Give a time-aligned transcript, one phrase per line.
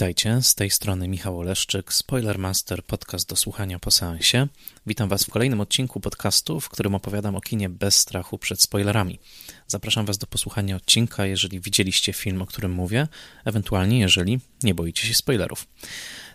[0.00, 4.48] Witajcie, z tej strony Michał Oleszczyk, Spoilermaster, podcast do słuchania po seansie.
[4.86, 9.18] Witam Was w kolejnym odcinku podcastu, w którym opowiadam o kinie bez strachu przed spoilerami.
[9.66, 13.08] Zapraszam Was do posłuchania odcinka, jeżeli widzieliście film, o którym mówię,
[13.44, 15.66] ewentualnie jeżeli nie boicie się spoilerów.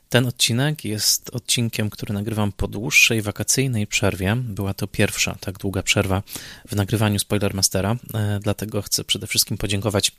[0.09, 4.35] Ten odcinek jest odcinkiem, który nagrywam po dłuższej wakacyjnej przerwie.
[4.35, 6.23] Była to pierwsza tak długa przerwa
[6.67, 10.11] w nagrywaniu Spoilermastera, e, dlatego chcę przede wszystkim podziękować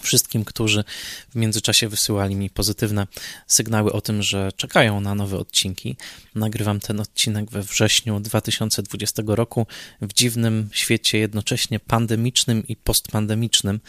[0.00, 0.84] wszystkim, którzy
[1.30, 3.06] w międzyczasie wysyłali mi pozytywne
[3.46, 5.96] sygnały o tym, że czekają na nowe odcinki.
[6.34, 9.66] Nagrywam ten odcinek we wrześniu 2020 roku
[10.00, 13.80] w dziwnym świecie jednocześnie pandemicznym i postpandemicznym.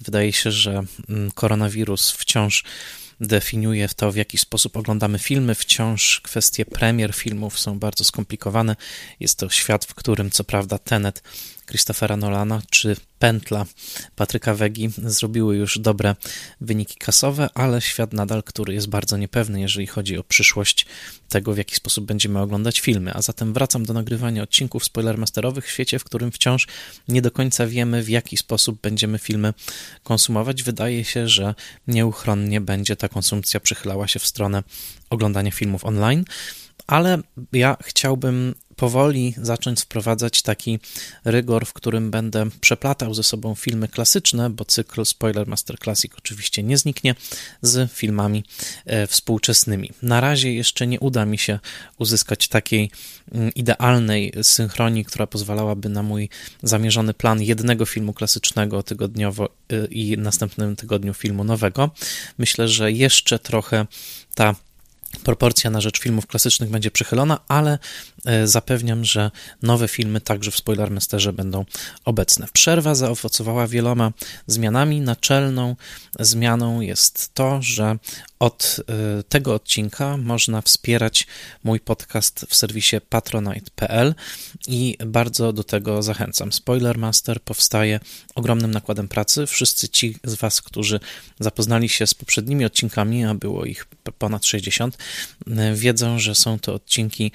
[0.00, 2.64] Wydaje się, że mm, koronawirus wciąż
[3.20, 5.54] definiuje to, w jaki sposób oglądamy filmy.
[5.54, 8.76] Wciąż kwestie premier filmów są bardzo skomplikowane.
[9.20, 11.22] Jest to świat, w którym co prawda Tenet
[11.66, 13.66] Christophera Nolana czy Pętla
[14.16, 16.16] Patryka Wegi zrobiły już dobre
[16.60, 20.86] wyniki kasowe, ale świat nadal, który jest bardzo niepewny, jeżeli chodzi o przyszłość
[21.28, 23.14] tego, w jaki sposób będziemy oglądać filmy.
[23.14, 26.66] A zatem wracam do nagrywania odcinków spoilermasterowych w świecie, w którym wciąż
[27.08, 29.54] nie do końca wiemy, w jaki sposób będziemy filmy
[30.02, 30.62] konsumować.
[30.62, 31.54] Wydaje się, że
[31.88, 34.62] nieuchronnie będzie ta konsumpcja przychylała się w stronę
[35.10, 36.24] oglądania filmów online
[36.86, 37.18] ale
[37.52, 40.78] ja chciałbym powoli zacząć wprowadzać taki
[41.24, 46.62] rygor, w którym będę przeplatał ze sobą filmy klasyczne, bo cykl Spoiler Master Classic oczywiście
[46.62, 47.14] nie zniknie,
[47.62, 48.44] z filmami
[48.86, 49.90] e, współczesnymi.
[50.02, 51.58] Na razie jeszcze nie uda mi się
[51.98, 52.90] uzyskać takiej
[53.32, 56.28] mm, idealnej synchronii, która pozwalałaby na mój
[56.62, 61.90] zamierzony plan jednego filmu klasycznego tygodniowo e, i następnym tygodniu filmu nowego.
[62.38, 63.86] Myślę, że jeszcze trochę
[64.34, 64.54] ta
[65.24, 67.78] proporcja na rzecz filmów klasycznych będzie przychylona, ale
[68.44, 69.30] zapewniam, że
[69.62, 71.64] nowe filmy także w Spoilermasterze będą
[72.04, 72.46] obecne.
[72.52, 74.12] Przerwa zaowocowała wieloma
[74.46, 75.00] zmianami.
[75.00, 75.76] Naczelną
[76.20, 77.98] zmianą jest to, że
[78.38, 78.80] od
[79.20, 81.26] y, tego odcinka można wspierać
[81.64, 84.14] mój podcast w serwisie patronite.pl
[84.66, 86.52] i bardzo do tego zachęcam.
[86.52, 88.00] Spoilermaster powstaje
[88.34, 89.46] ogromnym nakładem pracy.
[89.46, 91.00] Wszyscy ci z Was, którzy
[91.40, 93.86] zapoznali się z poprzednimi odcinkami, a było ich
[94.18, 94.98] ponad 60,
[95.46, 97.32] y, wiedzą, że są to odcinki,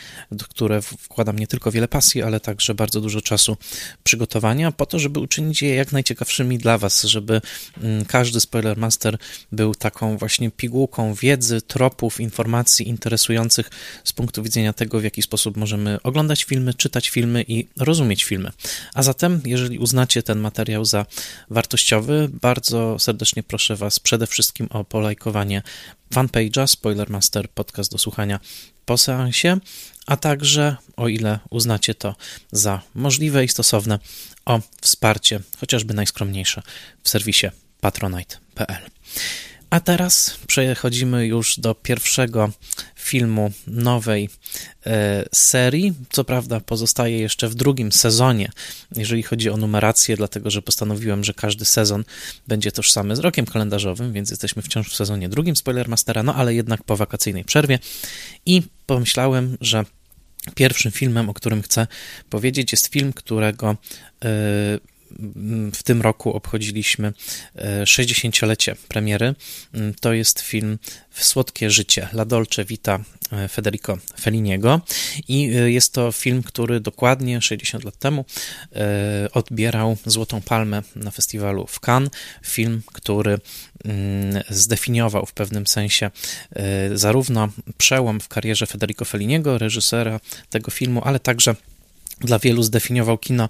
[0.78, 3.57] w wkładam nie tylko wiele pasji, ale także bardzo dużo czasu
[4.03, 7.41] przygotowania, po to, żeby uczynić je jak najciekawszymi dla Was, żeby
[7.81, 9.17] mm, każdy Spoilermaster
[9.51, 13.69] był taką właśnie pigułką, wiedzy, tropów, informacji interesujących
[14.03, 18.51] z punktu widzenia tego, w jaki sposób możemy oglądać filmy, czytać filmy i rozumieć filmy.
[18.93, 21.05] A zatem, jeżeli uznacie ten materiał za
[21.49, 25.61] wartościowy, bardzo serdecznie proszę Was przede wszystkim o polajkowanie
[26.11, 28.39] fanpage'a Spoilermaster Podcast do słuchania
[28.85, 29.57] po seansie,
[30.09, 32.15] a także, o ile uznacie to
[32.51, 33.99] za możliwe i stosowne,
[34.45, 36.61] o wsparcie, chociażby najskromniejsze,
[37.03, 37.47] w serwisie
[37.81, 38.81] patronite.pl.
[39.69, 42.49] A teraz przechodzimy już do pierwszego
[42.95, 44.29] filmu nowej
[44.85, 45.93] e, serii.
[46.09, 48.51] Co prawda, pozostaje jeszcze w drugim sezonie,
[48.95, 52.03] jeżeli chodzi o numerację, dlatego że postanowiłem, że każdy sezon
[52.47, 56.83] będzie tożsamy z rokiem kalendarzowym, więc jesteśmy wciąż w sezonie drugim Spoilermastera, no ale jednak
[56.83, 57.79] po wakacyjnej przerwie.
[58.45, 59.85] I pomyślałem, że
[60.55, 61.87] pierwszym filmem, o którym chcę
[62.29, 63.75] powiedzieć, jest film, którego.
[65.73, 67.13] W tym roku obchodziliśmy
[67.83, 69.35] 60-lecie e, premiery.
[69.73, 70.79] Mm, to jest film
[71.11, 72.99] Słodkie życie La Dolce Vita
[73.31, 74.81] e, Federico Felliniego
[75.27, 78.25] i e, jest to film, który dokładnie 60 lat temu
[79.33, 82.11] odbierał Złotą Palmę na festiwalu w Cannes.
[82.45, 83.39] Film, który
[83.85, 86.11] mm, zdefiniował w pewnym sensie
[86.93, 90.19] zarówno przełom w karierze Federico Felliniego, reżysera
[90.49, 91.55] tego filmu, ale także
[92.19, 93.49] dla wielu zdefiniował kino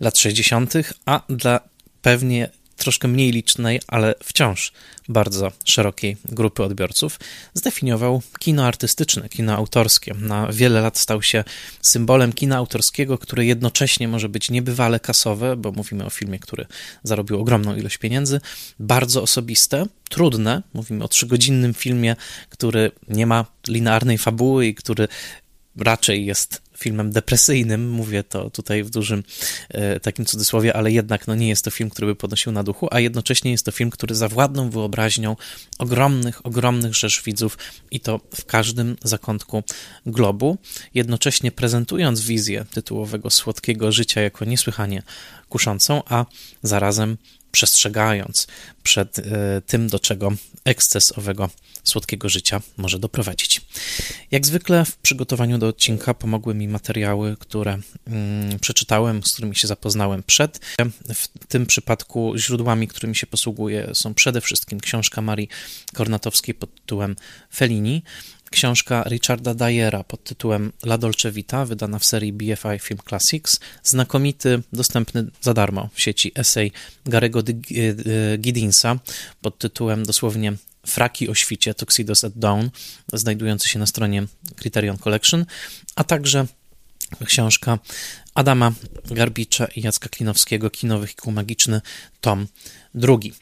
[0.00, 0.72] lat 60.,
[1.06, 1.60] a dla
[2.02, 4.72] pewnie troszkę mniej licznej, ale wciąż
[5.08, 7.20] bardzo szerokiej grupy odbiorców,
[7.54, 10.14] zdefiniował kino artystyczne, kino autorskie.
[10.14, 11.44] Na wiele lat stał się
[11.82, 16.66] symbolem kina autorskiego, które jednocześnie może być niebywale kasowe, bo mówimy o filmie, który
[17.02, 18.40] zarobił ogromną ilość pieniędzy,
[18.78, 20.62] bardzo osobiste, trudne.
[20.74, 22.16] Mówimy o trzygodzinnym filmie,
[22.50, 25.08] który nie ma linearnej fabuły i który
[25.76, 29.22] raczej jest filmem depresyjnym, mówię to tutaj w dużym
[29.68, 32.88] e, takim cudzysłowie, ale jednak no nie jest to film, który by podnosił na duchu,
[32.90, 35.36] a jednocześnie jest to film, który zawładnął wyobraźnią
[35.78, 37.58] ogromnych, ogromnych rzesz widzów
[37.90, 39.62] i to w każdym zakątku
[40.06, 40.58] globu,
[40.94, 45.02] jednocześnie prezentując wizję tytułowego słodkiego życia jako niesłychanie
[45.48, 46.26] kuszącą, a
[46.62, 47.16] zarazem
[47.52, 48.46] przestrzegając
[48.82, 49.16] przed
[49.66, 50.32] tym, do czego
[50.64, 51.50] eksces owego
[51.84, 53.60] słodkiego życia może doprowadzić.
[54.30, 59.68] Jak zwykle w przygotowaniu do odcinka pomogły mi materiały, które mm, przeczytałem, z którymi się
[59.68, 60.60] zapoznałem przed.
[61.14, 65.48] W tym przypadku źródłami, którymi się posługuję, są przede wszystkim książka Marii
[65.94, 67.16] Kornatowskiej pod tytułem
[67.54, 68.02] Fellini,
[68.50, 74.62] książka Richarda Dyera pod tytułem La Dolce Vita, wydana w serii BFI Film Classics, znakomity,
[74.72, 76.72] dostępny za darmo w sieci essay
[77.06, 77.42] Garego
[78.38, 78.98] Giddinsa
[79.40, 80.52] pod tytułem dosłownie
[80.86, 82.68] Fraki o świcie, Tuxedos at Dawn,
[83.12, 84.26] znajdujący się na stronie
[84.56, 85.46] Criterion Collection,
[85.96, 86.46] a także
[87.24, 87.78] książka
[88.34, 88.72] Adama
[89.10, 91.80] Garbicza i Jacka Klinowskiego, Kinowych Kół Magiczny,
[92.20, 92.46] tom
[92.94, 93.32] drugi.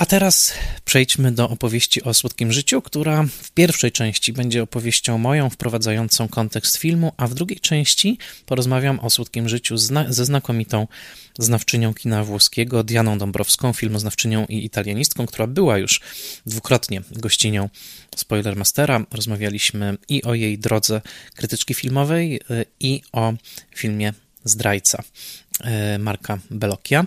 [0.00, 0.52] A teraz
[0.84, 6.76] przejdźmy do opowieści o słodkim życiu, która w pierwszej części będzie opowieścią moją wprowadzającą kontekst
[6.76, 10.86] filmu, a w drugiej części porozmawiam o słodkim życiu zna ze znakomitą
[11.38, 16.00] znawczynią kina włoskiego Dianą Dąbrowską, filmoznawczynią i italianistką, która była już
[16.46, 17.68] dwukrotnie gościnią
[18.16, 19.04] Spoilermastera.
[19.10, 21.00] Rozmawialiśmy i o jej drodze
[21.34, 23.32] krytyczki filmowej, y, i o
[23.74, 24.12] filmie
[24.44, 25.02] Zdrajca
[25.94, 27.06] y, Marka Bellocchia.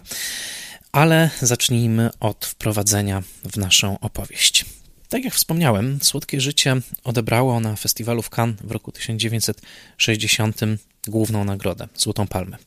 [0.93, 4.65] Ale zacznijmy od wprowadzenia w naszą opowieść.
[5.09, 10.59] Tak jak wspomniałem, Słodkie Życie odebrało na festiwalu w Cannes w roku 1960
[11.07, 12.57] główną nagrodę Złotą Palmę.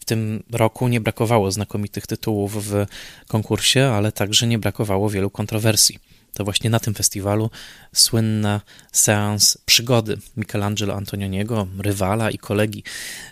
[0.00, 2.86] W tym roku nie brakowało znakomitych tytułów w
[3.28, 5.98] konkursie, ale także nie brakowało wielu kontrowersji
[6.34, 7.50] to właśnie na tym festiwalu
[7.94, 8.60] słynna
[8.92, 12.82] seans przygody Michelangelo Antonioniego, rywala i kolegi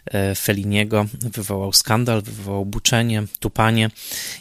[0.06, 3.90] e, Feliniego, wywołał skandal, wywołał buczenie, tupanie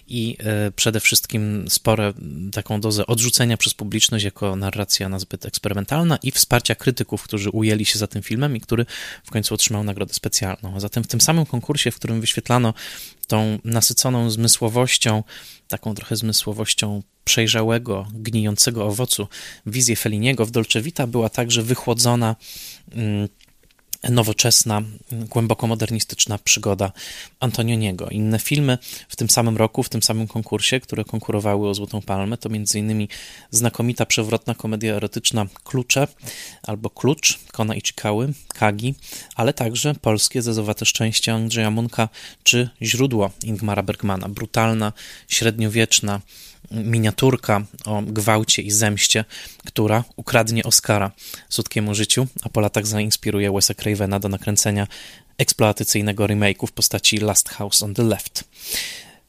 [0.07, 2.13] i e, przede wszystkim spore
[2.51, 7.99] taką dozę odrzucenia przez publiczność jako narracja nazbyt eksperymentalna i wsparcia krytyków, którzy ujęli się
[7.99, 8.85] za tym filmem i który
[9.23, 10.79] w końcu otrzymał nagrodę specjalną.
[10.79, 12.73] Zatem w tym samym konkursie, w którym wyświetlano
[13.31, 15.23] tą nasyconą zmysłowością,
[15.67, 19.27] taką trochę zmysłowością przejrzałego, gnijącego owocu
[19.65, 20.45] wizję Feliniego.
[20.45, 22.35] W Dolce Vita była także wychłodzona
[22.91, 23.27] mm,
[24.09, 24.81] nowoczesna,
[25.11, 26.91] głęboko modernistyczna przygoda
[27.39, 28.09] Antonioniego.
[28.09, 28.77] Inne filmy
[29.09, 33.07] w tym samym roku, w tym samym konkursie, które konkurowały o Złotą Palmę, to m.in.
[33.51, 36.07] znakomita, przewrotna komedia erotyczna Klucze
[36.63, 38.95] albo Klucz Kona i Chikały, Kagi,
[39.35, 42.09] ale także polskie Zezowate Szczęście Andrzeja Munka
[42.43, 44.29] czy Źródło Ingmara Bergmana.
[44.29, 44.93] Brutalna,
[45.27, 46.21] średniowieczna,
[46.71, 49.25] miniaturka o gwałcie i zemście,
[49.65, 51.11] która ukradnie Oscara
[51.49, 54.87] słodkiemu życiu, a po latach zainspiruje Wes'a Cravena do nakręcenia
[55.37, 58.43] eksploatacyjnego remake'u w postaci Last House on the Left.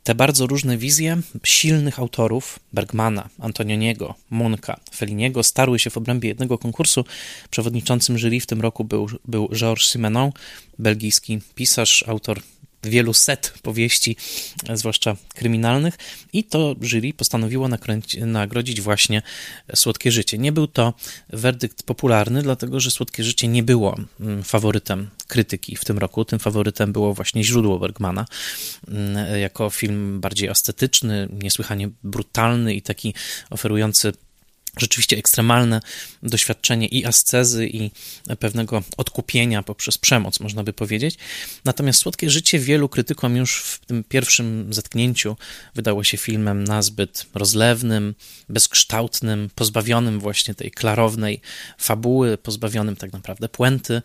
[0.05, 6.59] Te bardzo różne wizje silnych autorów Bergmana, Antonioniego, Munka, Feliniego starły się w obrębie jednego
[6.59, 7.05] konkursu.
[7.51, 10.33] Przewodniczącym jury w tym roku był, był Georges Simenon,
[10.79, 12.41] belgijski pisarz, autor
[12.85, 14.17] wielu set powieści,
[14.75, 15.99] zwłaszcza kryminalnych,
[16.33, 17.69] i to jury postanowiło
[18.17, 19.23] nagrodzić właśnie
[19.75, 20.39] Słodkie Życie.
[20.39, 20.95] Nie był to
[21.29, 26.25] werdykt popularny, dlatego że Słodkie Życie nie było mm, faworytem krytyki w tym roku.
[26.25, 28.27] Tym faworytem było właśnie źródło Bergmana,
[28.89, 33.15] mm, jako film bardziej estetyczny, niesłychanie brutalny i taki
[33.51, 34.13] oferujący
[34.79, 35.81] rzeczywiście ekstremalne
[36.23, 37.91] doświadczenie i ascezy, i
[38.39, 41.19] pewnego odkupienia poprzez przemoc, można by powiedzieć.
[41.65, 45.37] Natomiast Słodkie Życie wielu krytykom już w tym pierwszym zetknięciu
[45.75, 48.15] wydało się filmem nazbyt rozlewnym,
[48.49, 51.41] bezkształtnym, pozbawionym właśnie tej klarownej
[51.79, 54.03] fabuły, pozbawionym tak naprawdę puenty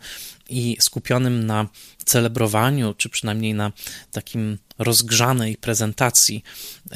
[0.48, 1.68] i skupionym na
[2.04, 3.72] celebrowaniu, czy przynajmniej na
[4.12, 6.44] takim rozgrzanej prezentacji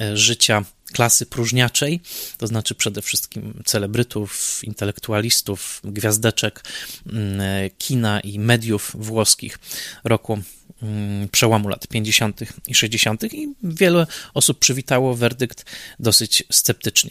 [0.01, 2.01] e, życia klasy próżniaczej,
[2.39, 6.65] to znaczy przede wszystkim celebrytów, intelektualistów, gwiazdeczek
[7.07, 7.41] mm,
[7.79, 9.59] kina i mediów włoskich
[10.05, 10.39] roku
[10.83, 12.41] mm, przełomu lat 50.
[12.67, 13.35] i 60.
[13.35, 15.65] i wiele osób przywitało werdykt
[16.01, 17.11] dosyć sceptycznie.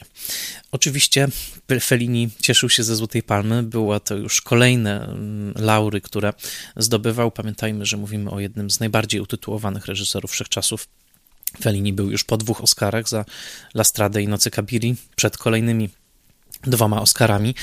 [0.71, 1.27] Oczywiście
[1.81, 6.30] Fellini cieszył się ze Złotej Palmy, była to już kolejne mm, laury, które
[6.77, 7.31] zdobywał.
[7.31, 10.87] Pamiętajmy, że mówimy o jednym z najbardziej utytułowanych reżyserów wszechczasów.
[11.61, 13.25] Fellini był już po dwóch Oscarach za
[13.75, 15.89] La Strade i Nocy Kabiri, przed kolejnymi
[16.63, 17.55] dwoma Oscarami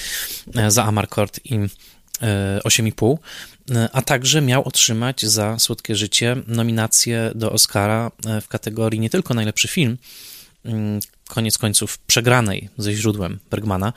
[0.54, 1.58] e, za Amarcord i
[2.64, 3.18] 8,5,
[3.70, 8.10] e, e, a także miał otrzymać za Słodkie Życie nominację do Oscara
[8.42, 9.98] w kategorii nie tylko najlepszy film,
[10.64, 13.92] mm, koniec końców przegranej ze źródłem Bergmana,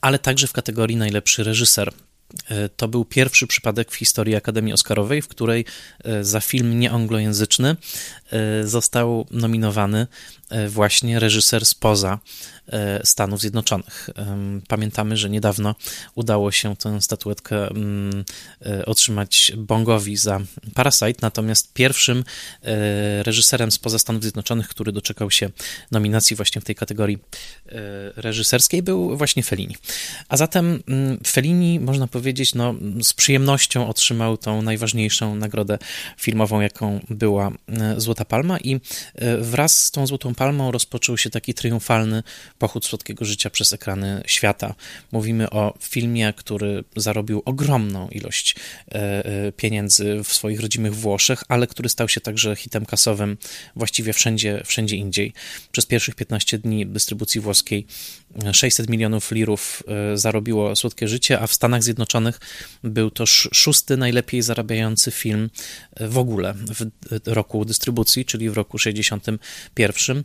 [0.00, 1.92] ale także w kategorii najlepszy reżyser
[2.76, 5.64] to był pierwszy przypadek w historii Akademii Oscarowej, w której
[6.04, 7.76] e, za film nieanglojęzyczny
[8.30, 10.06] e, został nominowany
[10.68, 12.18] właśnie reżyser spoza
[13.04, 14.10] Stanów Zjednoczonych.
[14.68, 15.74] Pamiętamy, że niedawno
[16.14, 18.24] udało się tę statuetkę mm,
[18.86, 20.40] otrzymać Bongowi za
[20.74, 22.24] Parasite, natomiast pierwszym
[23.22, 25.50] reżyserem spoza Stanów Zjednoczonych, który doczekał się
[25.90, 27.18] nominacji właśnie w tej kategorii
[28.16, 29.76] reżyserskiej, był właśnie Fellini.
[30.28, 35.78] A zatem mm, Fellini, można powiedzieć, no, z przyjemnością otrzymał tą najważniejszą nagrodę
[36.16, 41.30] filmową, jaką była e, Złota Palma i e, wraz z tą Złotą Palmą rozpoczął się
[41.30, 42.22] taki triumfalny
[42.58, 44.74] pochód słodkiego życia przez ekrany świata.
[45.12, 48.56] Mówimy o filmie, który zarobił ogromną ilość
[48.88, 53.36] e, pieniędzy w swoich rodzimych Włoszech, ale który stał się także hitem kasowym
[53.76, 55.32] właściwie wszędzie, wszędzie indziej.
[55.72, 57.86] Przez pierwszych 15 dni dystrybucji włoskiej
[58.52, 59.82] 600 milionów lirów
[60.14, 62.40] zarobiło Słodkie Życie, a w Stanach Zjednoczonych
[62.84, 65.50] był to szósty najlepiej zarabiający film
[65.94, 66.90] e, w ogóle w
[67.26, 70.24] roku dystrybucji, czyli w roku 61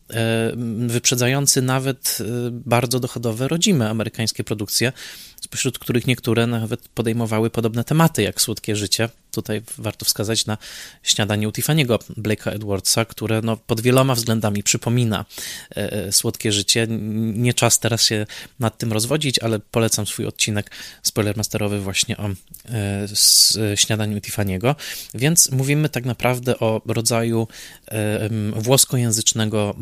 [0.87, 4.93] wyprzedzający nawet e, bardzo dochodowe rodzime amerykańskie produkcje,
[5.41, 9.09] spośród których niektóre nawet podejmowały podobne tematy jak Słodkie Życie.
[9.31, 10.57] Tutaj warto wskazać na
[11.03, 15.25] śniadanie u Tiffany'ego Blake'a Edwardsa, które no, pod wieloma względami przypomina
[15.71, 16.87] e, e, Słodkie Życie.
[17.33, 18.25] Nie czas teraz się
[18.59, 20.71] nad tym rozwodzić, ale polecam swój odcinek
[21.03, 22.29] spoilermasterowy właśnie o
[22.69, 24.75] e, śniadaniu Tiffany'ego.
[25.13, 27.47] Więc mówimy tak naprawdę o rodzaju
[27.87, 29.75] e, włoskojęzycznego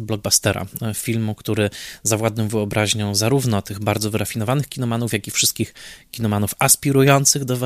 [0.00, 1.70] blockbustera, e, filmu, który
[2.02, 5.74] zawładnął wyobraźnią zarówno tych bardzo wyrafinowanych kinomanów, jak i wszystkich
[6.10, 7.58] kinomanów aspirujących do,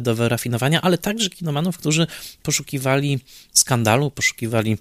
[0.00, 2.06] do wyrafinowania, ale także kinomanów, którzy
[2.42, 3.20] poszukiwali
[3.52, 4.78] skandalu, poszukiwali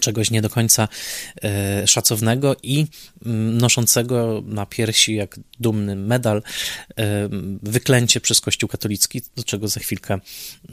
[0.00, 0.88] czegoś nie do końca
[1.42, 2.86] e, szacownego i
[3.26, 6.42] mm, noszącego na piersi jak dumny medal
[6.98, 7.28] e,
[7.62, 10.20] wyklęcie przez Kościół katolicki, do czego za chwilkę,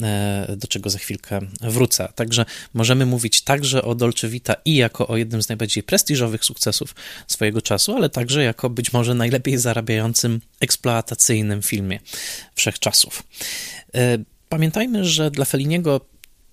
[0.02, 2.10] e, do czego za chwilkę wrócę.
[2.16, 6.96] Także możemy mówić także o Dolce Vita i jako o jednym z najbardziej prestiżowych sukcesów
[7.28, 12.00] swojego czasu, ale także jako być może najlepiej zarabiającym eksploatacyjnym filmie
[12.56, 13.24] wszechczasów.
[14.50, 16.02] Pamiętajmy, że dla Feliniego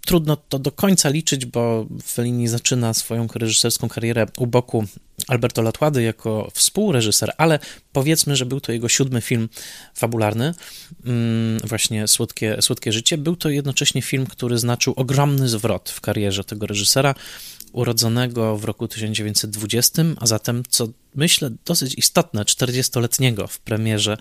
[0.05, 4.85] trudno to do końca liczyć, bo Fellini zaczyna swoją reżyserską karierę u boku
[5.29, 7.59] Alberto Latłady jako współreżyser, ale
[7.93, 9.49] powiedzmy, że był to jego siódmy film
[9.95, 10.55] fabularny,
[11.05, 13.19] mm, właśnie Słodkie, Słodkie Życie.
[13.19, 17.15] Był to jednocześnie film, który znaczył ogromny zwrot w karierze tego reżysera,
[17.75, 24.17] urodzonego w roku 1920, a zatem, co myślę dosyć istotne, 40-letniego w premierze,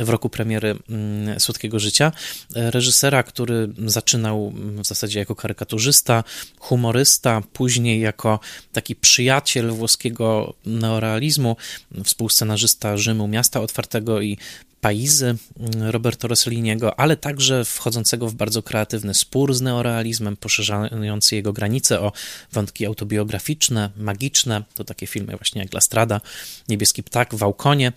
[0.00, 2.12] w roku premiery mm, Słodkiego Życia,
[2.54, 6.24] reżysera, który zaczynał w zasadzie jako karykaturzysta,
[6.58, 8.40] humorysta, później jako
[8.72, 11.56] taki przyjaciel włoskiego neorealizmu,
[12.04, 14.38] współscenarzysta Rzymu, Miasta Otwartego i
[14.80, 21.52] Paizy mm, Roberto Rosselliniego, ale także wchodzącego w bardzo kreatywny spór z neorealizmem, poszerzający jego
[21.52, 22.12] granice o
[22.52, 26.20] wątki autobiograficzne, magiczne, to takie filmy właśnie jak La Strada,
[26.68, 27.92] Niebieski Ptak, Wałkonie.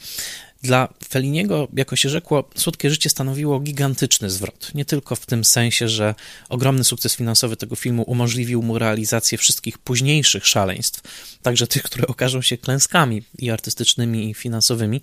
[0.61, 4.71] Dla Feliniego, jako się rzekło, Słodkie Życie stanowiło gigantyczny zwrot.
[4.75, 6.15] Nie tylko w tym sensie, że
[6.49, 11.01] ogromny sukces finansowy tego filmu umożliwił mu realizację wszystkich późniejszych szaleństw,
[11.41, 15.01] także tych, które okażą się klęskami i artystycznymi, i finansowymi,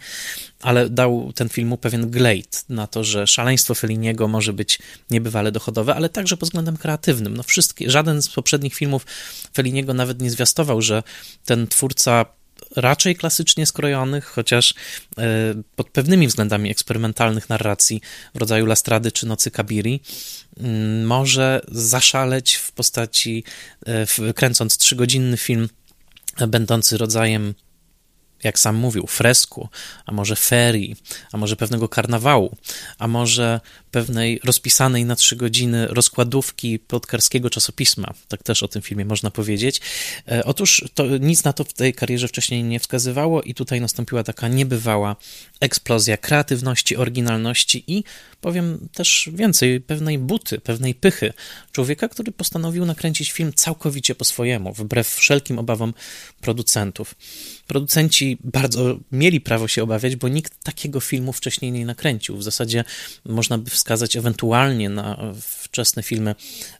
[0.60, 4.78] ale dał ten filmu pewien glejt na to, że szaleństwo Feliniego może być
[5.10, 7.36] niebywale dochodowe, ale także pod względem kreatywnym.
[7.36, 9.06] No wszystkie, żaden z poprzednich filmów
[9.54, 11.02] Feliniego nawet nie zwiastował, że
[11.44, 12.26] ten twórca
[12.76, 14.74] raczej klasycznie skrojonych, chociaż
[15.18, 15.22] e,
[15.76, 18.00] pod pewnymi względami eksperymentalnych narracji
[18.34, 20.00] w rodzaju Lastrady czy Nocy Kabiri,
[20.60, 23.44] mm, może zaszaleć w postaci,
[23.86, 25.68] e, kręcąc trzygodzinny film
[26.48, 27.54] będący rodzajem
[28.44, 29.68] jak sam mówił, fresku,
[30.06, 30.96] a może ferii,
[31.32, 32.56] a może pewnego karnawału,
[32.98, 38.14] a może pewnej rozpisanej na trzy godziny rozkładówki plotkarskiego czasopisma.
[38.28, 39.80] Tak też o tym filmie można powiedzieć.
[40.28, 44.22] E, otóż to nic na to w tej karierze wcześniej nie wskazywało i tutaj nastąpiła
[44.22, 45.16] taka niebywała
[45.60, 48.04] eksplozja kreatywności, oryginalności i
[48.40, 51.32] powiem też więcej, pewnej buty, pewnej pychy
[51.72, 55.94] człowieka, który postanowił nakręcić film całkowicie po swojemu, wbrew wszelkim obawom
[56.40, 57.14] producentów.
[57.66, 62.36] Producenci bardzo mieli prawo się obawiać, bo nikt takiego filmu wcześniej nie nakręcił.
[62.36, 62.84] W zasadzie
[63.24, 66.34] można by wskazać ewentualnie na wczesne filmy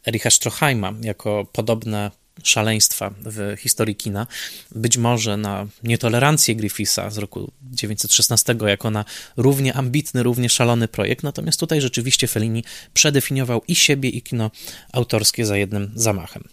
[0.07, 2.11] Ericha Stroheima jako podobne
[2.43, 4.27] szaleństwa w historii kina.
[4.75, 9.05] Być może na nietolerancję Griffitha z roku 1916 jako na
[9.37, 12.65] równie ambitny, równie szalony projekt, natomiast tutaj rzeczywiście Fellini
[12.95, 14.51] przedefiniował i siebie, i kino
[14.93, 16.45] autorskie za jednym zamachem.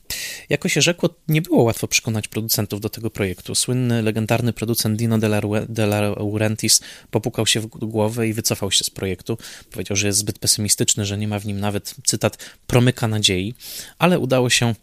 [0.49, 3.55] Jako się rzekło, nie było łatwo przekonać producentów do tego projektu.
[3.55, 5.17] Słynny, legendarny producent Dino
[5.69, 9.37] De Laurentiis popukał się w głowę i wycofał się z projektu.
[9.71, 12.37] Powiedział, że jest zbyt pesymistyczny, że nie ma w nim nawet, cytat,
[12.67, 13.53] promyka nadziei,
[13.99, 14.75] ale udało się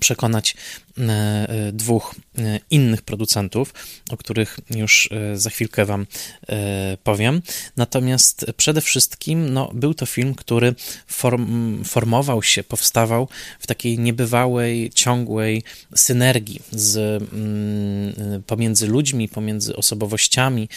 [0.00, 0.54] przekonać
[0.98, 3.74] e, e, dwóch e, innych producentów,
[4.10, 6.06] o których już za chwilkę Wam
[7.04, 7.42] powiem.
[7.76, 10.74] Natomiast przede wszystkim no, był to film, który
[11.06, 15.62] form, formował się, powstawał w takiej niebywałej, ciągłej
[15.94, 20.68] synergii z, mm, pomiędzy ludźmi, pomiędzy osobowościami,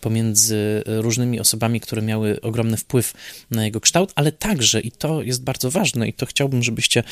[0.00, 3.12] pomiędzy różnymi osobami, które miały ogromny wpływ
[3.50, 7.02] na jego kształt, ale także, i to jest bardzo ważne, i to chciałbym, żebyście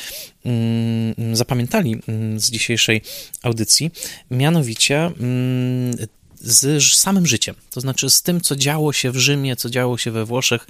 [1.33, 3.01] zapamiętali, zapamiętali mm, z dzisiejszej
[3.43, 3.91] audycji,
[4.31, 5.97] mianowicie mm,
[6.41, 10.11] z samym życiem, to znaczy z tym, co działo się w Rzymie, co działo się
[10.11, 10.67] we Włoszech,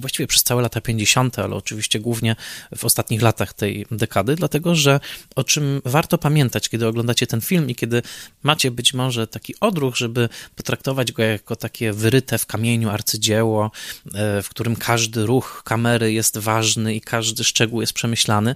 [0.00, 2.36] właściwie przez całe lata 50., ale oczywiście głównie
[2.76, 5.00] w ostatnich latach tej dekady, dlatego że
[5.36, 8.02] o czym warto pamiętać, kiedy oglądacie ten film i kiedy
[8.42, 13.70] macie być może taki odruch, żeby potraktować go jako takie wyryte w kamieniu arcydzieło,
[14.14, 18.54] e, w którym każdy ruch kamery jest ważny i każdy szczegół jest przemyślany,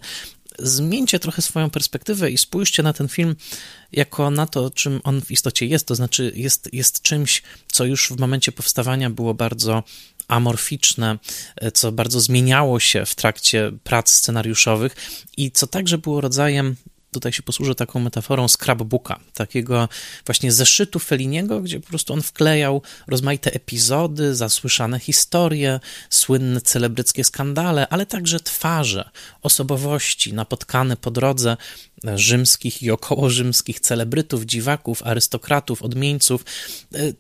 [0.59, 3.37] zmieńcie trochę swoją perspektywę i spójrzcie na ten film
[3.93, 5.87] jako na to, czym on w istocie jest.
[5.87, 9.83] To znaczy, jest, jest czymś, co już w momencie powstawania było bardzo
[10.29, 11.19] amorficzne,
[11.75, 14.97] co bardzo zmieniało się w trakcie prac scenariuszowych
[15.37, 16.77] i co także było rodzajem
[17.11, 19.89] tutaj się posłużę taką metaforą scrapbooka, takiego
[20.27, 27.89] właśnie zeszytu Feliniego, gdzie po prostu on wklejał rozmaite epizody, zasłyszane historie, słynne celebryckie skandale,
[27.89, 29.11] ale także twarze,
[29.43, 31.57] osobowości napotkane po drodze
[32.15, 36.45] rzymskich i okołorzymskich celebrytów, dziwaków, arystokratów, odmieńców.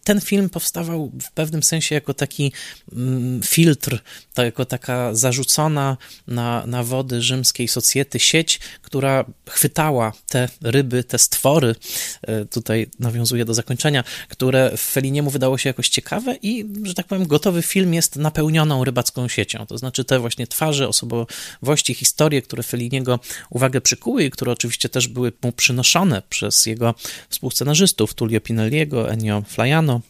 [0.05, 2.53] Ten film powstawał w pewnym sensie jako taki
[2.93, 3.99] mm, filtr,
[4.35, 11.19] to jako taka zarzucona na, na wody rzymskiej socjety sieć, która chwytała te ryby, te
[11.19, 11.75] stwory,
[12.23, 17.07] e, tutaj nawiązuję do zakończenia, które w Feliniemu wydało się jakoś ciekawe i, że tak
[17.07, 19.67] powiem, gotowy film jest napełnioną rybacką siecią.
[19.67, 23.21] To znaczy te właśnie twarze, osobowości, historie, które Feliniego
[23.51, 26.95] uwagę przykuły i które oczywiście oczywiście też były mu przynoszone przez jego
[27.29, 30.01] współscenarzystów Tullio Pinelliego, Ennio Flaiano,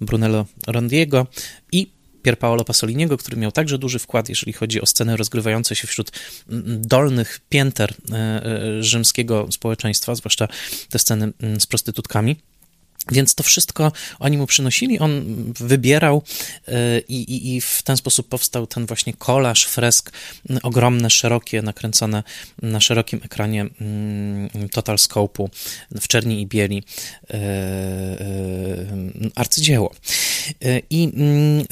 [0.00, 1.26] Brunello Rondiego
[1.72, 1.90] i
[2.22, 6.10] Pier Paolo Pasoliniego, który miał także duży wkład, jeżeli chodzi o sceny rozgrywające się wśród
[6.48, 10.48] mm, dolnych pięter e, e, rzymskiego społeczeństwa, zwłaszcza
[10.90, 12.36] te sceny mm, z prostytutkami.
[13.10, 15.24] Więc to wszystko oni mu przynosili, on
[15.60, 16.22] wybierał
[16.68, 16.72] y,
[17.08, 20.12] i, i, i, w ten sposób powstał ten właśnie kolaż, fresk,
[20.62, 22.22] ogromne, szerokie, nakręcone
[22.62, 25.48] na szerokim ekranie mm, Total Scope'u
[26.00, 29.94] w czerni i bieli y, y, arcydzieło.
[30.90, 31.64] I mm,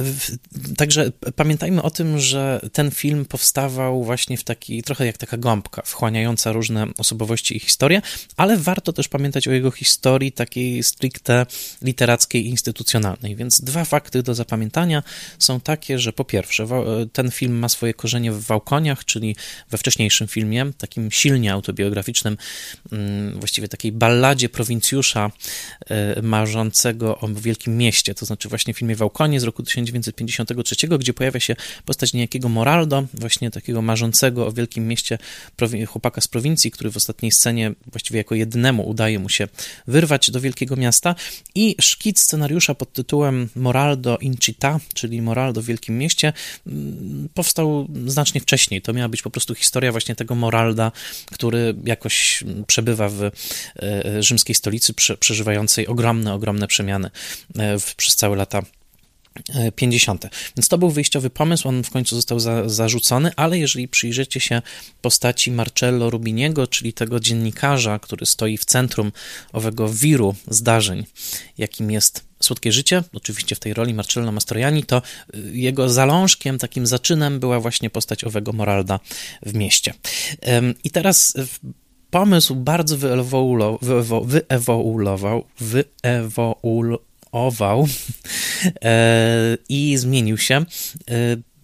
[0.77, 5.83] także pamiętajmy o tym, że ten film powstawał właśnie w taki, trochę jak taka gąbka,
[5.83, 8.03] wchłaniająca różne osobowości i historie,
[8.37, 11.47] ale warto też pamiętać o jego historii takiej stricte stricte
[11.83, 13.37] literackiej i instytucjonalnej.
[13.37, 15.03] Więc dwa fakty do zapamiętania
[15.39, 16.67] są takie, że po pierwsze,
[17.13, 19.37] ten film ma swoje korzenie w Wałkoniach, czyli
[19.71, 22.37] we wcześniejszym filmie, takim silnie autobiograficznym,
[22.93, 25.31] mm, właściwie takiej balladzie prowincjusza
[25.87, 31.15] e, marzącego o wielkim mieście, to znaczy właśnie w filmie Wałkonie z roku 1953, gdzie
[31.15, 35.19] pojawia się postać niejakiego Moraldo, właśnie takiego marzącego o wielkim mieście
[35.87, 39.49] chłopaka z prowincji, który w ostatniej scenie właściwie jako jednemu udaje mu się
[39.87, 41.06] wyrwać do wielkiego miasta
[41.55, 46.33] i szkic scenariusza pod tytułem Moraldo in Città, czyli Moraldo w Wielkim Mieście,
[46.67, 48.83] mm, powstał znacznie wcześniej.
[48.83, 50.93] To miała być po prostu historia właśnie tego Moralda,
[51.33, 57.11] który jakoś przebywa w e, rzymskiej stolicy, przeżywającej ogromne, ogromne przemiany
[57.59, 58.63] e, przez całe lata
[59.77, 60.27] 50.
[60.57, 64.63] Więc to był wyjściowy pomysł, on w końcu został za, zarzucony, ale jeżeli przyjrzycie się
[65.03, 69.13] postaci Marcello Rubiniego, czyli tego dziennikarza, który stoi w centrum
[69.53, 71.07] owego wiru zdarzeń,
[71.59, 75.03] jakim jest Słodkie Życie, oczywiście w tej roli Marcello Mastroianni, to
[75.35, 79.01] y, jego zalążkiem, takim zaczynem była właśnie postać owego Moralda
[79.43, 79.95] w mieście.
[80.85, 81.35] I teraz
[82.11, 85.45] pomysł bardzo wyewoluował, wyewoluował
[87.33, 87.87] ował
[88.85, 90.65] e, i zmienił się.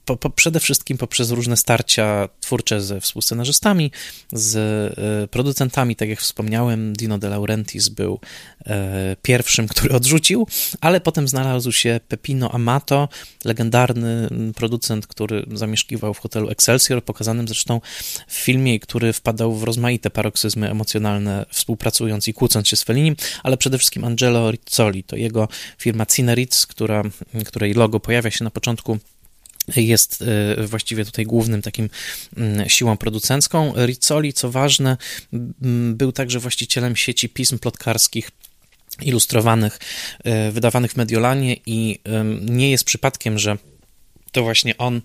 [0.05, 3.91] Po, po, przede wszystkim poprzez różne starcia twórcze ze współscenarzystami,
[4.33, 8.21] z e, producentami, tak jak wspomniałem, Dino De Laurentiis był
[8.67, 10.47] e, pierwszym, który odrzucił,
[10.81, 13.09] ale potem znalazł się Pepino Amato,
[13.45, 17.81] legendarny producent, który zamieszkiwał w hotelu Excelsior, pokazanym zresztą
[18.27, 23.57] w filmie, który wpadał w rozmaite paroksyzmy emocjonalne, współpracując i kłócąc się z Fellinim, ale
[23.57, 27.03] przede wszystkim Angelo Rizzoli, to jego firma Cineritz, która,
[27.47, 28.99] której logo pojawia się na początku
[29.77, 30.25] jest
[30.59, 31.91] e, właściwie tutaj głównym takim
[32.37, 33.73] mm, siłą producencką.
[33.87, 34.97] Rizzoli, co ważne,
[35.93, 38.31] był także właścicielem sieci pism plotkarskich
[39.03, 39.79] ilustrowanych,
[40.25, 41.99] e, wydawanych w Mediolanie i
[42.41, 43.59] nie jest przypadkiem, że
[44.33, 45.01] to właśnie on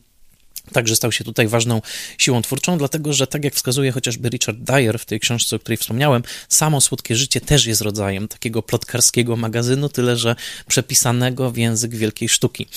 [0.73, 1.81] Także stał się tutaj ważną
[2.17, 5.77] siłą twórczą, dlatego że, tak jak wskazuje chociażby Richard Dyer w tej książce, o której
[5.77, 10.35] wspomniałem, samo Słodkie Życie też jest rodzajem takiego plotkarskiego magazynu, tyle że
[10.67, 12.67] przepisanego w język wielkiej sztuki.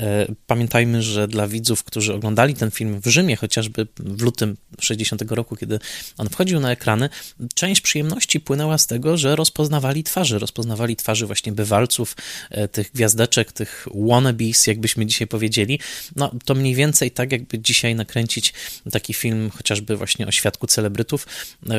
[0.00, 5.22] E, pamiętajmy, że dla widzów, którzy oglądali ten film w Rzymie, chociażby w lutym 60
[5.30, 5.78] roku, kiedy
[6.18, 7.08] on wchodził na ekrany,
[7.54, 12.16] część przyjemności płynęła z tego, że rozpoznawali twarze, rozpoznawali twarze właśnie bywalców,
[12.50, 15.80] e, tych gwiazdeczek, tych wannabes, jakbyśmy dzisiaj powiedzieli.
[16.16, 18.54] No, to mniej więcej tak, jak jakby dzisiaj nakręcić
[18.92, 21.26] taki film chociażby właśnie o świadku celebrytów,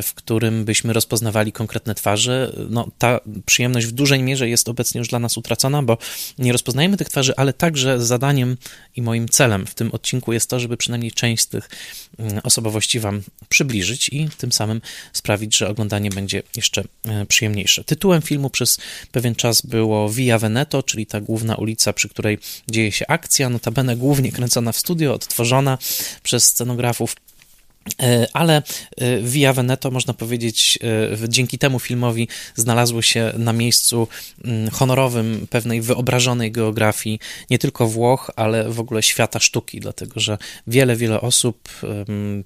[0.04, 2.56] w którym byśmy rozpoznawali konkretne twarze.
[2.70, 5.98] No, ta przyjemność w dużej mierze jest obecnie już dla nas utracona, bo
[6.38, 8.58] nie rozpoznajemy tych twarzy, ale także zadaniem
[8.96, 11.70] i moim celem w tym odcinku jest to, żeby przynajmniej część z tych
[12.20, 14.82] mm, osobowości Wam przybliżyć i tym samym
[15.14, 17.84] sprawić, że oglądanie będzie jeszcze e, przyjemniejsze.
[17.84, 18.78] Tytułem filmu przez
[19.12, 22.38] pewien czas było Via Veneto, czyli ta główna ulica, przy której
[22.72, 25.49] dzieje się akcja, notabene głównie kręcona w studio, odtworzona
[26.24, 27.16] przez scenografów
[28.34, 28.64] ale
[28.98, 30.80] e, Via Veneto, można powiedzieć,
[31.24, 34.08] e, dzięki temu filmowi znalazło się na miejscu
[34.44, 40.38] mm, honorowym pewnej wyobrażonej geografii nie tylko Włoch, ale w ogóle świata sztuki, dlatego że
[40.68, 41.70] wiele, wiele osób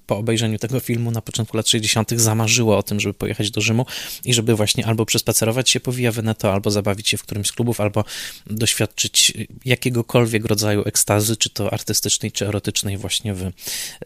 [0.06, 2.10] po obejrzeniu tego filmu na początku lat 60.
[2.16, 3.86] zamarzyło o tym, żeby pojechać do Rzymu
[4.24, 7.52] i żeby właśnie albo przespacerować się po Via Veneto, albo zabawić się w którymś z
[7.52, 8.04] klubów, albo
[8.46, 9.32] doświadczyć
[9.64, 13.50] jakiegokolwiek rodzaju ekstazy, czy to artystycznej, czy erotycznej właśnie w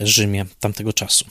[0.01, 1.24] Rzymie tamtego czasu.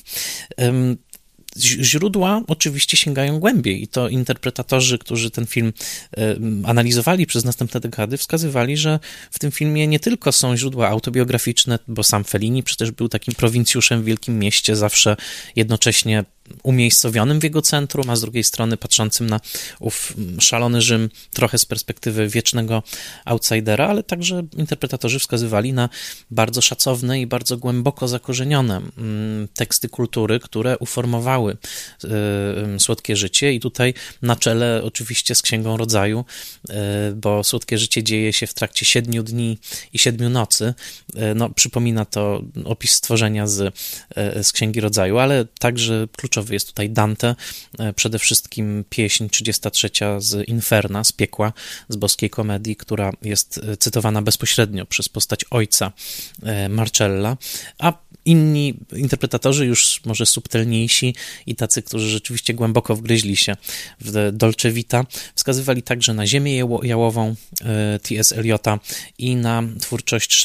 [1.60, 5.74] Źródła oczywiście sięgają głębiej i to interpretatorzy, którzy ten film
[6.64, 9.00] analizowali przez następne dekady, wskazywali, że
[9.32, 14.02] w tym filmie nie tylko są źródła autobiograficzne, bo sam Fellini przecież był takim prowincjuszem
[14.02, 15.18] w wielkim mieście, zawsze
[15.56, 16.26] jednocześnie
[16.64, 19.40] umiejscowionym w jego centrum, a z drugiej strony patrzącym na
[19.80, 22.84] ów szalony Rzym trochę z perspektywy wiecznego
[23.26, 25.90] outsidera, ale także interpretatorzy wskazywali na
[26.32, 28.82] bardzo szacowne i bardzo głęboko zakorzenione
[29.54, 31.58] teksty kultury, które uformowały
[32.76, 36.26] y, Słodkie Życie i tutaj na czele oczywiście z Księgą Rodzaju,
[36.70, 36.74] y,
[37.16, 39.58] bo Słodkie Życie dzieje się w trakcie siedmiu dni
[39.94, 40.74] i siedmiu nocy.
[41.36, 43.76] No, przypomina to opis stworzenia z,
[44.42, 47.36] z Księgi Rodzaju, ale także kluczowe kluczowy jest tutaj Dante,
[47.80, 51.54] e, przede wszystkim pieśń 33 z Inferna, z piekła,
[51.90, 55.92] z boskiej komedii, która jest e, cytowana bezpośrednio przez postać ojca
[56.44, 57.38] e, Marcella,
[57.80, 57.94] a
[58.26, 63.56] inni interpretatorzy, już może subtelniejsi i tacy, którzy rzeczywiście głęboko wgryźli się
[64.02, 67.36] w Dolce Vita, wskazywali także na Ziemię Jałową
[68.04, 68.32] T.S.
[68.32, 68.80] Eliota
[69.18, 70.44] i na twórczość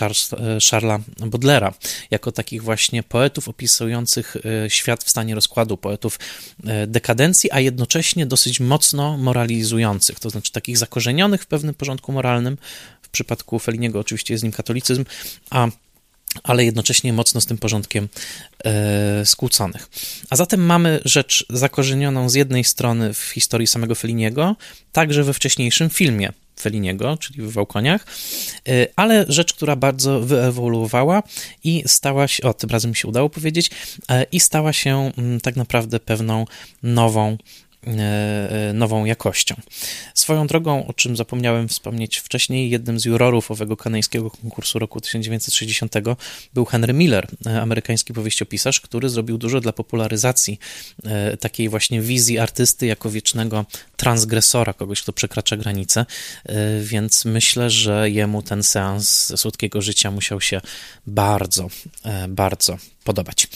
[0.71, 1.73] Charlesa Baudelaire,
[2.11, 4.37] jako takich właśnie poetów opisujących
[4.69, 6.19] świat w stanie rozkładu, poetów
[6.67, 12.59] e, dekadencji, a jednocześnie dosyć mocno moralizujących, to znaczy takich zakorzenionych w pewnym porządku moralnym.
[13.03, 15.05] W przypadku Feliniego oczywiście jest nim katolicyzm,
[15.51, 15.69] a
[16.43, 18.09] ale jednocześnie mocno z tym porządkiem
[18.65, 19.89] e, skłóconych.
[20.31, 24.57] A zatem mamy rzecz zakorzenioną z jednej strony w historii samego Feliniego,
[24.93, 28.07] także we wcześniejszym filmie Feliniego, czyli w Wałkoniach,
[28.69, 31.23] y, ale rzecz, która bardzo wyewoluowała
[31.65, 35.41] i stała się, o tym razem mi się udało powiedzieć, y, i stała się mm,
[35.41, 36.45] tak naprawdę pewną
[36.83, 37.72] nową E, e,
[38.75, 39.55] nową jakością.
[40.15, 45.95] Swoją drogą, o czym zapomniałem wspomnieć wcześniej, jednym z jurorów owego kanańskiego konkursu roku 1960
[46.55, 50.59] był Henry Miller, e, amerykański powieściopisarz, który zrobił dużo dla popularyzacji
[51.41, 53.65] takiej właśnie wizji artysty jako wiecznego
[53.97, 56.07] transgresora, kogoś, kto przekracza granice,
[56.83, 60.61] więc myślę, że jemu ten seans słodkiego życia musiał się
[61.07, 61.69] bardzo,
[62.29, 63.49] bardzo podobać.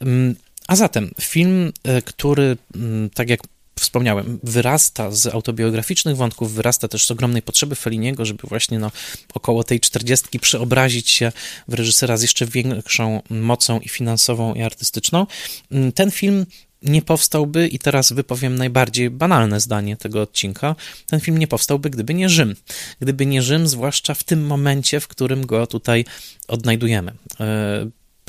[0.00, 0.34] Mm,
[0.66, 1.72] a zatem film,
[2.04, 3.40] który, mm, tak jak
[3.80, 8.90] wspomniałem, wyrasta z autobiograficznych wątków, wyrasta też z ogromnej potrzeby Feliniego, żeby właśnie no,
[9.34, 11.32] około tej czterdziestki przeobrazić się
[11.68, 15.26] w reżysera z jeszcze większą mocą i finansową, i artystyczną.
[15.70, 16.46] Mm, ten film
[16.82, 22.14] nie powstałby, i teraz wypowiem najbardziej banalne zdanie tego odcinka, ten film nie powstałby, gdyby
[22.14, 22.56] nie Rzym.
[23.00, 26.04] Gdyby nie Rzym, zwłaszcza w tym momencie, w którym go tutaj
[26.48, 27.12] odnajdujemy.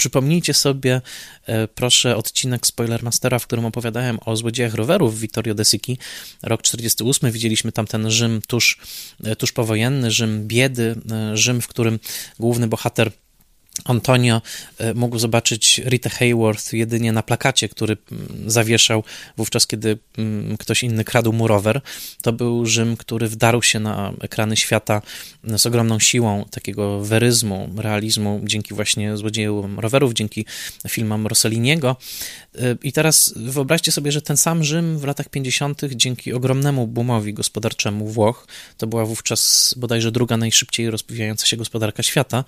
[0.02, 1.02] E, przypomnijcie sobie,
[1.46, 5.98] e, proszę, odcinek Spoilermastera, w którym opowiadałem o złodziejach rowerów Vittorio De Sici,
[6.44, 7.32] rok 48.
[7.32, 8.78] Widzieliśmy tam ten Rzym tuż,
[9.24, 10.96] e, tuż powojenny, Rzym biedy,
[11.34, 12.00] Rzym, w którym
[12.40, 13.12] główny bohater
[13.92, 14.42] Antonio
[14.78, 19.04] e, mógł zobaczyć Rita Hayworth jedynie na plakacie, który mm, zawieszał
[19.38, 21.82] wówczas, kiedy mm, ktoś inny kradł mu rower.
[22.22, 25.02] To był Rzym, który wdarł się na ekrany świata
[25.44, 30.46] mm, z ogromną siłą takiego weryzmu, realizmu, dzięki właśnie złodziejom rowerów, dzięki
[30.88, 31.96] filmom Rosselliniego.
[32.56, 37.34] E, I teraz wyobraźcie sobie, że ten sam Rzym w latach 50., dzięki ogromnemu boomowi
[37.34, 42.44] gospodarczemu Włoch, to była wówczas bodajże druga najszybciej rozwijająca się gospodarka świata,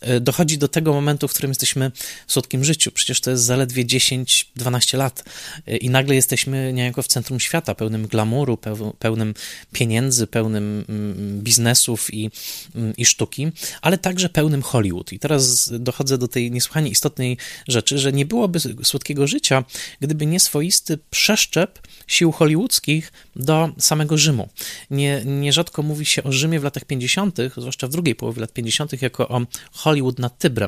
[0.00, 1.92] e, dochodzi do tego momentu, w którym jesteśmy
[2.26, 2.92] w słodkim życiu.
[2.92, 5.24] Przecież to jest zaledwie 10-12 lat
[5.66, 8.58] e, i nagle jesteśmy niejako w centrum świata, pełnym glamuru,
[8.98, 9.34] pełnym
[9.72, 12.30] pieniędzy, pełnym mm, biznesów i,
[12.74, 15.12] mm, i sztuki, ale także pełnym Hollywood.
[15.12, 17.36] I teraz dochodzę do tej niesłychanie istotnej
[17.68, 19.64] rzeczy, że nie byłoby słodkiego życia,
[20.00, 24.48] gdyby nie swoisty przeszczep sił hollywoodzkich do samego Rzymu.
[24.90, 29.02] Nie, nierzadko mówi się o Rzymie w latach 50., zwłaszcza w drugiej połowie lat 50.,
[29.02, 29.40] jako o
[29.72, 30.67] Hollywood nad Tybrem.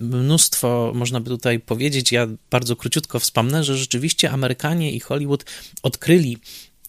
[0.00, 5.44] Mnóstwo można by tutaj powiedzieć, ja bardzo króciutko wspomnę, że rzeczywiście Amerykanie i Hollywood
[5.82, 6.38] odkryli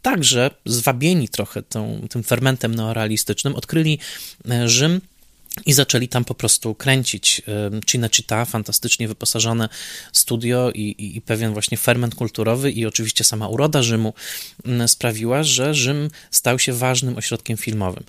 [0.01, 3.99] także zwabieni trochę tą, tym fermentem neorealistycznym, odkryli
[4.49, 5.01] e, Rzym
[5.65, 7.41] i zaczęli tam po prostu kręcić
[7.85, 9.69] Cinecittà, fantastycznie wyposażone
[10.13, 14.13] studio i, i, i, pewien właśnie ferment kulturowy i oczywiście sama uroda Rzymu
[14.87, 18.03] sprawiła, że Rzym stał się ważnym ośrodkiem filmowym.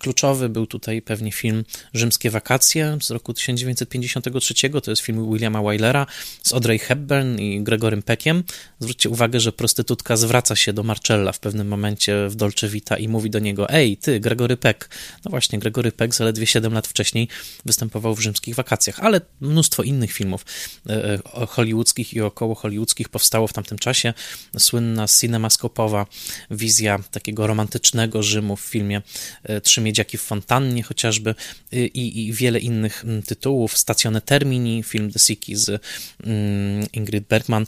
[0.00, 6.06] Kluczowy był tutaj pewnie film Rzymskie wakacje z roku 1953, to jest film Williama Wylera
[6.42, 8.44] z Audrey Hepburn i Gregorym Peckiem.
[8.80, 13.08] Zwróćcie uwagę, że prostytutka zwraca się do Marcella w pewnym momencie w Dolce Vita i
[13.08, 14.88] mówi do niego, ej, ty, Gregory Peck.
[15.24, 17.28] No właśnie, Gregory Peck zaledwie 7 lat wcześniej
[17.64, 20.44] występował w rzymskich wakacjach, ale mnóstwo innych filmów
[20.88, 24.14] e, e, hollywoodzkich i około hollywoodzkich powstało w tamtym czasie.
[24.58, 26.06] Słynna cinemaskopowa
[26.50, 29.02] wizja takiego romantycznego Rzymu w filmie
[29.42, 31.34] e, Trzy miedziaki w fontannie chociażby
[31.72, 33.78] i, i wiele innych tytułów.
[33.78, 35.68] Stacjone Termini, film The Siki z
[36.24, 37.66] mm, Ingrid Bergman.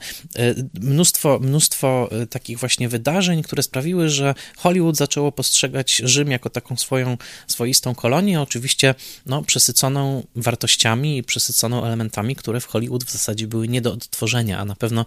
[0.81, 7.17] Mnóstwo, mnóstwo takich właśnie wydarzeń, które sprawiły, że Hollywood zaczęło postrzegać Rzym jako taką swoją
[7.47, 8.41] swoistą kolonię.
[8.41, 8.95] Oczywiście
[9.27, 14.59] no, przesyconą wartościami i przesyconą elementami, które w Hollywood w zasadzie były nie do odtworzenia,
[14.59, 15.05] a na pewno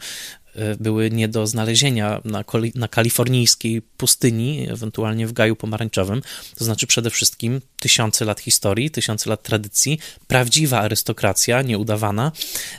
[0.56, 2.44] e, były nie do znalezienia na,
[2.76, 6.22] na kalifornijskiej pustyni, ewentualnie w gaju pomarańczowym.
[6.56, 12.32] To znaczy przede wszystkim tysiące lat historii, tysiące lat tradycji, prawdziwa arystokracja, nieudawana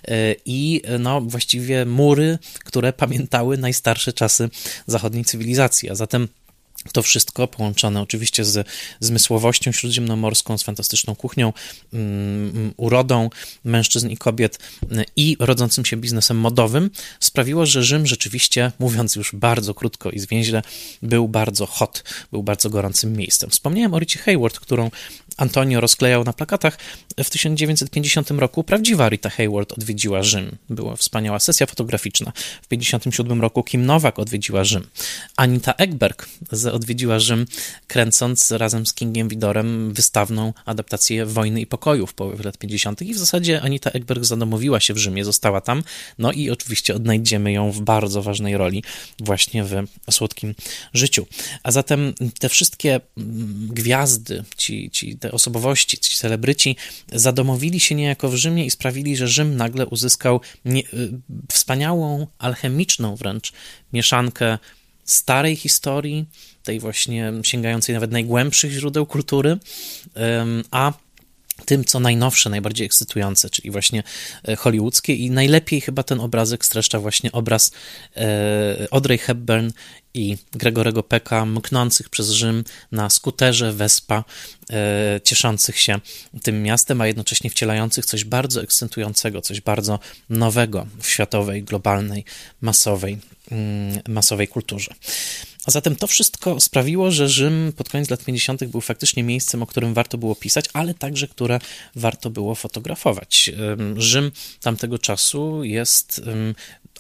[0.09, 4.51] e, i no, właściwie mury, które pamiętały najstarsze czasy
[4.87, 5.91] zachodniej cywilizacji.
[5.91, 6.29] A zatem
[6.93, 8.69] to wszystko połączone oczywiście z
[9.01, 11.53] zmysłowością śródziemnomorską, z fantastyczną kuchnią,
[11.93, 13.31] um, urodą
[13.65, 14.59] mężczyzn i kobiet
[14.91, 16.91] mm, i rodzącym się biznesem modowym
[17.21, 20.63] sprawiło, że Rzym rzeczywiście, mówiąc już bardzo krótko i zwięźle,
[21.03, 23.51] był bardzo hot, był bardzo gorącym miejscem.
[23.51, 24.91] Wspomniałem o Richie Hayward, którą
[25.37, 26.79] Antonio rozklejał na plakatach.
[27.25, 30.57] W 1950 roku prawdziwa Rita Hayward odwiedziła Rzym.
[30.71, 32.33] Była wspaniała sesja fotograficzna.
[32.63, 34.87] W 1957 roku Kim Nowak odwiedziła Rzym.
[35.37, 36.29] Anita Ekberg
[36.73, 37.47] odwiedziła Rzym,
[37.87, 43.03] kręcąc razem z Kingiem Widorem wystawną adaptację Wojny i Pokoju w połowie lat 50.
[43.03, 45.83] I w zasadzie Anita Ekberg zadomowiła się w Rzymie, została tam.
[46.19, 48.85] No i oczywiście odnajdziemy ją w bardzo ważnej roli
[49.21, 50.55] właśnie w Słodkim
[50.95, 51.27] Życiu.
[51.63, 56.77] A zatem te wszystkie mm, gwiazdy, ci, ci te osobowości, ci celebryci
[57.13, 61.13] zadomowili się niejako w Rzymie i sprawili, że Rzym nagle uzyskał nie, y,
[61.53, 63.53] wspaniałą, alchemiczną wręcz
[63.93, 64.59] mieszankę
[65.05, 66.27] starej historii,
[66.63, 69.59] tej właśnie sięgającej nawet najgłębszych źródeł kultury,
[70.71, 70.93] a
[71.65, 74.03] tym, co najnowsze, najbardziej ekscytujące, czyli właśnie
[74.49, 77.73] e, hollywoodzkie i najlepiej chyba ten obrazek streszcza właśnie obraz
[78.17, 79.71] e, Audrey Hepburn
[80.15, 84.25] i Gregorego Peka mknących przez Rzym na skuterze Vespa,
[84.71, 86.01] e, cieszących się
[86.43, 89.99] tym miastem, a jednocześnie wcielających coś bardzo ekscytującego, coś bardzo
[90.31, 92.25] nowego w światowej, globalnej,
[92.61, 93.19] masowej,
[94.09, 94.95] masowej kulturze.
[95.67, 98.65] A zatem to wszystko sprawiło, że Rzym pod koniec lat 50.
[98.65, 101.59] był faktycznie miejscem, o którym warto było pisać, ale także które
[101.97, 103.51] warto było fotografować.
[103.97, 106.23] Rzym tamtego czasu jest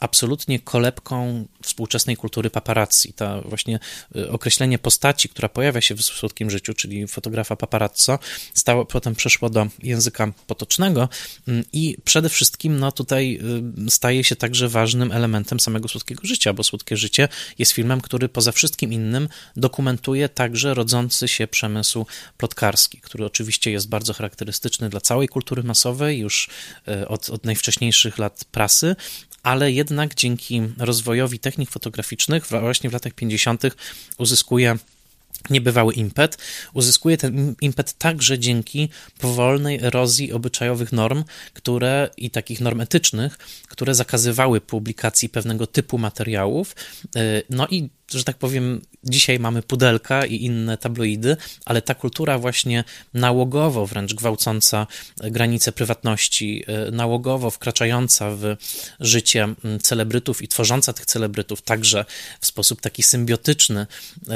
[0.03, 3.13] absolutnie kolebką współczesnej kultury paparazzi.
[3.13, 3.79] Ta właśnie
[4.17, 8.19] y, określenie postaci, która pojawia się w słodkim życiu, czyli fotografa paparazzo,
[8.55, 11.09] stało, potem przeszło do języka potocznego
[11.49, 13.41] mm, i przede wszystkim no, tutaj
[13.87, 18.29] y, staje się także ważnym elementem samego słodkiego życia, bo słodkie życie jest filmem, który
[18.29, 25.01] poza wszystkim innym dokumentuje także rodzący się przemysł plotkarski, który oczywiście jest bardzo charakterystyczny dla
[25.01, 26.49] całej kultury masowej już
[26.89, 28.97] y, od, od najwcześniejszych lat prasy,
[29.43, 33.63] ale jednak dzięki rozwojowi technik fotograficznych właśnie w latach 50.
[34.19, 34.77] uzyskuje
[35.51, 36.39] niebywały impet.
[36.73, 41.25] Uzyskuje ten impet także dzięki powolnej erozji obyczajowych norm,
[41.55, 46.77] które i takich norm etycznych, które zakazywały publikacji pewnego typu materiałów.
[47.17, 52.39] Y, no i że tak powiem, dzisiaj mamy pudelka i inne tabloidy, ale ta kultura
[52.39, 58.57] właśnie nałogowo wręcz gwałcąca granice prywatności, e, nałogowo wkraczająca w
[59.01, 59.49] życie
[59.83, 62.05] celebrytów i tworząca tych celebrytów także
[62.41, 64.35] w sposób taki symbiotyczny e, e,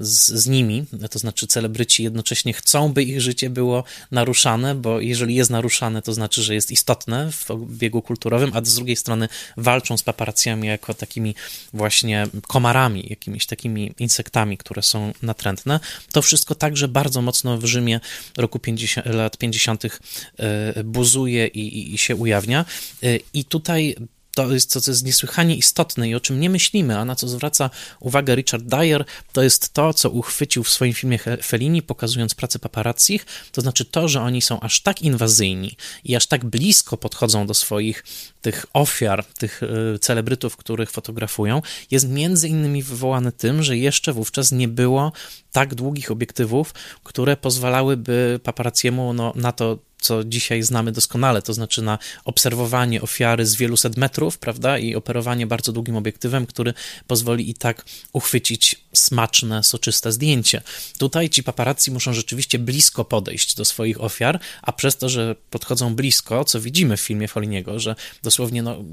[0.00, 5.34] z, z nimi, to znaczy celebryci jednocześnie chcą, by ich życie było naruszane, bo jeżeli
[5.34, 9.96] jest naruszane, to znaczy, że jest istotne w biegu kulturowym, a z drugiej strony walczą
[9.96, 11.34] z paparacjami jako takimi
[11.72, 15.80] właśnie komarami, jakimiś takimi insektami, które są natrętne.
[16.12, 18.00] To wszystko także bardzo mocno w Rzymie
[18.36, 19.84] roku 50, lat 50.
[19.84, 22.64] E, buzuje i, i się ujawnia.
[23.02, 23.96] E, I tutaj
[24.34, 27.70] to jest co jest niesłychanie istotne i o czym nie myślimy, a na co zwraca
[28.00, 33.26] uwagę Richard Dyer, to jest to, co uchwycił w swoim filmie Fellini, pokazując pracę paparazzich,
[33.52, 37.54] to znaczy to, że oni są aż tak inwazyjni i aż tak blisko podchodzą do
[37.54, 38.04] swoich
[38.42, 44.52] tych ofiar, tych y, celebrytów, których fotografują, jest między innymi wywołane tym, że jeszcze wówczas
[44.52, 45.12] nie było
[45.52, 51.82] tak długich obiektywów, które pozwalałyby paparazziemu no, na to, co dzisiaj znamy doskonale, to znaczy
[51.82, 56.74] na obserwowanie ofiary z wielu set metrów, prawda, i operowanie bardzo długim obiektywem, który
[57.06, 60.62] pozwoli i tak uchwycić smaczne, soczyste zdjęcie.
[60.98, 65.94] Tutaj ci paparazzi muszą rzeczywiście blisko podejść do swoich ofiar, a przez to, że podchodzą
[65.94, 68.84] blisko, co widzimy w filmie Foliniego, że dosłownie no,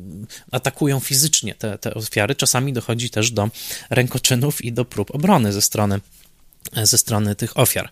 [0.52, 3.50] atakują fizycznie te, te ofiary, czasami dochodzi też do
[3.90, 6.00] rękoczynów i do prób obrony ze strony
[6.74, 7.90] ze strony tych ofiar.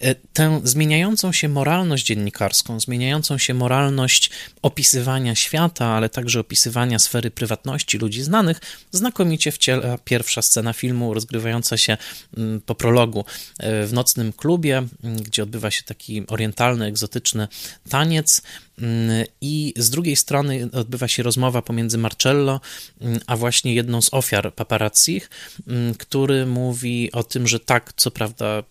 [0.00, 4.30] E, tę zmieniającą się moralność dziennikarską, zmieniającą się moralność
[4.62, 8.60] opisywania świata, ale także opisywania sfery prywatności ludzi znanych,
[8.90, 11.96] znakomicie wciela pierwsza scena filmu rozgrywająca się
[12.36, 13.24] mm, po prologu
[13.58, 17.48] e, w nocnym klubie, mm, gdzie odbywa się taki orientalny, egzotyczny
[17.88, 18.42] taniec.
[18.82, 22.60] Mm, I z drugiej strony odbywa się rozmowa pomiędzy Marcello,
[23.00, 25.30] mm, a właśnie jedną z ofiar paparazzich,
[25.66, 28.62] mm, który mówi o tym, że tak, co prawda,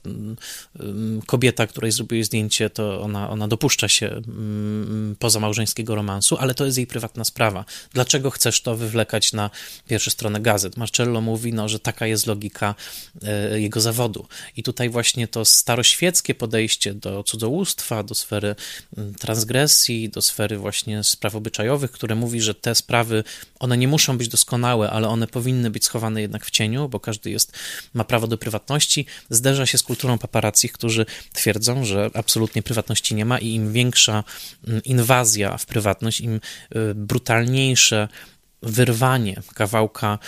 [1.26, 4.22] kobieta, której zrobił zdjęcie, to ona, ona dopuszcza się
[5.20, 7.66] pozamałżeńskiego romansu, ale to jest jej prywatna sprawa.
[7.94, 9.50] Dlaczego chcesz to wywlekać na
[9.88, 10.78] pierwsze strony gazet?
[10.78, 12.76] Marcello mówi, no, że taka jest logika
[13.24, 14.28] e, jego zawodu.
[14.58, 18.56] I tutaj właśnie to staroświeckie podejście do cudzołóstwa, do sfery
[19.20, 23.24] transgresji, do sfery właśnie spraw obyczajowych, które mówi, że te sprawy,
[23.60, 27.30] one nie muszą być doskonałe, ale one powinny być schowane jednak w cieniu, bo każdy
[27.30, 27.52] jest,
[27.94, 33.26] ma prawo do prywatności, zderza się z kulturą paparazzi, którzy twierdzą, że absolutnie prywatności nie
[33.26, 34.24] ma i im większa
[34.68, 38.08] mm, inwazja w prywatność, im y, brutalniejsze
[38.62, 40.20] wyrwanie kawałka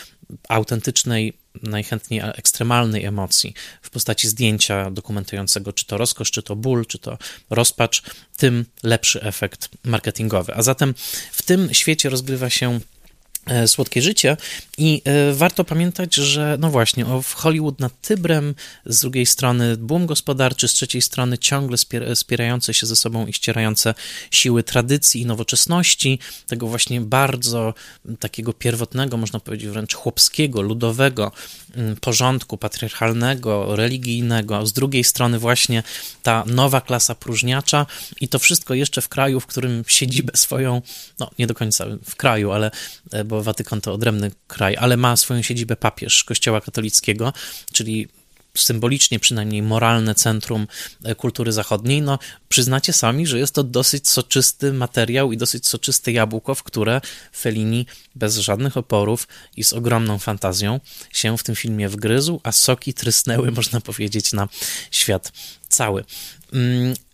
[0.50, 7.00] autentycznej najchętniej ekstremalnej emocji w postaci zdjęcia dokumentującego czy to rozkosz, czy to ból, czy
[7.00, 7.18] to
[7.50, 8.04] rozpacz,
[8.38, 10.56] tym lepszy efekt marketingowy.
[10.56, 10.94] A zatem
[11.32, 12.80] w tym świecie rozgrywa się
[13.68, 14.38] słodkie życie.
[14.78, 20.06] I e, warto pamiętać, że no właśnie, w Hollywood nad Tybrem, z drugiej strony boom
[20.06, 21.78] gospodarczy, z trzeciej strony ciągle
[22.16, 23.94] spierające się ze sobą i ścierające
[24.32, 27.74] siły tradycji i nowoczesności, tego właśnie bardzo
[28.20, 31.32] takiego pierwotnego, można powiedzieć wręcz chłopskiego, ludowego
[32.02, 35.84] porządku patriarchalnego, religijnego, z drugiej strony właśnie
[36.24, 37.86] ta nowa klasa próżniacza
[38.22, 40.82] i to wszystko jeszcze w kraju, w którym siedzibę swoją,
[41.20, 42.72] no nie do końca w kraju, ale
[43.12, 47.34] e, bo Watykan to odrębny kraj, ale ma swoją siedzibę papież Kościoła katolickiego,
[47.74, 48.08] czyli
[48.58, 50.68] symbolicznie przynajmniej moralne centrum
[51.04, 56.12] e, kultury zachodniej, no przyznacie sami, że jest to dosyć soczysty materiał i dosyć soczyste
[56.12, 57.02] jabłko, w które
[57.36, 60.80] Fellini bez żadnych oporów i z ogromną fantazją
[61.14, 64.48] się w tym filmie wgryzł, a soki trysnęły, można powiedzieć, na
[64.92, 65.32] świat
[65.70, 66.04] cały.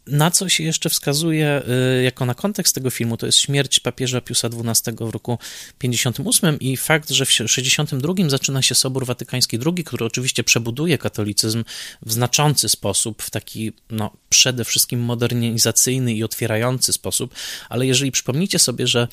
[0.07, 1.61] Na co się jeszcze wskazuje
[1.99, 5.39] y, jako na kontekst tego filmu, to jest śmierć papieża Piusa XII w roku
[5.79, 11.63] 58 i fakt, że w 62 zaczyna się Sobór Watykański II, który oczywiście przebuduje katolicyzm
[12.01, 17.33] w znaczący sposób, w taki no, przede wszystkim modernizacyjny i otwierający sposób,
[17.69, 19.07] ale jeżeli przypomnicie sobie, że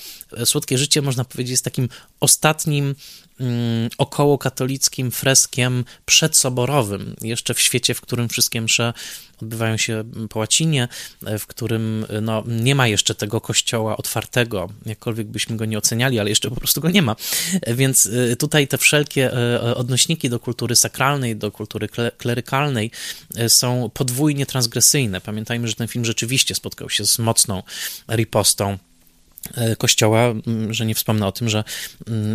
[0.44, 1.88] Słodkie Życie, można powiedzieć, jest takim
[2.20, 2.94] ostatnim
[3.98, 8.92] około katolickim freskiem przedsoborowym, jeszcze w świecie, w którym wszystkie msze
[9.42, 10.88] odbywają się po łacinie,
[11.38, 16.30] w którym no, nie ma jeszcze tego kościoła otwartego, jakkolwiek byśmy go nie oceniali, ale
[16.30, 17.16] jeszcze po prostu go nie ma.
[17.66, 22.90] Więc y, tutaj te wszelkie y, odnośniki do kultury sakralnej, do kultury klerykalnej
[23.38, 25.20] y, są podwójnie transgresyjne.
[25.20, 27.62] Pamiętajmy, że ten film rzeczywiście spotkał się z mocną
[28.08, 28.78] ripostą
[29.78, 30.34] kościoła,
[30.70, 31.64] że nie wspomnę o tym, że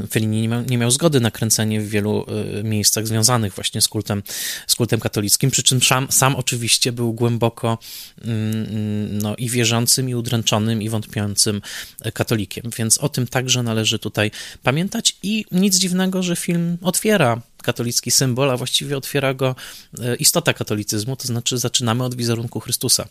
[0.10, 2.26] Fellini nie miał, nie miał zgody na kręcenie w wielu
[2.60, 4.24] e, miejscach związanych właśnie z kultem,
[4.67, 7.78] z kultem katolickim, przy czym sam, sam oczywiście był głęboko
[9.12, 11.62] no, i wierzącym, i udręczonym, i wątpiącym
[12.13, 14.31] katolikiem, więc o tym także należy tutaj
[14.63, 19.56] pamiętać i nic dziwnego, że film otwiera katolicki symbol, a właściwie otwiera go
[20.00, 23.08] e, istota katolicyzmu, to znaczy zaczynamy od wizerunku Chrystusa.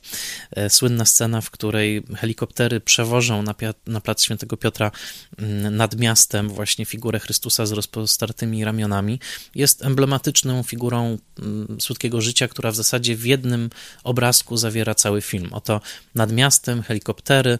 [0.50, 3.54] E, słynna scena, w której helikoptery przewożą na,
[3.86, 4.90] na plac Świętego Piotra
[5.38, 9.20] mm, nad miastem właśnie figurę Chrystusa z rozpostartymi ramionami,
[9.54, 13.70] jest emblematyczną figurą mm, słodkiego życia, która w zasadzie w jednym
[14.04, 15.48] obrazku zawiera cały film.
[15.52, 15.80] Oto
[16.14, 17.58] nad miastem helikoptery,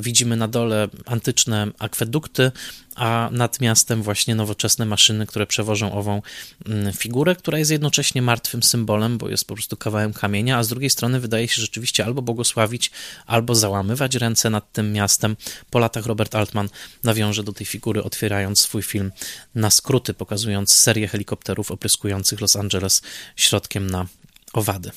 [0.00, 2.52] widzimy na dole antyczne akwedukty,
[2.94, 6.22] a nad miastem właśnie nowoczesne maszyny, które przewożą ową
[6.66, 10.68] mm, figurę, która jest jednocześnie martwym symbolem, bo jest po prostu kawałem kamienia, a z
[10.68, 12.90] drugiej strony wydaje się rzeczywiście albo błogosławić,
[13.26, 15.36] albo załamywać ręce nad tym miastem.
[15.70, 16.68] Po latach Robert Altman
[17.04, 19.12] nawiąże do tej figury, otwierając swój film
[19.54, 23.02] na skróty, pokazując serię helikopterów opryskujących Los Angeles
[23.36, 24.06] środkiem na
[24.52, 24.90] owady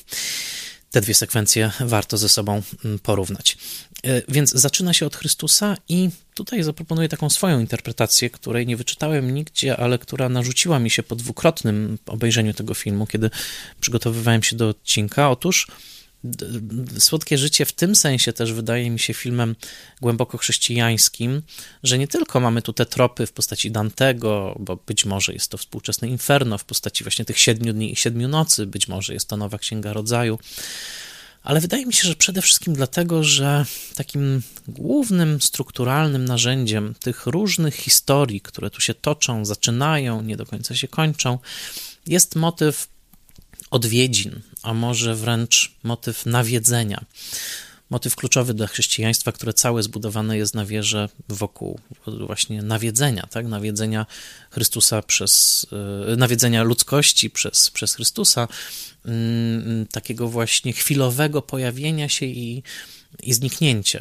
[0.90, 3.56] te dwie sekwencje warto ze sobą mm, porównać.
[4.04, 9.34] E, więc zaczyna się od Chrystusa i tutaj zaproponuję taką swoją interpretację, której nie wyczytałem
[9.34, 13.30] nigdzie, ale która narzuciła mi się po dwukrotnym obejrzeniu tego filmu, kiedy
[13.80, 15.30] przygotowywałem się do odcinka.
[15.30, 15.66] Otóż
[16.98, 19.56] Słodkie życie w tym sensie też wydaje mi się filmem
[20.00, 21.42] głęboko chrześcijańskim,
[21.82, 25.58] że nie tylko mamy tu te tropy w postaci Dantego, bo być może jest to
[25.58, 29.36] współczesne Inferno w postaci właśnie tych siedmiu dni i siedmiu nocy, być może jest to
[29.36, 30.38] nowa Księga Rodzaju,
[31.42, 37.74] ale wydaje mi się, że przede wszystkim dlatego, że takim głównym strukturalnym narzędziem tych różnych
[37.74, 41.38] historii, które tu się toczą, zaczynają, nie do końca się kończą,
[42.06, 42.88] jest motyw
[43.70, 47.04] odwiedzin, a może wręcz motyw nawiedzenia.
[47.90, 53.46] Motyw kluczowy dla chrześcijaństwa, które całe zbudowane jest na wierze wokół właśnie nawiedzenia, tak?
[53.46, 54.06] Nawiedzenia
[54.50, 55.66] Chrystusa przez,
[56.12, 58.48] e, nawiedzenia ludzkości przez, przez Chrystusa,
[59.04, 62.62] mm, takiego właśnie chwilowego pojawienia się i,
[63.22, 64.00] i zniknięcia.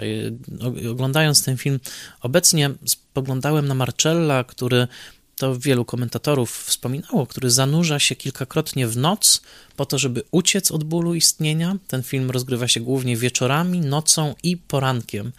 [0.91, 1.79] Oglądając ten film,
[2.21, 4.87] obecnie spoglądałem na Marcella, który
[5.39, 9.41] to wielu komentatorów wspominało, który zanurza się kilkakrotnie w noc
[9.75, 11.75] po to, żeby uciec od bólu istnienia.
[11.87, 15.31] Ten film rozgrywa się głównie wieczorami, nocą i porankiem.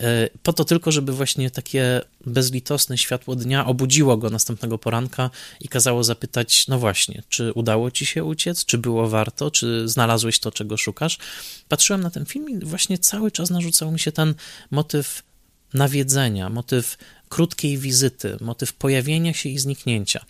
[0.00, 5.30] E, po to tylko, żeby właśnie takie bezlitosne światło dnia obudziło go następnego poranka
[5.60, 8.64] i kazało zapytać: No właśnie, czy udało ci się uciec?
[8.64, 9.50] Czy było warto?
[9.50, 11.18] Czy znalazłeś to, czego szukasz?
[11.68, 14.34] Patrzyłem na ten film i właśnie cały czas narzucał mi się ten
[14.70, 15.22] motyw
[15.74, 16.96] nawiedzenia, motyw
[17.28, 20.24] krótkiej wizyty, motyw pojawienia się i zniknięcia.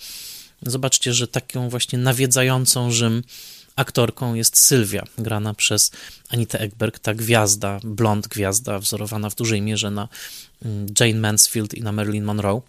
[0.62, 3.22] Zobaczcie, że taką właśnie nawiedzającą Rzym
[3.76, 5.90] aktorką jest Sylwia, grana przez
[6.28, 10.08] Anitę Ekberg, ta gwiazda, blond gwiazda, wzorowana w dużej mierze na
[10.64, 12.62] mm, Jane Mansfield i na Marilyn Monroe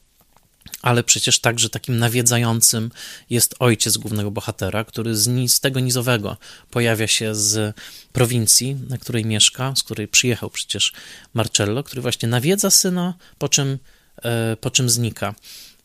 [0.81, 2.91] ale przecież także takim nawiedzającym
[3.29, 6.37] jest ojciec głównego bohatera, który z, z tego nizowego
[6.71, 7.75] pojawia się z
[8.13, 10.93] prowincji, na której mieszka, z której przyjechał przecież
[11.33, 13.77] Marcello, który właśnie nawiedza syna, po czym,
[14.23, 15.35] e, po czym znika.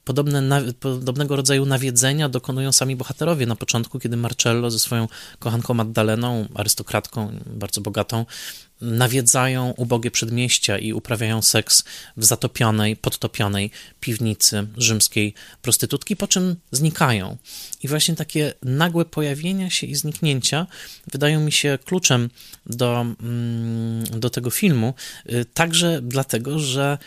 [0.04, 5.08] Podobne, podobnego rodzaju nawiedzenia dokonują sami bohaterowie na początku, kiedy Marcello ze swoją
[5.38, 8.26] kochanką Maddaleną, arystokratką bardzo bogatą,
[8.80, 11.84] nawiedzają ubogie przedmieścia i uprawiają seks
[12.16, 13.70] w zatopionej, podtopionej
[14.00, 17.36] piwnicy rzymskiej prostytutki, po czym znikają.
[17.82, 20.66] I właśnie takie nagłe pojawienia się i zniknięcia
[21.12, 22.30] wydają mi się kluczem
[22.66, 24.94] do, mm, do tego filmu,
[25.32, 26.98] y, także dlatego, że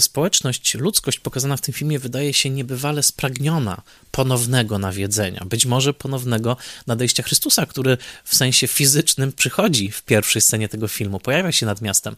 [0.00, 6.56] społeczność, ludzkość pokazana w tym filmie wydaje się niebywale spragniona ponownego nawiedzenia, być może ponownego
[6.86, 11.80] nadejścia Chrystusa, który w sensie fizycznym przychodzi w pierwszej scenie tego filmu, pojawia się nad
[11.80, 12.16] miastem,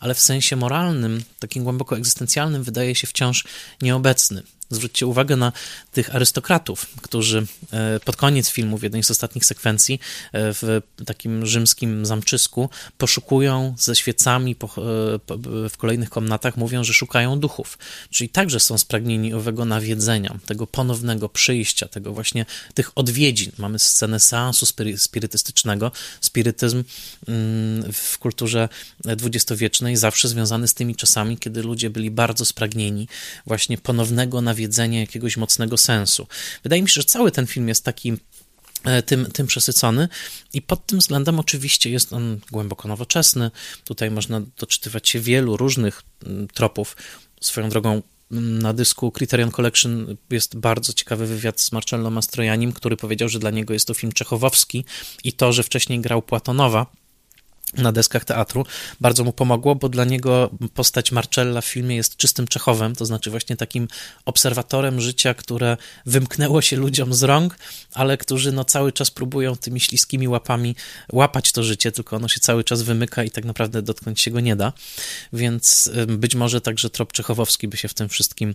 [0.00, 3.44] ale w sensie moralnym, takim głęboko egzystencjalnym wydaje się wciąż
[3.82, 4.42] nieobecny.
[4.70, 5.52] Zwróćcie uwagę na
[5.92, 10.00] tych arystokratów, którzy e, pod koniec filmu, w jednej z ostatnich sekwencji,
[10.32, 14.56] e, w takim rzymskim zamczysku, poszukują ze świecami
[15.70, 17.78] w kolejnych komnatach, mówią, że szukają duchów.
[18.10, 23.52] Czyli także są spragnieni owego nawiedzenia, tego ponownego przyjścia, tego właśnie tych odwiedzin.
[23.58, 24.66] Mamy scenę seansu
[24.96, 25.92] spirytystycznego.
[26.20, 26.84] Spirytyzm
[27.28, 28.68] mm, w kulturze
[29.04, 33.08] dwudziestowiecznej zawsze związany z tymi czasami, kiedy ludzie byli bardzo spragnieni
[33.46, 34.59] właśnie ponownego nawiedzenia
[35.00, 36.26] jakiegoś mocnego sensu.
[36.62, 38.12] Wydaje mi się, że cały ten film jest taki
[38.84, 40.08] e, tym, tym przesycony
[40.52, 43.50] i pod tym względem oczywiście jest on głęboko nowoczesny.
[43.84, 46.96] Tutaj można doczytywać się wielu różnych mm, tropów.
[47.40, 48.02] Swoją drogą
[48.32, 53.38] mm, na dysku Criterion Collection jest bardzo ciekawy wywiad z Marcello Mastrojanim, który powiedział, że
[53.38, 54.84] dla niego jest to film czechowowski
[55.24, 56.86] i to, że wcześniej grał Platonowa,
[57.76, 58.66] na deskach teatru.
[59.00, 63.30] Bardzo mu pomogło, bo dla niego postać Marcella w filmie jest czystym Czechowem, to znaczy
[63.30, 63.88] właśnie takim
[64.24, 67.56] obserwatorem życia, które wymknęło się ludziom z rąk,
[67.94, 70.76] ale którzy no cały czas próbują tymi śliskimi łapami
[71.12, 74.40] łapać to życie, tylko ono się cały czas wymyka i tak naprawdę dotknąć się go
[74.40, 74.72] nie da.
[75.32, 78.54] Więc być może także trop czechowowski by się w tym wszystkim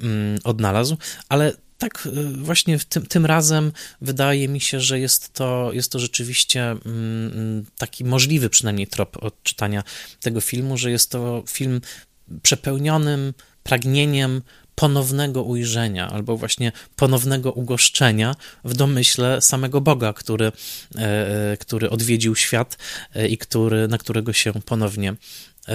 [0.00, 0.96] mm, odnalazł,
[1.28, 1.52] ale
[1.84, 6.70] tak, y, właśnie tym, tym razem wydaje mi się, że jest to, jest to rzeczywiście
[6.70, 9.82] mm, mm, taki możliwy przynajmniej trop odczytania
[10.20, 11.80] tego filmu, że jest to film
[12.42, 14.42] przepełnionym pragnieniem
[14.74, 20.52] ponownego ujrzenia albo właśnie ponownego ugoszczenia w domyśle samego Boga, który, e,
[21.52, 22.78] e, który odwiedził świat
[23.14, 25.14] e, i który, na którego się ponownie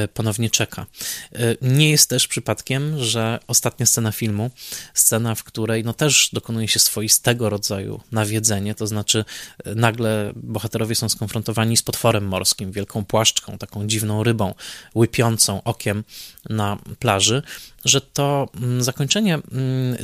[0.08, 0.86] ponownie czeka.
[1.34, 4.52] E, nie jest też przypadkiem, że ostatnia scena filmu,
[4.94, 9.26] scena, w której no też dokonuje się swoistego rodzaju nawiedzenie, to znaczy
[9.66, 14.54] e, nagle bohaterowie są skonfrontowani z potworem morskim, wielką płaszczką, taką dziwną rybą,
[14.96, 16.04] łypiącą okiem
[16.50, 17.42] na plaży,
[17.86, 19.98] że to mm, zakończenie, mm,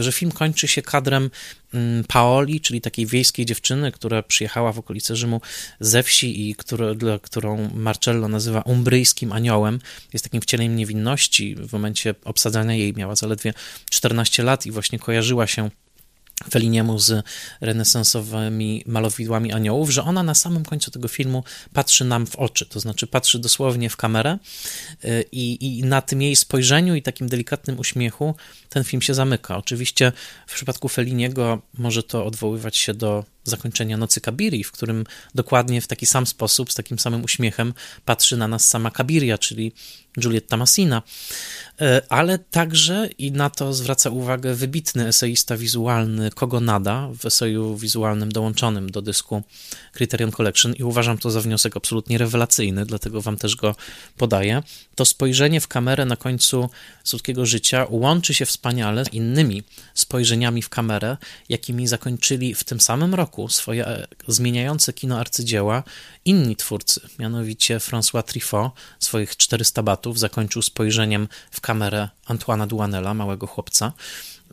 [0.00, 1.30] że film kończy się kadrem
[1.74, 5.40] mm, Paoli, czyli takiej wiejskiej dziewczyny, która przyjechała w okolice Rzymu
[5.80, 9.78] ze wsi i które, którą Marcello nazywa umbryjskim aniołem.
[10.12, 11.56] Jest takim wcieleniem niewinności.
[11.56, 13.54] W momencie obsadzania jej miała zaledwie
[13.90, 15.70] 14 lat i właśnie kojarzyła się
[16.50, 17.24] Feliniemu z
[17.60, 22.80] renesansowymi malowidłami aniołów, że ona na samym końcu tego filmu patrzy nam w oczy, to
[22.80, 24.38] znaczy patrzy dosłownie w kamerę
[25.04, 28.34] y, i, i na tym jej spojrzeniu i takim delikatnym uśmiechu
[28.68, 29.56] ten film się zamyka.
[29.56, 30.12] Oczywiście
[30.46, 35.86] w przypadku Feliniego może to odwoływać się do zakończenia Nocy Kabiri, w którym dokładnie w
[35.86, 37.74] taki sam sposób, z takim samym uśmiechem
[38.04, 39.72] patrzy na nas sama Kabiria, czyli
[40.18, 41.02] Giulietta Massina,
[41.80, 47.76] e, ale także i na to zwraca uwagę wybitny eseista wizualny Kogo Nada w eseju
[47.76, 49.42] wizualnym dołączonym do dysku
[49.92, 50.74] Criterion Collection.
[50.74, 53.74] I uważam to za wniosek absolutnie rewelacyjny, dlatego wam też go
[54.16, 54.62] podaję.
[54.94, 56.70] To spojrzenie w kamerę na końcu
[57.04, 59.62] słodkiego życia łączy się wspaniale z innymi
[59.94, 61.16] spojrzeniami w kamerę,
[61.48, 65.82] jakimi zakończyli w tym samym roku swoje e, zmieniające kino arcydzieła
[66.24, 69.82] inni twórcy, mianowicie François Truffaut swoich 400
[70.14, 73.92] zakończył spojrzeniem w kamerę Antoana Duanela, małego chłopca,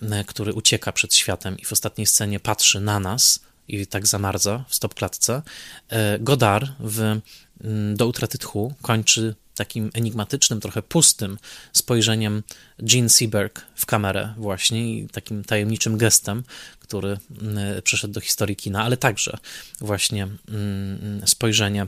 [0.01, 4.63] e, który ucieka przed światem i w ostatniej scenie patrzy na nas i tak zamarza
[4.67, 5.41] w stopklatce.
[5.89, 11.37] E, Godard w mm, Do utraty tchu kończy takim enigmatycznym, trochę pustym
[11.73, 12.43] spojrzeniem
[12.79, 16.43] Gene Seberg w kamerę właśnie i takim tajemniczym gestem,
[16.79, 19.37] który mm, przeszedł do historii kina, ale także
[19.79, 21.87] właśnie mm, spojrzenie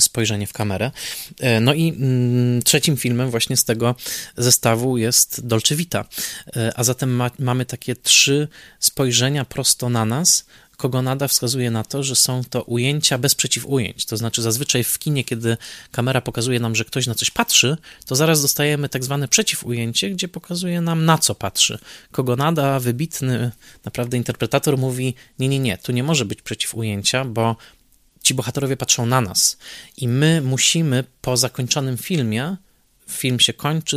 [0.00, 0.90] spojrzenie w kamerę.
[1.40, 3.94] E, no i mm, trzecim filmem właśnie z tego
[4.36, 6.04] zestawu jest Dolce Vita.
[6.56, 8.48] E, a zatem ma, mamy takie trzy
[8.78, 10.44] spojrzenia prosto na nas,
[10.82, 14.06] Kogonada wskazuje na to, że są to ujęcia bez przeciwujęć.
[14.06, 15.56] To znaczy, zazwyczaj w kinie, kiedy
[15.90, 20.28] kamera pokazuje nam, że ktoś na coś patrzy, to zaraz dostajemy tak zwane przeciwujęcie, gdzie
[20.28, 21.78] pokazuje nam, na co patrzy.
[22.12, 23.50] Kogonada, wybitny
[23.84, 27.56] naprawdę interpretator, mówi: Nie, nie, nie, tu nie może być przeciwujęcia, bo
[28.22, 29.56] ci bohaterowie patrzą na nas.
[29.96, 32.56] I my musimy po zakończonym filmie,
[33.08, 33.96] film się kończy,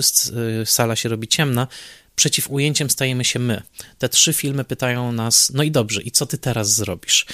[0.61, 1.67] y, sala się robi ciemna,
[2.15, 3.61] przeciw ujęciem stajemy się my.
[3.97, 7.25] Te trzy filmy pytają nas, no i dobrze, i co ty teraz zrobisz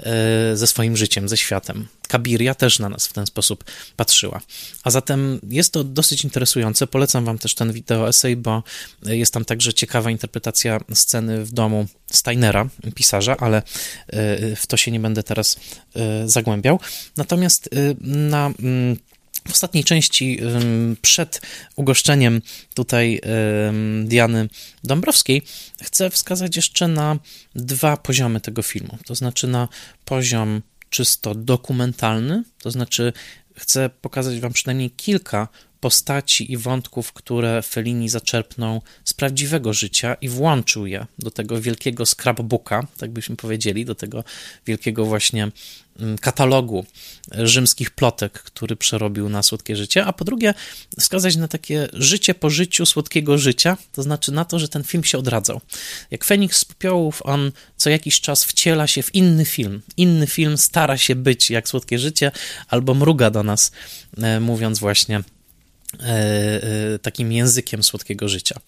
[0.00, 1.88] e, ze swoim życiem, ze światem?
[2.08, 3.64] Kabiria też na nas w ten sposób
[3.96, 4.40] patrzyła.
[4.84, 6.86] A zatem jest to dosyć interesujące.
[6.86, 8.62] Polecam wam też ten wideo essay, bo
[9.02, 13.62] jest tam także ciekawa interpretacja sceny w domu Steinera, pisarza, ale
[14.06, 15.56] e, w to się nie będę teraz
[15.96, 16.80] e, zagłębiał.
[17.16, 17.70] Natomiast
[18.00, 18.96] na mm,
[19.48, 20.40] w ostatniej części,
[21.02, 21.40] przed
[21.76, 22.42] ugoszczeniem
[22.74, 23.20] tutaj
[24.04, 24.48] Diany
[24.84, 25.42] Dąbrowskiej,
[25.82, 27.18] chcę wskazać jeszcze na
[27.54, 28.98] dwa poziomy tego filmu.
[29.06, 29.68] To znaczy na
[30.04, 33.12] poziom czysto dokumentalny, to znaczy
[33.56, 35.48] chcę pokazać Wam przynajmniej kilka
[35.80, 42.06] postaci i wątków, które Fellini zaczerpnął z prawdziwego życia i włączył je do tego wielkiego
[42.06, 44.24] scrapbooka, tak byśmy powiedzieli, do tego
[44.66, 45.48] wielkiego właśnie
[45.98, 46.86] mm, katalogu
[47.32, 50.54] rzymskich plotek, który przerobił na słodkie życie, a po drugie
[50.98, 55.04] wskazać na takie życie po życiu słodkiego życia, to znaczy na to, że ten film
[55.04, 55.60] się odradzał.
[56.10, 59.82] Jak Feniks z popiołów, on co jakiś czas wciela się w inny film.
[59.96, 62.32] Inny film stara się być jak słodkie życie,
[62.68, 63.72] albo mruga do nas,
[64.22, 65.22] e, mówiąc właśnie
[67.02, 68.60] takim językiem słodkiego życia.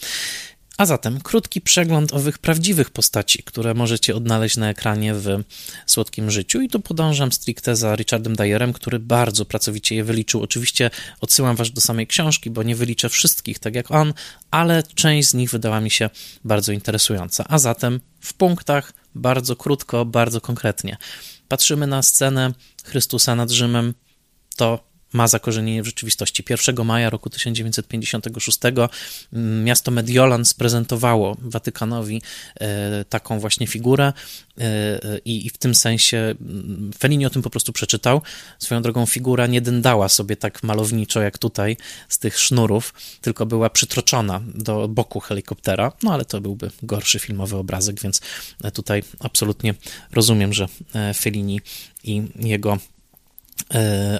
[0.79, 5.43] A zatem krótki przegląd owych prawdziwych postaci, które możecie odnaleźć na ekranie w
[5.87, 6.61] Słodkim Życiu.
[6.61, 10.43] I tu podążam stricte za Richardem Dyerem, który bardzo pracowicie je wyliczył.
[10.43, 10.91] Oczywiście
[11.21, 14.15] odsyłam was do samej książki, bo nie wyliczę wszystkich tak jak on,
[14.51, 16.11] ale część z nich wydała mi się
[16.45, 17.45] bardzo interesująca.
[17.49, 20.97] A zatem w punktach, bardzo krótko, bardzo konkretnie.
[21.49, 22.53] Patrzymy na scenę
[22.85, 23.95] Chrystusa nad Rzymem.
[24.57, 26.45] To ma zakorzenienie w rzeczywistości.
[26.51, 28.59] 1 maja roku 1956
[29.33, 32.23] mm, miasto Mediolan sprezentowało Watykanowi
[32.61, 34.13] e, taką właśnie figurę
[34.59, 38.23] e, i w tym sensie mm, Fellini o tym po prostu przeczytał.
[38.59, 41.77] Swoją drogą figura nie dędała sobie tak malowniczo jak tutaj
[42.09, 47.57] z tych sznurów, tylko była przytroczona do boku helikoptera, no ale to byłby gorszy filmowy
[47.57, 48.21] obrazek, więc
[48.75, 49.75] tutaj absolutnie
[50.13, 51.61] rozumiem, że e, Fellini
[52.05, 53.00] i jego E,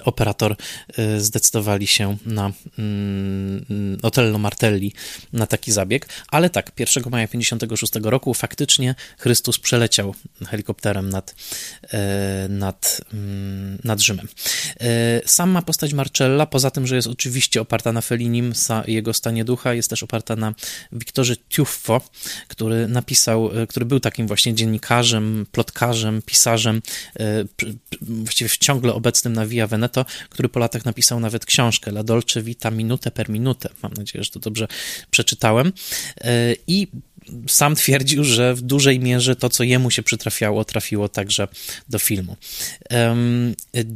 [0.05, 0.55] operator
[0.97, 4.93] e, zdecydowali się na mm, Otello Martelli
[5.33, 10.15] na taki zabieg, ale tak, 1 maja 56 roku faktycznie Chrystus przeleciał
[10.47, 11.35] helikopterem nad,
[11.93, 14.27] e, nad, mm, nad Rzymem.
[15.25, 18.53] Sama postać Marcella, poza tym, że jest oczywiście oparta na Felinim,
[18.87, 20.53] jego stanie ducha, jest też oparta na
[20.91, 22.01] Wiktorze Tiuffo,
[22.47, 26.81] który napisał, który był takim właśnie dziennikarzem, plotkarzem, pisarzem,
[28.01, 32.71] właściwie ciągle obecnym na Via Veneto, który po latach napisał nawet książkę La Dolce Vita
[32.71, 33.69] Minute per Minute.
[33.83, 34.67] Mam nadzieję, że to dobrze
[35.11, 35.73] przeczytałem.
[36.21, 36.87] E, I
[37.47, 41.47] sam twierdził, że w dużej mierze to, co jemu się przytrafiało, trafiło także
[41.89, 42.35] do filmu.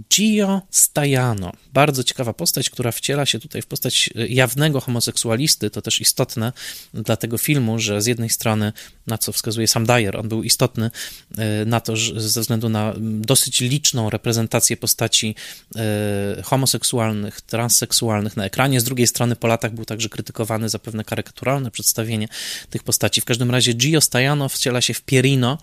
[0.09, 6.01] Gio Stajano, bardzo ciekawa postać, która wciela się tutaj w postać jawnego homoseksualisty, to też
[6.01, 6.53] istotne
[6.93, 8.73] dla tego filmu, że z jednej strony,
[9.07, 10.91] na co wskazuje sam Dyer, on był istotny
[11.37, 15.35] e, na to, że ze względu na dosyć liczną reprezentację postaci
[15.75, 21.03] e, homoseksualnych, transseksualnych na ekranie, z drugiej strony po latach był także krytykowany za pewne
[21.03, 22.27] karykaturalne przedstawienie
[22.69, 25.57] tych postaci w każdym razie Gio Stajano wciela się w Pierino,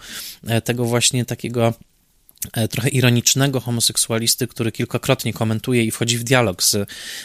[0.46, 1.74] e, tego właśnie takiego
[2.52, 6.76] e, trochę ironicznego homoseksualisty, który kilkakrotnie komentuje i wchodzi w dialog z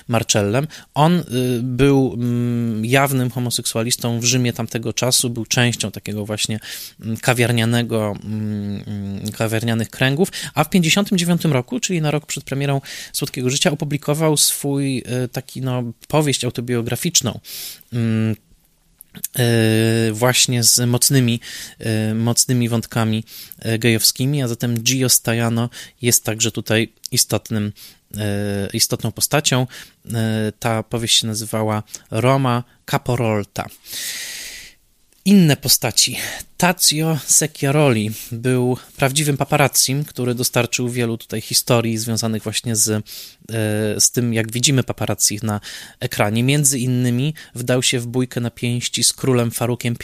[0.08, 0.68] Marcellem.
[0.94, 1.24] On y,
[1.64, 6.60] był mm, jawnym homoseksualistą w Rzymie tamtego czasu, był częścią takiego właśnie
[7.02, 12.82] mm, kawiarnianego, mm, kawiarnianych kręgów, a w 59 roku, czyli na rok przed premierą
[13.14, 17.40] Słodkiego Życia, opublikował swój y, taki, no, powieść autobiograficzną,
[17.94, 17.98] E,
[20.12, 21.40] właśnie z mocnymi,
[21.80, 23.24] e, mocnymi wątkami
[23.60, 25.70] e, gejowskimi, a zatem Gio Stajano
[26.02, 27.74] jest także tutaj istotnym,
[28.74, 29.68] istotną postacią.
[30.60, 33.70] Ta powieść się nazywała Roma Caporolta
[35.28, 36.18] inne postaci.
[36.58, 43.02] Tazio Secchiaroli był prawdziwym paparazzim, który dostarczył wielu tutaj historii związanych właśnie z, e,
[44.00, 45.62] z tym, jak widzimy paparazzi na
[46.00, 46.44] ekranie.
[46.44, 49.96] Między innymi wdał się w bójkę na pięści z królem Farukiem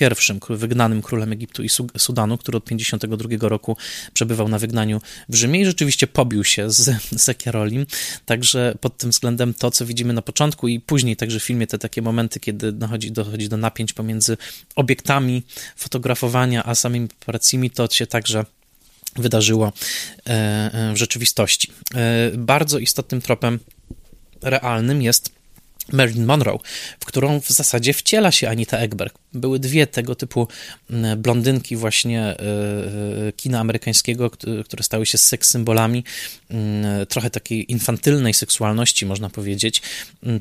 [0.49, 3.77] I, wygnanym królem Egiptu i Sudanu, który od 52 roku
[4.13, 6.89] przebywał na wygnaniu w Rzymie i rzeczywiście pobił się z
[7.23, 7.85] Secchiarolim.
[8.25, 11.77] Także pod tym względem to, co widzimy na początku i później także w filmie, te
[11.77, 14.37] takie momenty, kiedy dochodzi, dochodzi do napięć pomiędzy
[14.75, 15.43] obiektami
[16.43, 18.45] fotografowania a samymi operacjami to się także
[19.15, 21.71] wydarzyło e, e, w rzeczywistości.
[21.95, 23.59] E, bardzo istotnym tropem
[24.41, 25.31] realnym jest
[25.91, 26.59] Marilyn Monroe,
[26.99, 29.22] w którą w zasadzie wciela się Anita Ekberg.
[29.33, 30.47] Były dwie tego typu
[31.17, 34.29] blondynki właśnie e, e, kina amerykańskiego,
[34.65, 36.03] które stały się seks symbolami
[37.09, 39.81] trochę takiej infantylnej seksualności, można powiedzieć.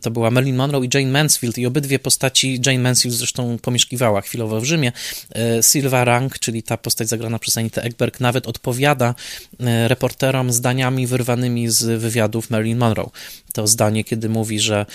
[0.03, 4.61] To była Marilyn Monroe i Jane Mansfield i obydwie postaci, Jane Mansfield zresztą pomieszkiwała chwilowo
[4.61, 4.93] w Rzymie.
[5.31, 9.15] E, Sylva Rank, czyli ta postać zagrana przez Anita Ekberg, nawet odpowiada
[9.87, 13.11] reporterom zdaniami wyrwanymi z wywiadów Marilyn Monroe.
[13.53, 14.87] To zdanie, kiedy mówi, że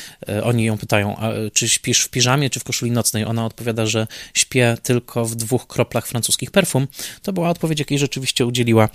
[0.43, 1.18] oni ją pytają,
[1.54, 3.26] czy śpisz w piżamie, czy w koszuli nocnej?
[3.26, 6.88] Ona odpowiada, że śpię tylko w dwóch kroplach francuskich perfum,
[7.22, 8.90] to była odpowiedź, jakiej rzeczywiście udzieliła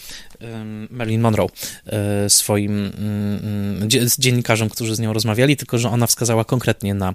[0.91, 1.49] Marilyn Monroe
[1.87, 3.41] e, swoim mm,
[3.79, 7.15] mm, dziennikarzom, którzy z nią rozmawiali, tylko że ona wskazała konkretnie na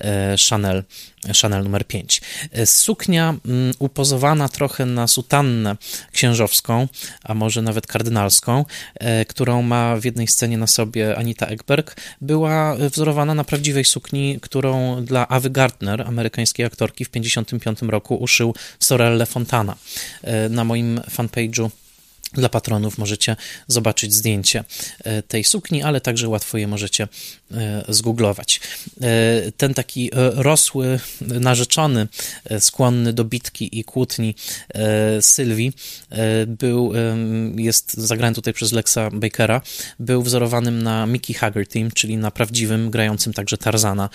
[0.00, 0.84] e, Chanel,
[1.42, 2.20] Chanel numer 5.
[2.52, 5.76] E, suknia mm, upozowana trochę na sutannę
[6.12, 6.88] księżowską,
[7.24, 8.64] a może nawet kardynalską,
[9.28, 15.04] którą ma w jednej scenie na sobie Anita Ekberg, była wzorowana na prawdziwej sukni, którą
[15.04, 19.76] dla Awy Gardner, amerykańskiej aktorki, w 1955 roku uszył Sorelle Fontana.
[20.50, 21.70] Na moim fanpage'u
[22.32, 24.64] dla patronów możecie zobaczyć zdjęcie
[25.04, 27.08] e, tej sukni, ale także łatwo je możecie
[27.50, 28.60] e, zgooglować.
[29.00, 32.08] E, ten taki rosły narzeczony,
[32.58, 34.34] skłonny do bitki i kłótni
[35.20, 35.72] Sylwii
[36.46, 36.92] był,
[37.56, 39.60] jest zagrany tutaj przez Lexa Bakera,
[39.98, 44.08] był wzorowanym na Mickey Haggerty, czyli na prawdziwym, grającym także Tarzana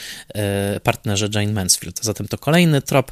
[0.84, 2.00] partnerze Jane Mansfield.
[2.04, 3.12] Zatem to kolejny trop.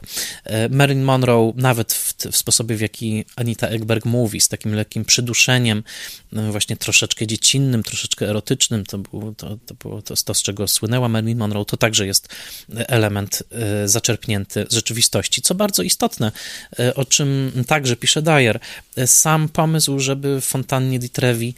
[0.70, 5.06] Marilyn Monroe, nawet w, w sposobie, w jaki Anita Ekberg mówi, z takim lekkim takim
[5.06, 5.84] przyduszeniem,
[6.32, 10.68] no właśnie troszeczkę dziecinnym, troszeczkę erotycznym, to było to, to, było to, to z czego
[10.68, 12.28] słynęła Marilyn Monroe, to także jest
[12.76, 16.32] element e, zaczerpnięty z rzeczywistości, co bardzo istotne,
[16.80, 18.60] e, o czym także pisze Dyer.
[18.96, 21.54] E, sam pomysł, żeby w fontannie di Trevi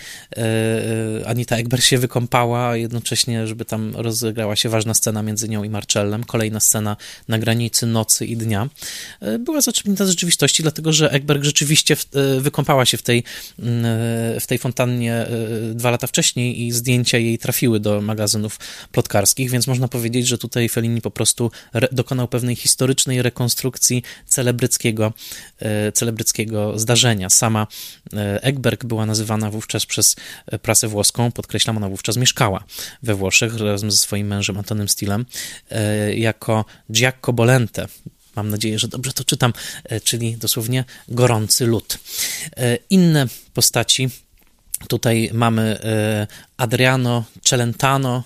[1.25, 5.69] Anita Ekberg się wykąpała, a jednocześnie, żeby tam rozegrała się ważna scena między nią i
[5.69, 8.69] Marcellem, kolejna scena na granicy nocy i dnia,
[9.39, 11.95] była zaczerpnięta z rzeczywistości, dlatego że Ekberg rzeczywiście
[12.39, 13.23] wykąpała się w tej
[13.59, 15.27] Mm, w tej fontannie e,
[15.73, 18.59] dwa lata wcześniej i zdjęcia jej trafiły do magazynów
[18.91, 21.51] plotkarskich, więc można powiedzieć, że tutaj Fellini po prostu
[21.91, 25.13] dokonał pewnej historycznej rekonstrukcji celebryckiego,
[25.59, 27.22] e, celebryckiego zdarzenia.
[27.29, 27.67] Sama
[28.13, 30.15] e, Ekberg była nazywana wówczas przez
[30.61, 32.63] prasę włoską, podkreślam, ona wówczas mieszkała
[33.03, 35.25] we Włoszech razem ze swoim mężem Antonym Stilem,
[36.15, 37.87] jako Giacco Bolente,
[38.35, 39.53] mam nadzieję, że dobrze to czytam,
[39.83, 41.97] e, czyli dosłownie gorący lód.
[42.57, 44.09] E, inne postaci.
[44.87, 48.23] Tutaj mamy e, Adriano Celentano,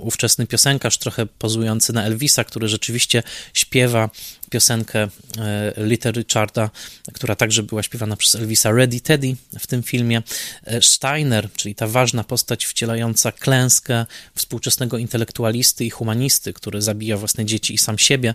[0.00, 3.22] ówczesny piosenkarz, trochę pozujący na Elvisa, który rzeczywiście
[3.54, 4.10] śpiewa
[4.50, 6.70] piosenkę e, Little Richarda,
[7.12, 10.22] która także była śpiewana przez Elvisa Ready Teddy w tym filmie.
[10.64, 17.44] E, Steiner, czyli ta ważna postać wcielająca klęskę współczesnego intelektualisty i humanisty, który zabija własne
[17.44, 18.34] dzieci i sam siebie,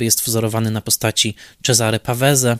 [0.00, 2.58] jest wzorowany na postaci Cesare Pavese,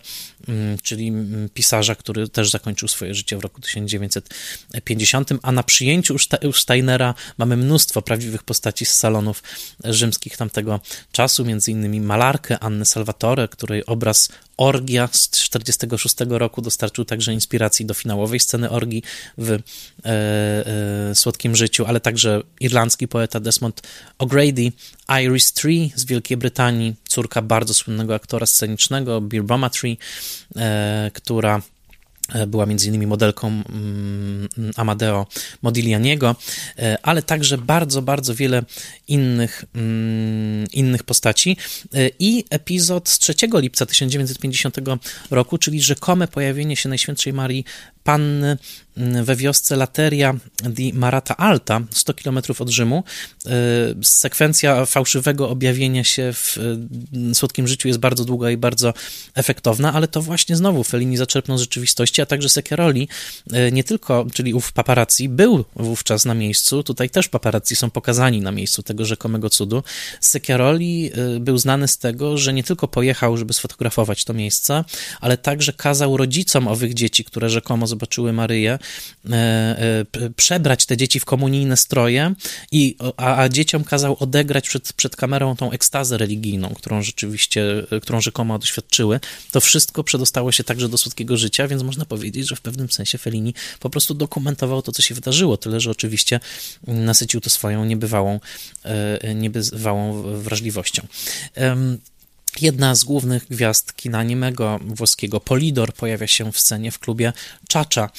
[0.48, 6.16] mm, czyli mm, pisarza, który też zakończył swoje życie w roku 1950, a na przyjęciu
[6.52, 9.42] Steinera mamy mnóstwo prawdziwych postaci z salonów
[9.84, 10.80] rzymskich tamtego
[11.12, 17.86] czasu, między innymi malarkę Annę Salvatore, której obraz Orgia z 1946 roku dostarczył także inspiracji
[17.86, 19.02] do finałowej sceny orgii
[19.38, 19.60] w e,
[21.10, 23.82] e, Słodkim Życiu, ale także irlandzki poeta Desmond
[24.18, 24.72] O'Grady,
[25.22, 29.98] Iris Tree z Wielkiej Brytanii, córka bardzo słynnego aktora scenicznego Bill Tree,
[30.56, 31.62] e, która
[32.46, 35.26] była między innymi modelką mm, Amadeo
[35.62, 36.36] Modiglianiego,
[36.78, 38.62] e, ale także bardzo, bardzo wiele
[39.08, 41.56] innych, mm, innych postaci.
[41.94, 44.76] E, I epizod z 3 lipca 1950
[45.30, 47.64] roku, czyli rzekome pojawienie się Najświętszej Marii
[48.04, 48.58] panny
[48.96, 50.34] mm, we wiosce Lateria
[50.70, 53.04] di Marata Alta, 100 km od Rzymu.
[53.46, 53.50] Y,
[54.02, 56.58] sekwencja fałszywego objawienia się w
[57.30, 58.94] y, słodkim życiu jest bardzo długa i bardzo
[59.34, 63.08] efektowna, ale to właśnie znowu Fellini zaczerpnął z rzeczywistości, a także Secchiaroli,
[63.52, 68.40] y, nie tylko, czyli ów paparazzi, był wówczas na miejscu, tutaj też paparazzi są pokazani
[68.40, 69.82] na miejscu tego rzekomego cudu.
[70.20, 74.84] Secchiaroli był znany z tego, że nie tylko pojechał, żeby sfotografować to miejsce,
[75.20, 78.78] ale także kazał rodzicom owych dzieci, które rzekomo zobaczyły Maryję,
[79.30, 79.34] e,
[80.12, 82.34] e, przebrać te dzieci w komunijne stroje,
[82.72, 87.64] i, a, a dzieciom kazał odegrać przed, przed kamerą tą ekstazę religijną, którą rzeczywiście,
[88.02, 89.20] którą rzekomo doświadczyły.
[89.52, 93.18] To wszystko przedostało się także do słodkiego życia, więc można powiedzieć, że w pewnym sensie
[93.18, 96.40] Fellini po prostu dokumentował to, co się wydarzyło, tyle, że oczywiście
[96.86, 98.40] nasycił to swoją niebywałą,
[98.84, 101.06] e, niebywałą wrażliwością.
[102.60, 107.32] Jedna z głównych gwiazd kina animego włoskiego, Polidor, pojawia się w scenie w klubie
[107.68, 108.10] Czacza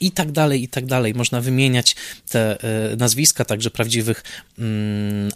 [0.00, 1.14] i tak dalej, i tak dalej.
[1.14, 1.96] Można wymieniać
[2.30, 2.62] te
[2.92, 4.24] e, nazwiska także prawdziwych
[4.58, 4.66] um,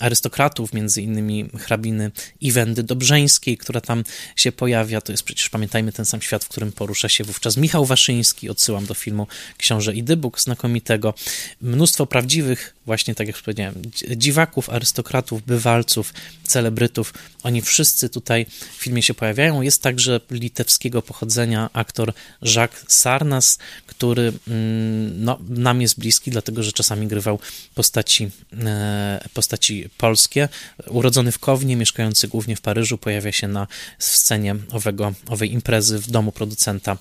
[0.01, 2.11] arystokratów, między innymi hrabiny
[2.41, 4.05] Iwendy Dobrzeńskiej, która tam
[4.37, 5.01] się pojawia.
[5.01, 8.51] To jest przecież, pamiętajmy, ten sam świat, w którym porusza się wówczas Michał Waszyński.
[8.51, 9.27] Odsyłam do filmu
[9.59, 11.15] Książę i Dybuk znakomitego.
[11.61, 13.75] Mnóstwo prawdziwych, właśnie tak jak powiedziałem,
[14.17, 17.13] dziwaków, arystokratów, bywalców, celebrytów,
[17.43, 19.63] Oni wszyscy tutaj w filmie się pojawiają.
[19.63, 22.13] Jest także litewskiego pochodzenia aktor
[22.43, 27.39] Jacques Sarnas, który mm, no, nam jest bliski, dlatego że czasami grywał
[27.75, 28.31] postaci,
[28.65, 30.49] e, postaci polskie.
[30.87, 33.67] Urodzony w Kownie, mieszkający głównie w Paryżu, pojawia się na
[33.99, 36.97] scenie owego, owej imprezy w domu producenta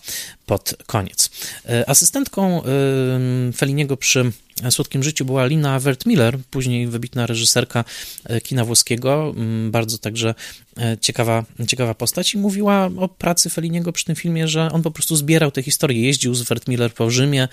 [0.46, 1.30] pod koniec.
[1.70, 2.62] E, asystentką
[3.56, 4.32] Feliniego przy
[4.70, 7.86] Słodkim Życiu była Lina Wertmiller, później wybitna reżyserka
[8.26, 10.36] e, kina włoskiego, mm, bardzo także
[10.78, 14.92] e, ciekawa, ciekawa postać i mówiła o pracy Feliniego przy tym filmie, że on po
[14.92, 17.48] prostu zbierał te historie, jeździł z Wertmiller po Rzymie,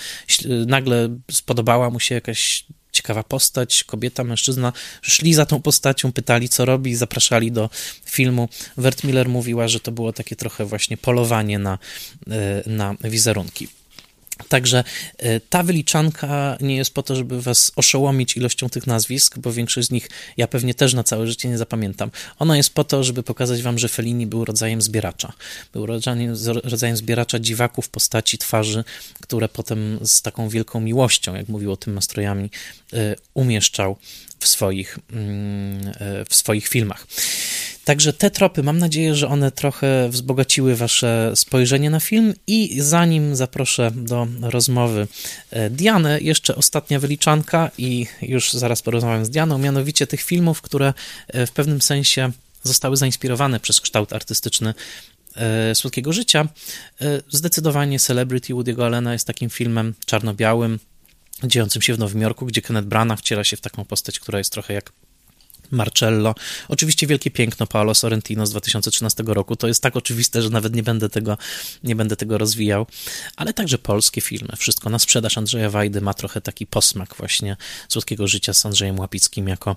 [0.67, 2.65] nagle spodobała mu się jakaś
[2.97, 7.71] ciekawa postać, kobieta, mężczyzna, szli za tą postacią, pytali co robi, zapraszali do
[8.05, 8.49] filmu.
[8.77, 11.79] Wertmiller mówiła, że to było takie trochę właśnie polowanie na,
[12.31, 13.69] e, na wizerunki.
[14.49, 14.85] Także
[15.19, 19.89] e, ta wyliczanka nie jest po to, żeby was oszołomić ilością tych nazwisk, bo większość
[19.89, 22.11] z nich ja pewnie też na całe życie nie zapamiętam.
[22.39, 25.33] Ona jest po to, żeby pokazać wam, że Fellini był rodzajem zbieracza.
[25.73, 26.35] Był rodzajem,
[26.65, 28.85] rodzajem zbieracza dziwaków, postaci, twarzy,
[29.21, 32.51] które potem z taką wielką miłością, jak mówił o tym nastrojami,
[32.93, 33.97] e, umieszczał
[34.41, 37.07] w swoich, mm, e, w swoich filmach.
[37.87, 42.35] Także te tropy, mam nadzieję, że one trochę wzbogaciły Wasze spojrzenie na film.
[42.47, 45.09] I zanim zaproszę do rozmowy
[45.51, 50.95] e, Dianę, jeszcze ostatnia wyliczanka, i już zaraz porozmawiam z Dianą, mianowicie tych filmów, które
[51.29, 52.33] e, w pewnym sensie
[52.63, 54.75] zostały zainspirowane przez kształt artystyczny
[55.75, 56.49] Słodkiego Życia.
[57.29, 60.79] Zdecydowanie Celebrity Woody'ego Allena jest takim filmem czarno-białym,
[61.45, 64.53] dziejącym się w Nowym Jorku, gdzie Kenneth Branagh wciela się w taką postać, która jest
[64.53, 64.93] trochę jak
[65.71, 66.35] Marcello.
[66.69, 69.57] Oczywiście wielkie piękno Paolo Sorrentino z 2013 roku.
[69.57, 71.39] To jest tak oczywiste, że nawet nie będę tego,
[71.85, 72.87] nie będę tego rozwijał.
[73.37, 74.57] Ale także polskie filmy.
[74.57, 77.57] Wszystko na sprzedaż Andrzeja Wajdy ma trochę taki posmak właśnie
[77.89, 79.77] słodkiego życia z Andrzejem Łapickim jako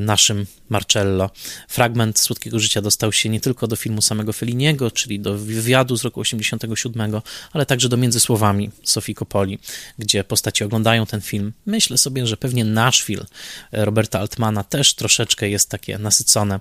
[0.00, 1.30] naszym Marcello.
[1.68, 6.04] Fragment Słodkiego Życia dostał się nie tylko do filmu samego Felliniego, czyli do wywiadu z
[6.04, 7.20] roku 87,
[7.52, 9.58] ale także do Między Słowami Sofii Coppoli,
[9.98, 11.52] gdzie postaci oglądają ten film.
[11.66, 13.26] Myślę sobie, że pewnie Nashville
[13.72, 16.60] Roberta Altmana też troszeczkę jest takie nasycone,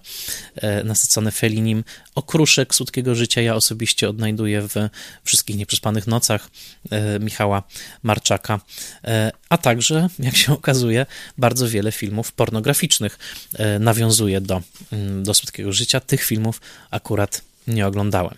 [0.55, 1.83] e, nasycone Fellinim.
[2.15, 4.73] Okruszek Słodkiego Życia ja osobiście odnajduję w
[5.23, 6.49] Wszystkich Nieprzespanych Nocach
[6.89, 7.63] e, Michała
[8.03, 8.59] Marczaka,
[9.49, 11.05] a także, jak się okazuje,
[11.37, 13.19] bardzo wiele filmów pornograficznych
[13.53, 15.99] e, nawiązuje do, mm, do Słodkiego Życia.
[15.99, 18.35] Tych filmów akurat nie oglądałem.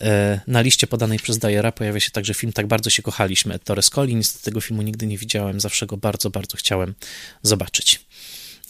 [0.00, 3.90] E, na liście podanej przez Dajera pojawia się także film Tak bardzo się kochaliśmy Torres
[3.90, 4.40] Collins.
[4.40, 6.94] Tego filmu nigdy nie widziałem, zawsze go bardzo, bardzo chciałem
[7.42, 8.00] zobaczyć.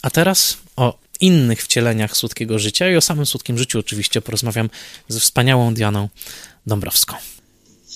[0.02, 4.70] A teraz o innych wcieleniach słodkiego życia i o samym słodkim życiu oczywiście porozmawiam
[5.08, 6.08] ze wspaniałą Dianą
[6.66, 7.16] Dąbrowską.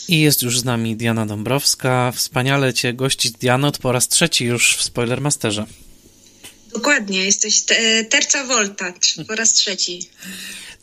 [0.09, 2.13] I jest już z nami Diana Dąbrowska.
[2.15, 5.67] Wspaniale Cię gościć, Diano, po raz trzeci już w Spoilermasterze.
[6.77, 8.93] Dokładnie, jesteś te, terca volta
[9.29, 10.09] po raz trzeci.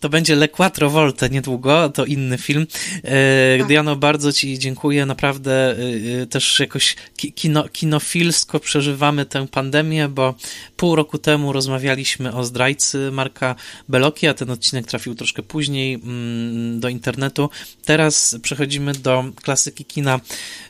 [0.04, 2.68] To będzie Le Quattro Volte niedługo, to inny film.
[3.04, 3.68] E, tak.
[3.68, 5.06] Diano, bardzo Ci dziękuję.
[5.06, 6.96] Naprawdę e, e, też jakoś
[7.36, 10.36] kino, kinofilsko przeżywamy tę pandemię, bo
[10.78, 13.56] pół roku temu rozmawialiśmy o zdrajcy Marka
[13.90, 17.50] Beloki, a ten odcinek trafił troszkę później mm, do internetu.
[17.86, 20.20] Teraz przechodzimy do klasyki kina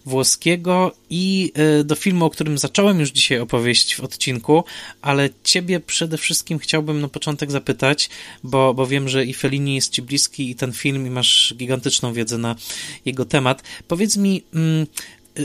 [0.05, 1.53] włoskiego i
[1.83, 4.63] do filmu, o którym zacząłem już dzisiaj opowieść w odcinku,
[5.13, 8.09] ale Ciebie przede wszystkim chciałbym na początek zapytać,
[8.43, 12.13] bo, bo wiem, że i Fellini jest ci bliski i ten film i masz gigantyczną
[12.13, 12.55] wiedzę na
[13.05, 13.63] jego temat.
[13.87, 14.87] Powiedz mi, mm,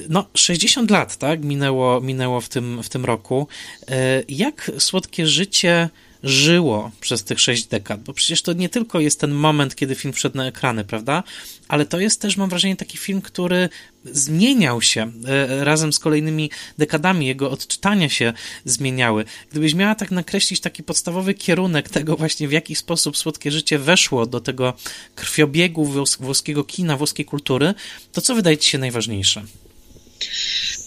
[0.09, 3.49] no 60 lat, tak, minęło, minęło w, tym, w tym roku.
[3.89, 5.89] E, jak słodkie życie
[6.23, 10.15] żyło przez tych sześć dekad, bo przecież to nie tylko jest ten moment, kiedy film
[10.15, 11.23] wszedł na ekrany, prawda?
[11.69, 13.69] Ale to jest też, mam wrażenie, taki film, który
[14.05, 18.33] zmieniał się e, razem z kolejnymi dekadami, jego odczytania się
[18.65, 19.25] zmieniały.
[19.51, 24.27] Gdybyś miała tak nakreślić taki podstawowy kierunek tego właśnie, w jaki sposób Słodkie Życie weszło
[24.27, 24.75] do tego
[25.15, 27.75] krwiobiegu włoskiego kina, włoskiej kultury,
[28.13, 29.45] to co wydaje ci się najważniejsze?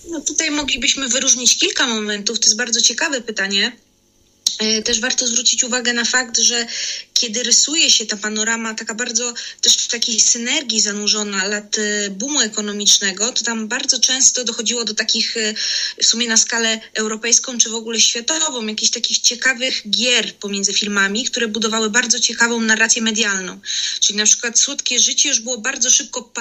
[0.09, 2.39] No tutaj moglibyśmy wyróżnić kilka momentów.
[2.39, 3.71] To jest bardzo ciekawe pytanie.
[4.59, 6.67] E, też warto zwrócić uwagę na fakt, że
[7.21, 12.41] kiedy rysuje się ta panorama taka bardzo też w takiej synergii zanurzona lat e, boomu
[12.41, 15.53] ekonomicznego, to tam bardzo często dochodziło do takich e,
[16.01, 21.25] w sumie na skalę europejską czy w ogóle światową, jakichś takich ciekawych gier pomiędzy filmami,
[21.25, 23.59] które budowały bardzo ciekawą narrację medialną.
[23.99, 26.31] Czyli na przykład Słodkie Życie już było bardzo szybko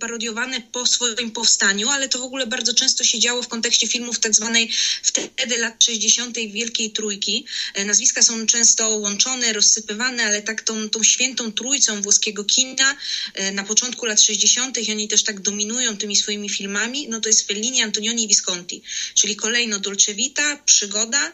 [0.00, 4.18] parodiowane po swoim powstaniu, ale to w ogóle bardzo często się działo w kontekście filmów
[4.18, 4.70] tak zwanej
[5.02, 6.36] wtedy lat 60.
[6.36, 7.46] Wielkiej Trójki,
[7.84, 12.96] nazwiska są często łączone, rozsypywane, ale tak tą, tą świętą trójcą włoskiego kina
[13.34, 14.78] e, na początku lat 60.
[14.78, 18.82] i oni też tak dominują tymi swoimi filmami, no to jest Fellini, Antonioni i Visconti,
[19.14, 21.32] czyli kolejno Dolce Vita, Przygoda, e,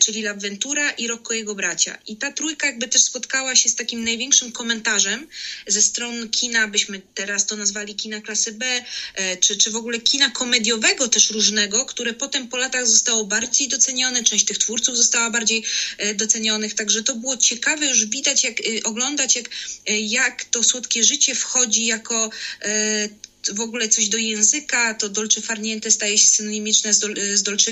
[0.00, 1.98] czyli La Ventura i Rocco jego bracia.
[2.06, 5.26] I ta trójka jakby też spotkała się z takim największym komentarzem
[5.66, 8.82] ze stron kina, byśmy teraz to nazwali kina klasy B,
[9.14, 13.68] e, czy, czy w ogóle kina komediowego też różnego, które potem po latach zostało bardziej
[13.68, 15.64] docenione, część tych twórców została bardziej
[16.14, 18.54] docenionych, także to było ciekawe już widać, jak
[18.84, 19.50] oglądać, jak,
[19.86, 22.30] jak to słodkie życie wchodzi jako
[23.54, 27.00] w ogóle coś do języka, to dolce farniente staje się synonimiczne z,
[27.42, 27.66] dol, z.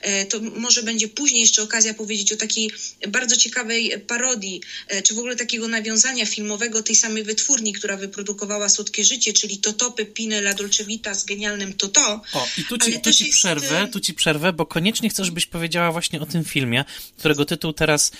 [0.00, 2.70] E, to może będzie później jeszcze okazja powiedzieć o takiej
[3.08, 8.68] bardzo ciekawej parodii, e, czy w ogóle takiego nawiązania filmowego tej samej wytwórni, która wyprodukowała
[8.68, 12.20] Słodkie Życie, czyli Toto Pepine La Dolcevita z genialnym Toto.
[12.32, 13.92] O, i tu ci, tu ci przerwę, jest...
[13.92, 16.84] tu ci przerwę, bo koniecznie chcę, żebyś powiedziała właśnie o tym filmie,
[17.18, 18.10] którego tytuł teraz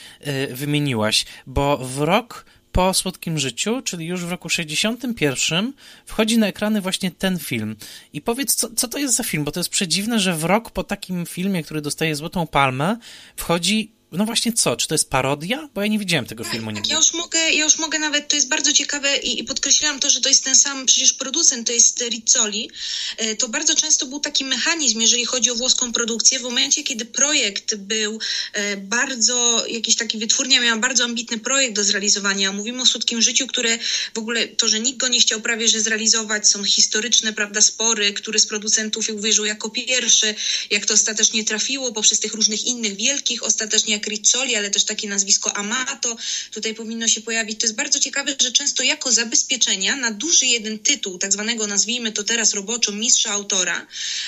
[0.50, 5.72] y, wymieniłaś, bo w rok po Słodkim Życiu, czyli już w roku 61,
[6.06, 7.76] wchodzi na ekrany właśnie ten film.
[8.12, 10.70] I powiedz, co, co to jest za film, bo to jest przedziwne, że w rok
[10.70, 12.96] po takim filmie, który dostaje Złotą Palmę,
[13.36, 14.76] wchodzi no właśnie co?
[14.76, 15.68] Czy to jest parodia?
[15.74, 16.82] Bo ja nie widziałem tego tak, filmu nigdy.
[16.82, 20.00] Tak, ja już mogę, ja już mogę nawet, to jest bardzo ciekawe i, i podkreślam
[20.00, 22.70] to, że to jest ten sam przecież producent, to jest Rizzoli.
[23.16, 26.38] E, to bardzo często był taki mechanizm, jeżeli chodzi o włoską produkcję.
[26.38, 28.18] W momencie, kiedy projekt był
[28.52, 32.52] e, bardzo, jakiś taki wytwórnia miała bardzo ambitny projekt do zrealizowania.
[32.52, 33.78] Mówimy o Słodkim Życiu, które
[34.14, 38.12] w ogóle to, że nikt go nie chciał prawie, że zrealizować, są historyczne, prawda, spory,
[38.12, 40.34] który z producentów uwierzył jako pierwszy,
[40.70, 45.56] jak to ostatecznie trafiło poprzez tych różnych innych wielkich, ostatecznie jak ale też takie nazwisko
[45.56, 46.16] Amato
[46.50, 47.60] tutaj powinno się pojawić.
[47.60, 52.12] To jest bardzo ciekawe, że często jako zabezpieczenia na duży jeden tytuł, tak zwanego nazwijmy
[52.12, 53.86] to teraz roboczo mistrza autora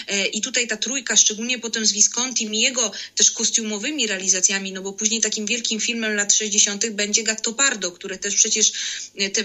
[0.08, 4.82] e, i tutaj ta trójka, szczególnie potem z Viscontim i jego też kostiumowymi realizacjami, no
[4.82, 6.90] bo później takim wielkim filmem lat 60.
[6.90, 8.72] będzie Gattopardo, które też przecież
[9.16, 9.44] e, te,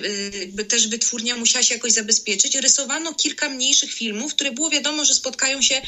[0.59, 2.55] e, też wytwórnia musiała się jakoś zabezpieczyć.
[2.55, 5.81] Rysowano kilka mniejszych filmów, które było wiadomo, że spotkają się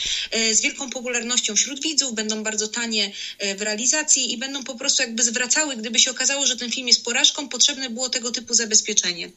[0.52, 3.12] z wielką popularnością wśród widzów, będą bardzo tanie
[3.58, 7.06] w realizacji i będą po prostu jakby zwracały, gdyby się okazało, że ten film jest
[7.06, 9.32] porażką, potrzebne było tego typu zabezpieczenie.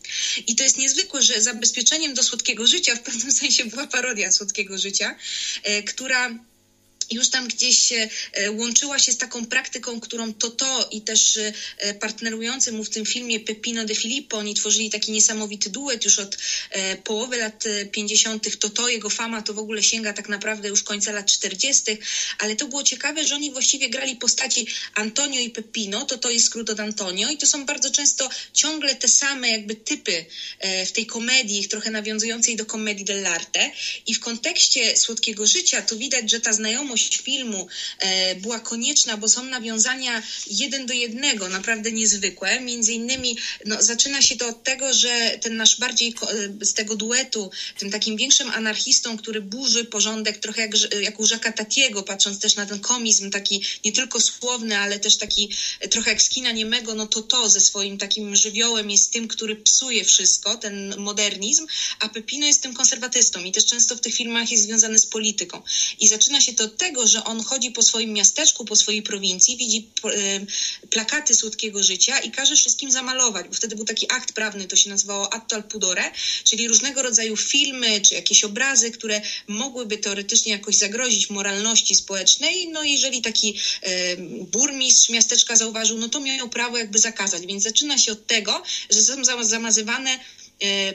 [0.47, 4.79] I to jest niezwykłe, że zabezpieczeniem do słodkiego życia w pewnym sensie była parodia słodkiego
[4.79, 5.17] życia,
[5.63, 6.31] e, która
[7.11, 8.09] już tam gdzieś e,
[8.51, 13.41] łączyła się z taką praktyką, którą Toto i też e, partnerujący mu w tym filmie
[13.41, 16.37] Pepino de Filippo, oni tworzyli taki niesamowity duet już od
[16.71, 18.59] e, połowy lat 50.
[18.59, 21.99] Toto, jego fama to w ogóle sięga tak naprawdę już końca lat 40.,
[22.39, 26.47] ale to było ciekawe, że oni właściwie grali postaci Antonio i Pepino, to to jest
[26.47, 30.25] skrót od Antonio i to są bardzo często ciągle te same jakby typy
[30.87, 33.71] w tej komedii, trochę nawiązującej do komedii dell'arte
[34.07, 39.29] i w kontekście Słodkiego Życia to widać, że ta znajomość filmu e, była konieczna, bo
[39.29, 42.61] są nawiązania jeden do jednego, naprawdę niezwykłe.
[42.61, 43.37] Między innymi
[43.67, 46.15] no, zaczyna się to od tego, że ten nasz bardziej
[46.61, 50.71] e, z tego duetu, tym takim większym anarchistą, który burzy porządek, trochę jak,
[51.01, 55.17] jak u Jacques'a Tatiego, patrząc też na ten komizm taki nie tylko słowny, ale też
[55.17, 59.13] taki e, trochę jak z kina niemego, no to to ze swoim takim żywiołem jest
[59.13, 61.67] tym, który psuje wszystko, ten modernizm,
[61.99, 65.63] a Pepino jest tym konserwatystą i też często w tych filmach jest związany z polityką.
[65.99, 69.03] I zaczyna się to od tego, tego, że on chodzi po swoim miasteczku, po swojej
[69.03, 74.33] prowincji, widzi e, plakaty słodkiego życia i każe wszystkim zamalować, bo wtedy był taki akt
[74.33, 76.11] prawny, to się nazywało atto al pudore,
[76.45, 82.69] czyli różnego rodzaju filmy czy jakieś obrazy, które mogłyby teoretycznie jakoś zagrozić moralności społecznej.
[82.69, 84.17] No jeżeli taki e,
[84.53, 87.47] burmistrz miasteczka zauważył, no to miał prawo jakby zakazać.
[87.47, 90.19] Więc zaczyna się od tego, że są zamazywane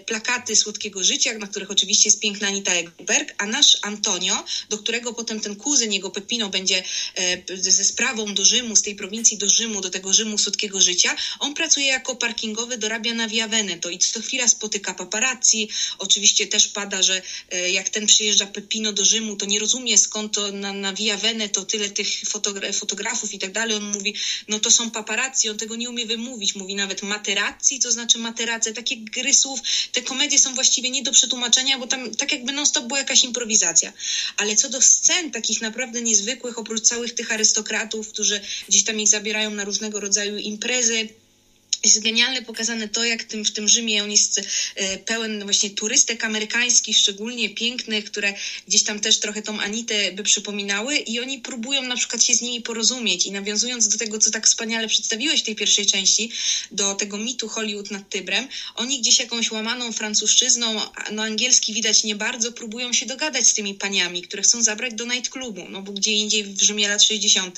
[0.06, 5.14] plakaty Słodkiego Życia, na których oczywiście jest piękna Anita Egberg, a nasz Antonio, do którego
[5.14, 6.84] potem ten kuzyn jego Pepino będzie
[7.16, 11.16] e, ze sprawą do Rzymu, z tej prowincji do Rzymu, do tego Rzymu Słodkiego Życia,
[11.40, 15.70] on pracuje jako parkingowy, dorabia na Via Veneto i co chwila spotyka paparazzi.
[15.98, 20.34] Oczywiście też pada, że e, jak ten przyjeżdża Pepino do Rzymu, to nie rozumie skąd
[20.34, 23.78] to na, na Via Veneto tyle tych fotogra fotografów i tak dalej.
[23.78, 24.14] On mówi,
[24.48, 26.56] no to są paparazzi, on tego nie umie wymówić.
[26.56, 29.55] Mówi nawet materazzi, to znaczy materace, takie gry słów
[29.92, 33.94] te komedie są właściwie nie do przetłumaczenia, bo tam tak jakby non-stop była jakaś improwizacja.
[34.38, 39.08] Ale co do scen takich naprawdę niezwykłych, oprócz całych tych arystokratów, którzy gdzieś tam ich
[39.08, 41.10] zabierają na różnego rodzaju imprezy,
[41.86, 44.42] jest genialne pokazane to, jak tym, w tym Rzymie on jest
[44.76, 48.34] e, pełen właśnie turystek amerykańskich, szczególnie pięknych, które
[48.68, 52.42] gdzieś tam też trochę tą Anitę by przypominały i oni próbują na przykład się z
[52.42, 56.32] nimi porozumieć i nawiązując do tego, co tak wspaniale przedstawiłeś w tej pierwszej części,
[56.72, 60.82] do tego mitu Hollywood nad Tybrem, oni gdzieś jakąś łamaną francuszczyzną,
[61.12, 65.06] no angielski widać nie bardzo, próbują się dogadać z tymi paniami, które chcą zabrać do
[65.06, 67.58] nightclubu, no bo gdzie indziej w Rzymie lat 60.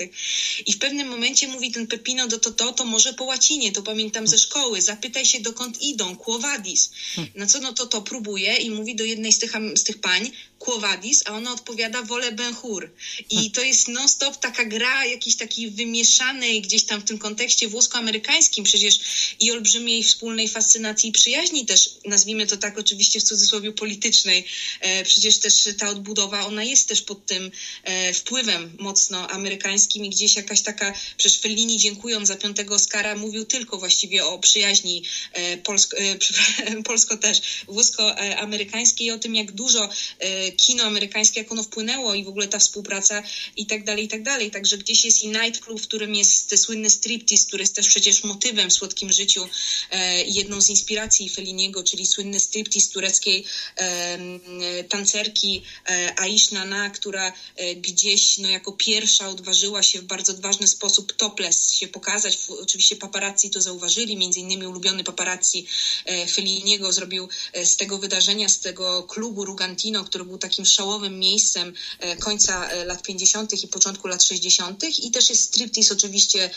[0.65, 3.83] I w pewnym momencie mówi ten Pepino do to, to, to może po łacinie, to
[3.83, 6.89] pamiętam pamiętam ze szkoły, zapytaj się dokąd idą, quo vadis.
[7.35, 10.31] Na co no to to próbuje i mówi do jednej z tych, z tych pań,
[10.59, 10.81] Quo
[11.25, 12.91] a ona odpowiada wolę Ben Hur.
[13.29, 18.63] I to jest non-stop taka gra jakiejś takiej wymieszanej gdzieś tam w tym kontekście włosko-amerykańskim
[18.63, 18.99] przecież
[19.39, 24.45] i olbrzymiej wspólnej fascynacji i przyjaźni też, nazwijmy to tak oczywiście w cudzysłowie politycznej.
[24.79, 27.51] E, przecież też ta odbudowa, ona jest też pod tym
[27.83, 33.45] e, wpływem mocno amerykańskim i gdzieś jakaś taka, przecież Fellini dziękując za piątego Oscara mówił
[33.45, 35.03] tylko właściwie o przyjaźni
[35.33, 35.97] e, polsko,
[36.85, 39.89] polsko też, włosko-amerykańskiej i o tym, jak dużo
[40.57, 43.23] kino amerykańskie, jak ono wpłynęło i w ogóle ta współpraca
[43.57, 44.51] i tak dalej, i tak dalej.
[44.51, 48.69] Także gdzieś jest i Nightclub, w którym jest słynny striptease, który jest też przecież motywem
[48.69, 49.47] w Słodkim Życiu
[49.91, 53.45] e, jedną z inspiracji Feliniego, czyli słynny striptease tureckiej
[53.75, 54.17] e,
[54.83, 60.67] tancerki e, Aish Nana, która e, gdzieś no, jako pierwsza odważyła się w bardzo odważny
[60.67, 62.37] sposób topless się pokazać.
[62.61, 63.86] Oczywiście paparazzi to zauważyli,
[64.17, 65.65] między innymi ulubiony paparazzi
[66.05, 71.19] e, Feliniego zrobił e, z tego wydarzenia, z tego klubu Rugantino, który był takim szałowym
[71.19, 73.63] miejscem e, końca lat 50.
[73.63, 74.83] i początku lat 60.
[74.99, 76.49] I też jest striptease oczywiście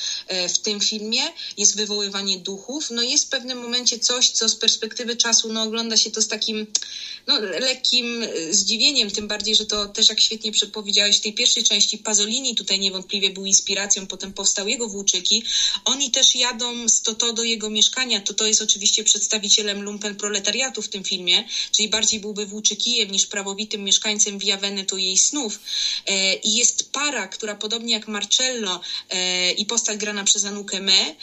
[0.55, 1.22] w tym filmie,
[1.57, 2.91] jest wywoływanie duchów.
[2.91, 6.28] No jest w pewnym momencie coś, co z perspektywy czasu no, ogląda się to z
[6.28, 6.66] takim
[7.26, 11.99] no, lekkim zdziwieniem, tym bardziej, że to też jak świetnie powiedziałeś w tej pierwszej części
[11.99, 15.45] Pazolini tutaj niewątpliwie był inspiracją, potem powstał jego Włóczyki.
[15.85, 18.21] Oni też jadą z Toto do jego mieszkania.
[18.21, 23.27] To to jest oczywiście przedstawicielem lumpen proletariatu w tym filmie, czyli bardziej byłby Włóczykijem niż
[23.27, 25.61] prawowitym mieszkańcem Via Veneto jej snów.
[26.07, 31.14] E, I jest para, która podobnie jak Marcello e, i postać grana przez Anukę Me,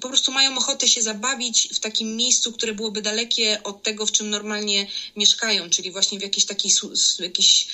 [0.00, 4.12] po prostu mają ochotę się zabawić w takim miejscu, które byłoby dalekie od tego, w
[4.12, 6.70] czym normalnie mieszkają, czyli właśnie w jakiejś takiej
[7.18, 7.66] jakiejś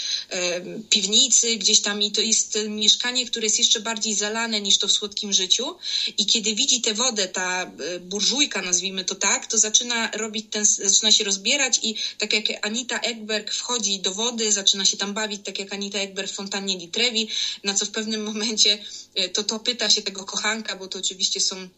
[0.90, 4.92] piwnicy gdzieś tam i to jest mieszkanie, które jest jeszcze bardziej zalane niż to w
[4.92, 5.76] słodkim życiu
[6.18, 10.64] i kiedy widzi tę wodę, ta e, burżujka, nazwijmy to tak, to zaczyna robić ten,
[10.64, 15.40] zaczyna się rozbierać i tak jak Anita Ekberg wchodzi do wody, zaczyna się tam bawić,
[15.44, 17.28] tak jak Anita Ekberg w fontannie Trevi,
[17.64, 18.78] na co w pewnym momencie
[19.14, 21.68] e, to to pyta się tego kochanka, bo to oczywiście są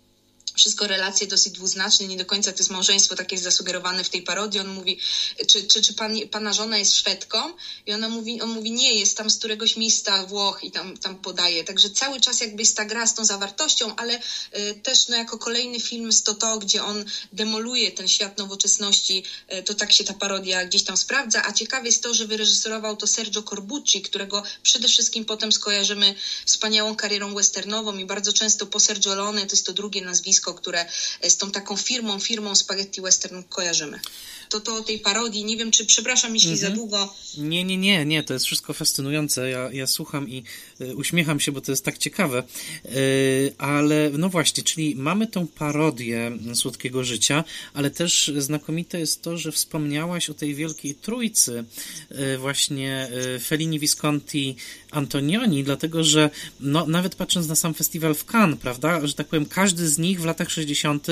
[0.55, 4.61] wszystko relacje dosyć dwuznaczne, nie do końca to jest małżeństwo takie zasugerowane w tej parodii.
[4.61, 4.99] On mówi,
[5.47, 7.39] czy, czy, czy pan, pana żona jest Szwedką?
[7.87, 11.17] I ona mówi, on mówi, nie, jest tam z któregoś miejsca Włoch i tam, tam
[11.17, 11.65] podaje.
[11.65, 14.21] Także cały czas jakby jest ta gra z tą zawartością, ale
[14.59, 19.63] y, też no, jako kolejny film z Toto, gdzie on demoluje ten świat nowoczesności, y,
[19.63, 21.43] to tak się ta parodia gdzieś tam sprawdza.
[21.47, 26.15] A ciekawe jest to, że wyreżyserował to Sergio Corbucci, którego przede wszystkim potem skojarzymy
[26.47, 30.55] wspaniałą karierą westernową i bardzo często po Sergio Leone, to jest to drugie nazwisko, nazwisko,
[30.55, 30.87] które
[31.29, 34.01] z tą taką firmą, firmą Spaghetti Western kojarzymy.
[34.55, 35.45] To to o tej parodii.
[35.45, 36.71] Nie wiem, czy przepraszam, jeśli mhm.
[36.71, 37.15] za długo.
[37.39, 39.51] Nie, nie, nie, nie, to jest wszystko fascynujące.
[39.51, 40.43] Ja, ja słucham i
[40.81, 42.43] y, uśmiecham się, bo to jest tak ciekawe.
[42.85, 49.39] Y, ale no właśnie, czyli mamy tą parodię słodkiego życia, ale też znakomite jest to,
[49.39, 51.65] że wspomniałaś o tej wielkiej trójcy,
[52.35, 53.09] y, właśnie
[53.45, 54.57] Fellini, Visconti,
[54.91, 56.31] Antonioni, dlatego że
[56.61, 60.21] no, nawet patrząc na sam festiwal w Cannes, prawda, że tak powiem, każdy z nich
[60.21, 61.07] w latach 60.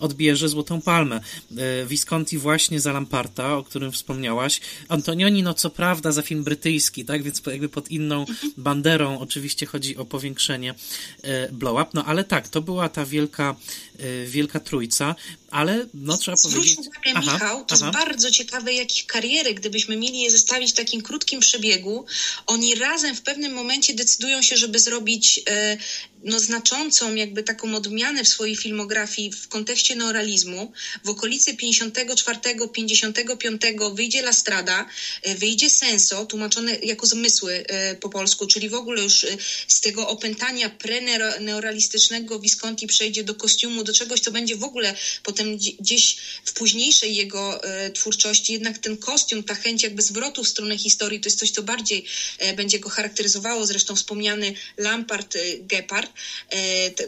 [0.00, 1.20] odbierze Złotą Palmę.
[1.56, 4.60] E, Visconti właśnie za Lamparta, o którym wspomniałaś.
[4.88, 8.24] Antonioni, no co prawda, za film brytyjski, tak, więc jakby pod inną
[8.56, 10.74] banderą oczywiście chodzi o powiększenie
[11.22, 13.56] e, blow up, no ale tak, to była ta wielka,
[13.98, 15.14] e, wielka trójca
[15.54, 16.78] ale no trzeba Zwróć powiedzieć...
[16.78, 17.86] uwagę, aha, Michał, to aha.
[17.86, 22.06] jest bardzo ciekawe, jakich kariery, gdybyśmy mieli je zestawić w takim krótkim przebiegu,
[22.46, 25.76] oni razem w pewnym momencie decydują się, żeby zrobić e,
[26.24, 30.72] no, znaczącą jakby taką odmianę w swojej filmografii w kontekście neorealizmu.
[31.04, 34.86] W okolicy 54-55 wyjdzie La Strada,
[35.22, 39.26] e, wyjdzie Senso, tłumaczone jako zmysły e, po polsku, czyli w ogóle już
[39.68, 45.58] z tego opętania pre-neorealistycznego Visconti przejdzie do kostiumu, do czegoś, co będzie w ogóle potem
[45.80, 50.78] gdzieś w późniejszej jego e, twórczości jednak ten kostium, ta chęć jakby zwrotu w stronę
[50.78, 52.04] historii, to jest coś, co bardziej
[52.38, 53.66] e, będzie go charakteryzowało.
[53.66, 56.13] Zresztą wspomniany Lampard, e, Gepard,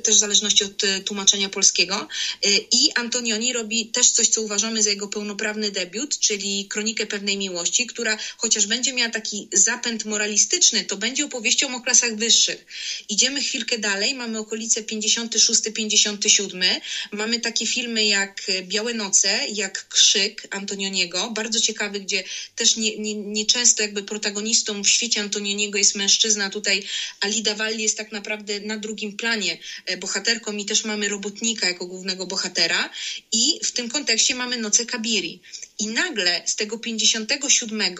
[0.04, 2.08] też w zależności od tłumaczenia polskiego.
[2.72, 7.86] I Antonioni robi też coś, co uważamy za jego pełnoprawny debiut, czyli Kronikę pewnej miłości,
[7.86, 12.66] która chociaż będzie miała taki zapęd moralistyczny, to będzie opowieścią o klasach wyższych.
[13.08, 16.80] Idziemy chwilkę dalej, mamy okolice 56-57,
[17.12, 22.24] mamy takie filmy jak Białe Noce, jak Krzyk Antonioniego, bardzo ciekawy, gdzie
[22.56, 26.50] też nieczęsto nie, nie jakby protagonistą w świecie Antonioniego jest mężczyzna.
[26.50, 26.82] Tutaj
[27.20, 31.86] Alida Walli jest tak naprawdę na drugim planie e, bohaterką i też mamy robotnika jako
[31.86, 32.90] głównego bohatera
[33.32, 35.40] i w tym kontekście mamy Noce Kabiri.
[35.78, 37.96] I nagle z tego 57,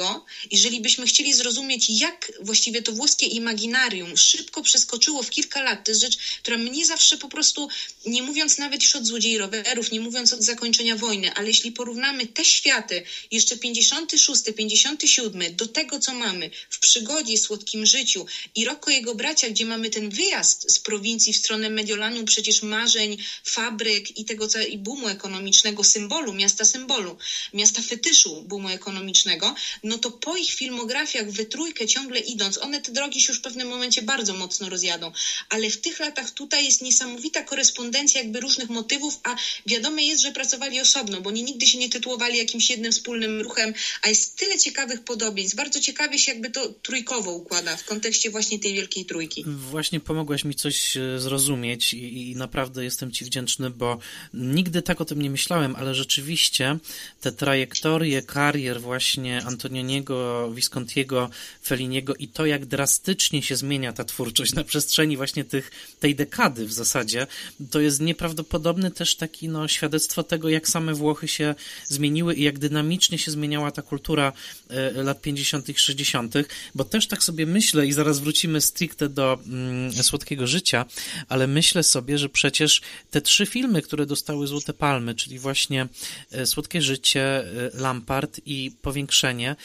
[0.51, 5.91] jeżeli byśmy chcieli zrozumieć, jak właściwie to włoskie imaginarium szybko przeskoczyło w kilka lat, to
[5.91, 7.69] jest rzecz, która mnie zawsze po prostu,
[8.07, 12.27] nie mówiąc nawet już od złodziei rowerów, nie mówiąc od zakończenia wojny, ale jeśli porównamy
[12.27, 18.91] te światy, jeszcze 56, 57, do tego, co mamy w przygodzie, słodkim życiu i Roko
[18.91, 24.25] jego bracia, gdzie mamy ten wyjazd z prowincji w stronę Mediolanu, przecież marzeń, fabryk i
[24.25, 27.17] tego i boomu ekonomicznego, symbolu, miasta symbolu,
[27.53, 29.55] miasta fetyszu boomu ekonomicznego,
[29.85, 33.43] no to po ich filmografiach we trójkę ciągle idąc, one te drogi się już w
[33.43, 35.13] pewnym momencie bardzo mocno rozjadą,
[35.49, 39.37] ale w tych latach tutaj jest niesamowita korespondencja jakby różnych motywów, a
[39.67, 43.75] wiadome jest, że pracowali osobno, bo oni nigdy się nie tytułowali jakimś jednym wspólnym ruchem,
[44.03, 45.57] a jest tyle ciekawych podobieństw.
[45.57, 49.45] Bardzo ciekawie się jakby to trójkowo układa w kontekście właśnie tej wielkiej trójki.
[49.47, 53.99] Właśnie pomogłaś mi coś e, zrozumieć i, i naprawdę jestem Ci wdzięczny, bo
[54.35, 56.79] nigdy tak o tym nie myślałem, ale rzeczywiście
[57.21, 61.31] te trajektorie karier właśnie Antonioniego, Viscontiego,
[61.65, 66.67] Feliniego i to, jak drastycznie się zmienia ta twórczość na przestrzeni właśnie tych, tej dekady
[66.67, 67.27] w zasadzie,
[67.71, 71.55] to jest nieprawdopodobny też taki no, świadectwo tego, jak same Włochy się
[71.85, 74.33] zmieniły i jak dynamicznie się zmieniała ta kultura
[74.69, 76.35] e, lat 50., 60.,
[76.75, 80.85] bo też tak sobie myślę i zaraz wrócimy stricte do mm, Słodkiego Życia,
[81.29, 82.81] ale myślę sobie, że przecież
[83.11, 85.89] te trzy filmy, które dostały Złote Palmy, czyli właśnie
[86.31, 89.57] e, Słodkie Życie, e, Lampart i Powiększenie,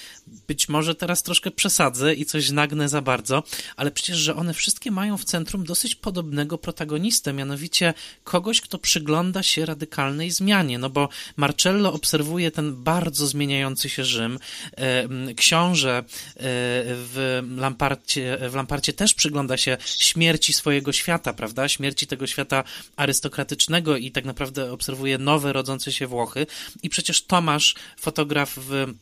[0.48, 3.44] być może teraz troszkę przesadzę i coś nagnę za bardzo,
[3.76, 7.94] ale przecież, że one wszystkie mają w centrum dosyć podobnego protagonistę, mianowicie
[8.24, 14.40] kogoś, kto przygląda się radykalnej zmianie, no bo Marcello obserwuje ten bardzo zmieniający się Rzym,
[14.78, 16.04] e, książę
[16.36, 22.64] w Lamparcie, w Lamparcie też przygląda się śmierci swojego świata, prawda, śmierci tego świata
[22.96, 26.48] arystokratycznego i tak naprawdę obserwuje nowe, rodzące się Włochy.
[26.84, 28.94] I przecież Tomasz, fotograf w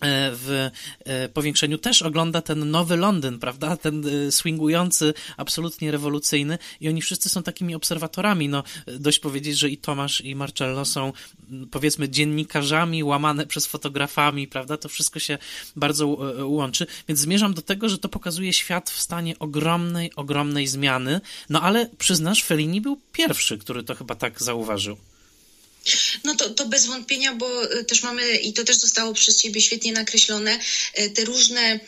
[0.00, 0.70] E, w
[1.04, 3.76] e, powiększeniu też ogląda ten nowy Londyn, prawda?
[3.76, 8.48] Ten e, swingujący, absolutnie rewolucyjny i oni wszyscy są takimi obserwatorami.
[8.48, 11.12] No, dość powiedzieć, że i Tomasz i Marcello są
[11.70, 14.76] powiedzmy dziennikarzami łamane przez fotografami, prawda?
[14.76, 15.38] To wszystko się
[15.76, 16.08] bardzo
[16.44, 21.20] łączy, więc zmierzam do tego, że to pokazuje świat w stanie ogromnej, ogromnej zmiany.
[21.48, 24.96] No ale przyznasz, Fellini był pierwszy, który to chyba tak zauważył.
[26.24, 29.60] No to, to bez wątpienia, bo e, też mamy, i to też zostało przez Ciebie
[29.60, 30.58] świetnie nakreślone,
[30.94, 31.80] e, te różne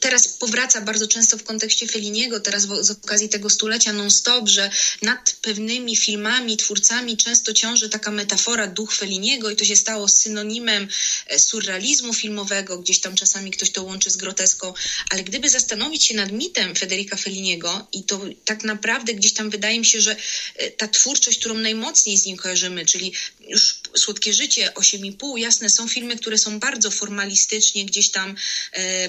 [0.00, 4.70] teraz powraca bardzo często w kontekście Feliniego, teraz z okazji tego stulecia non-stop, że
[5.02, 10.88] nad pewnymi filmami, twórcami często ciąży taka metafora duch Feliniego i to się stało synonimem
[11.26, 14.74] e, surrealizmu filmowego, gdzieś tam czasami ktoś to łączy z groteską,
[15.10, 19.78] ale gdyby zastanowić się nad mitem Federica Feliniego i to tak naprawdę gdzieś tam wydaje
[19.78, 20.16] mi się, że
[20.56, 23.12] e, ta twórczość, którą najmocniej z nim kojarzymy, czyli
[23.48, 28.36] już Słodkie Życie, 8,5, jasne, są filmy, które są bardzo formalistycznie, gdzieś tam
[28.72, 29.08] e,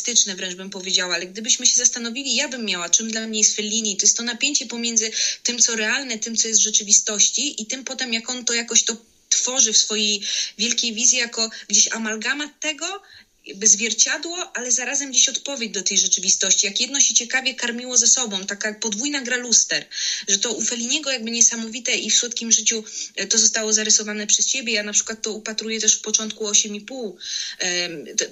[0.00, 3.56] manierystyczne wręcz bym powiedziała, ale gdybyśmy się zastanowili, ja bym miała, czym dla mnie jest
[3.56, 5.10] Fellini, to jest to napięcie pomiędzy
[5.42, 8.84] tym, co realne, tym, co jest w rzeczywistości i tym potem, jak on to jakoś
[8.84, 8.96] to
[9.28, 10.20] tworzy w swojej
[10.58, 13.02] wielkiej wizji jako gdzieś amalgamat tego,
[13.50, 16.66] jakby zwierciadło, ale zarazem gdzieś odpowiedź do tej rzeczywistości.
[16.66, 19.86] Jak jedno się ciekawie karmiło ze sobą, taka podwójna gra luster,
[20.28, 22.84] że to u Feliniego jakby niesamowite i w słodkim życiu
[23.16, 24.72] e, to zostało zarysowane przez ciebie.
[24.72, 27.12] Ja na przykład to upatruję też w początku 8,5.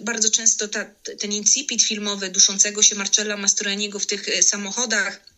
[0.00, 0.84] Bardzo często ta,
[1.18, 5.37] ten incipit filmowy duszącego się Marcella Mastroianniego w tych e, samochodach,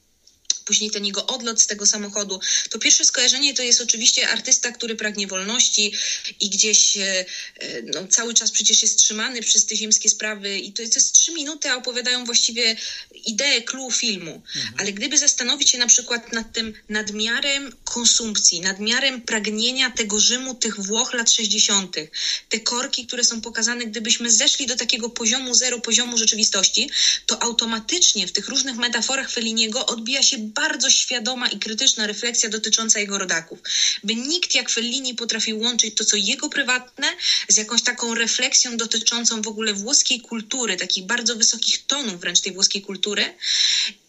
[0.70, 2.40] później ten jego odlot z tego samochodu,
[2.70, 5.92] to pierwsze skojarzenie to jest oczywiście artysta, który pragnie wolności
[6.40, 10.72] i gdzieś e, e, no, cały czas przecież jest trzymany przez te ziemskie sprawy i
[10.72, 12.76] to jest, to jest trzy minuty, a opowiadają właściwie
[13.24, 14.42] ideę, clue filmu.
[14.56, 14.74] Mhm.
[14.78, 20.80] Ale gdyby zastanowić się na przykład nad tym nadmiarem konsumpcji, nadmiarem pragnienia tego Rzymu, tych
[20.80, 21.97] Włoch lat 60.,
[22.48, 26.90] te korki, które są pokazane, gdybyśmy zeszli do takiego poziomu zero, poziomu rzeczywistości,
[27.26, 33.00] to automatycznie w tych różnych metaforach Feliniego odbija się bardzo świadoma i krytyczna refleksja dotycząca
[33.00, 33.58] jego rodaków.
[34.04, 37.06] By nikt jak Fellini potrafił łączyć to, co jego prywatne,
[37.48, 42.52] z jakąś taką refleksją dotyczącą w ogóle włoskiej kultury, takich bardzo wysokich tonów wręcz tej
[42.52, 43.34] włoskiej kultury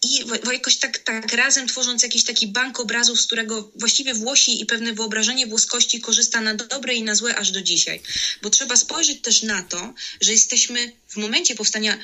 [0.02, 4.66] i jakoś tak, tak razem tworząc jakiś taki bank obrazów, z którego właściwie Włosi i
[4.66, 8.02] pewne wyobrażenie włoskości korzysta na dobre i na złe aż do dzisiaj.
[8.42, 11.98] Bo trzeba spojrzeć też na to, że jesteśmy w momencie powstania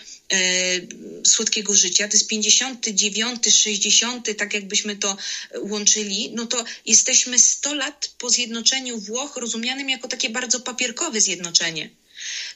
[1.27, 5.17] Słodkiego Życia, to jest 59, 60, tak jakbyśmy to
[5.61, 11.91] łączyli, no to jesteśmy 100 lat po zjednoczeniu Włoch rozumianym jako takie bardzo papierkowe zjednoczenie.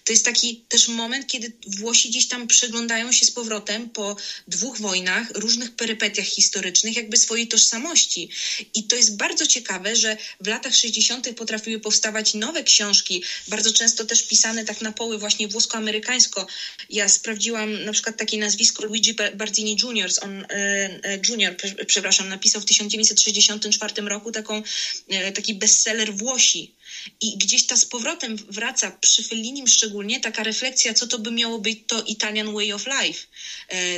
[0.05, 4.16] To jest taki też moment, kiedy Włosi gdzieś tam przeglądają się z powrotem po
[4.49, 8.29] dwóch wojnach, różnych perypetiach historycznych, jakby swojej tożsamości.
[8.74, 11.35] I to jest bardzo ciekawe, że w latach 60.
[11.37, 16.47] potrafiły powstawać nowe książki, bardzo często też pisane tak na poły właśnie włosko-amerykańsko.
[16.91, 21.57] Ja sprawdziłam na przykład takie nazwisko Luigi Bardini Jr., on, e, e, Junior,
[21.87, 24.62] przepraszam, napisał w 1964 roku taką,
[25.09, 26.74] e, taki bestseller Włosi.
[27.20, 31.59] I gdzieś ta z powrotem wraca przy Fellinim szczególnie taka refleksja, co to by miało
[31.59, 33.27] być to Italian way of life,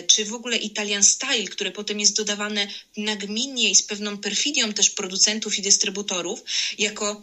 [0.06, 4.90] czy w ogóle Italian style, które potem jest dodawane nagminnie i z pewną perfidią też
[4.90, 6.42] producentów i dystrybutorów,
[6.78, 7.22] jako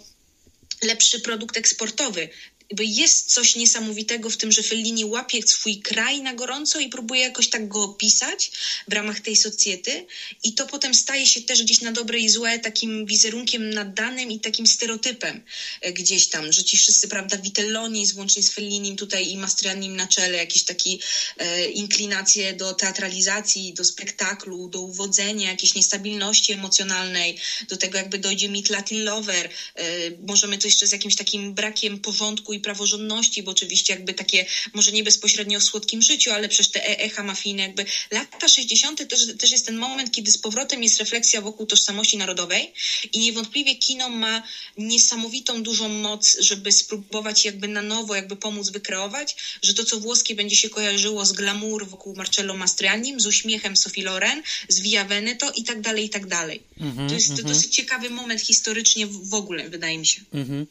[0.81, 2.30] lepszy produkt eksportowy
[2.72, 7.22] jakby jest coś niesamowitego w tym, że Fellini łapie swój kraj na gorąco i próbuje
[7.22, 8.52] jakoś tak go opisać
[8.88, 10.06] w ramach tej socjety
[10.43, 14.39] i to potem staje się też gdzieś na dobre i złe takim wizerunkiem naddanym i
[14.39, 15.41] takim stereotypem
[15.81, 20.07] e, gdzieś tam, że ci wszyscy, prawda, Vitelloni włącznie z Fellinim tutaj i Mastrianim na
[20.07, 20.89] czele, jakieś takie
[21.38, 27.38] e, inklinacje do teatralizacji, do spektaklu, do uwodzenia, jakiejś niestabilności emocjonalnej,
[27.69, 29.84] do tego jakby dojdzie mit Latin Lover, e,
[30.27, 34.92] możemy to jeszcze z jakimś takim brakiem porządku i praworządności, bo oczywiście jakby takie, może
[34.92, 39.08] nie bezpośrednio o słodkim życiu, ale przecież te e echa mafijne, jakby lata 60.
[39.08, 42.74] Też, też jest ten moment, kiedy z powrotem jest refleksja wokół tożsamości narodowej
[43.14, 44.44] i niewątpliwie kino ma
[44.78, 50.36] niesamowitą dużą moc, żeby spróbować jakby na nowo jakby pomóc wykreować, że to, co włoskie
[50.36, 55.52] będzie się kojarzyło z glamour wokół Marcello Mastrianim, z uśmiechem Sophie Loren, z Via Veneto
[55.52, 56.64] i tak dalej, i tak dalej.
[56.80, 57.48] Mm -hmm, to jest mm -hmm.
[57.48, 60.22] dosyć ciekawy moment historycznie w ogóle, wydaje mi się.
[60.34, 60.66] Mm -hmm.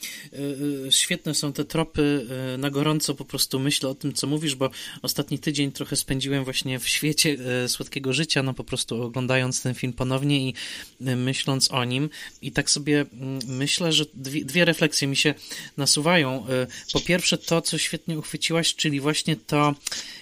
[0.90, 4.70] Świetne są te tropy e, na gorąco po prostu myślę o tym, co mówisz, bo
[5.02, 9.74] ostatni tydzień trochę spędziłem właśnie w świecie e, słodkiego życia, no po prostu oglądając ten
[9.74, 10.54] film ponownie i
[11.06, 12.10] e, myśląc o nim.
[12.42, 15.34] I tak sobie mm, myślę, że dwie, dwie refleksje mi się
[15.76, 16.46] nasuwają.
[16.92, 19.74] Po pierwsze, to, co świetnie uchwyciłaś, czyli właśnie to,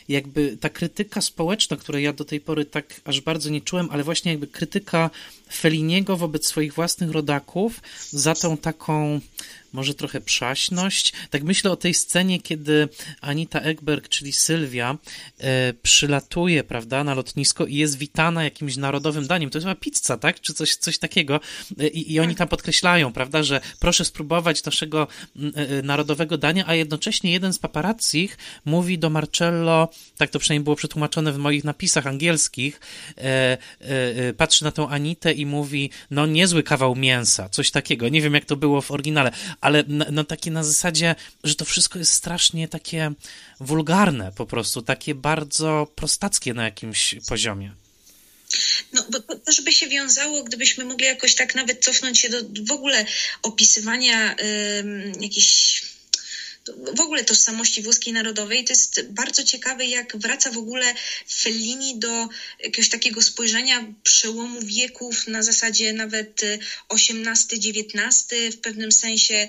[0.08, 4.04] jakby ta krytyka społeczna, której ja do tej pory tak aż bardzo nie czułem, ale
[4.04, 5.10] właśnie jakby krytyka
[5.52, 7.80] Feliniego wobec swoich własnych rodaków
[8.10, 9.20] za tą taką
[9.72, 11.12] może trochę przaśność.
[11.30, 12.88] Tak myślę o tej scenie, kiedy
[13.20, 14.98] Anita Ekberg, czyli Sylwia,
[15.38, 19.50] e, przylatuje, prawda, na lotnisko i jest witana jakimś narodowym daniem.
[19.50, 20.40] To jest chyba pizza, tak?
[20.40, 21.40] Czy coś, coś takiego.
[21.80, 26.74] E, I, I oni tam podkreślają, prawda, że proszę spróbować naszego e, narodowego dania, a
[26.74, 32.06] jednocześnie jeden z paparazzich mówi do Marcello, tak to przynajmniej było przetłumaczone w moich napisach
[32.06, 32.80] angielskich,
[34.36, 38.08] patrzy na tą Anitę i mówi, no niezły kawał mięsa, coś takiego.
[38.08, 41.14] Nie wiem, jak to było w oryginale, ale no takie na zasadzie,
[41.44, 43.12] że to wszystko jest strasznie takie
[43.60, 47.72] wulgarne po prostu, takie bardzo prostackie na jakimś poziomie.
[48.92, 52.72] No, bo to by się wiązało, gdybyśmy mogli jakoś tak nawet cofnąć się do w
[52.72, 53.06] ogóle
[53.42, 55.82] opisywania y, jakichś
[56.94, 58.64] w ogóle tożsamości włoskiej narodowej.
[58.64, 60.94] To jest bardzo ciekawe, jak wraca w ogóle
[61.30, 62.28] Fellini do
[62.60, 66.40] jakiegoś takiego spojrzenia przełomu wieków na zasadzie nawet
[66.88, 69.48] XVIII-XIX w pewnym sensie.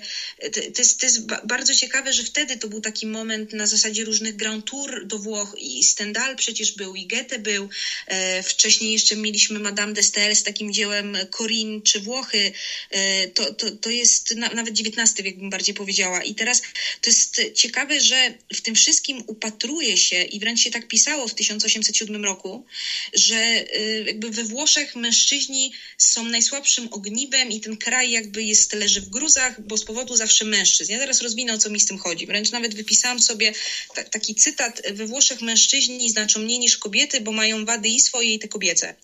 [0.74, 4.36] To jest, to jest bardzo ciekawe, że wtedy to był taki moment na zasadzie różnych
[4.36, 7.68] Grand Tour do Włoch i Stendhal przecież był i Goethe był.
[8.06, 12.52] E, wcześniej jeszcze mieliśmy Madame de Stael z takim dziełem Corinne czy Włochy.
[12.90, 16.22] E, to, to, to jest nawet XIX wiek bym bardziej powiedziała.
[16.22, 16.62] I teraz
[17.00, 21.34] to jest ciekawe, że w tym wszystkim upatruje się i wręcz się tak pisało w
[21.34, 22.66] 1807 roku,
[23.14, 29.00] że y, jakby we Włoszech mężczyźni są najsłabszym ogniwem i ten kraj jakby jest leży
[29.00, 30.92] w gruzach, bo z powodu zawsze mężczyzn.
[30.92, 32.26] Ja teraz rozwinę, o co mi z tym chodzi.
[32.26, 33.52] Wręcz nawet wypisałam sobie
[33.94, 34.82] ta, taki cytat.
[34.92, 38.94] We Włoszech mężczyźni znaczą mniej niż kobiety, bo mają wady i swoje i te kobiece.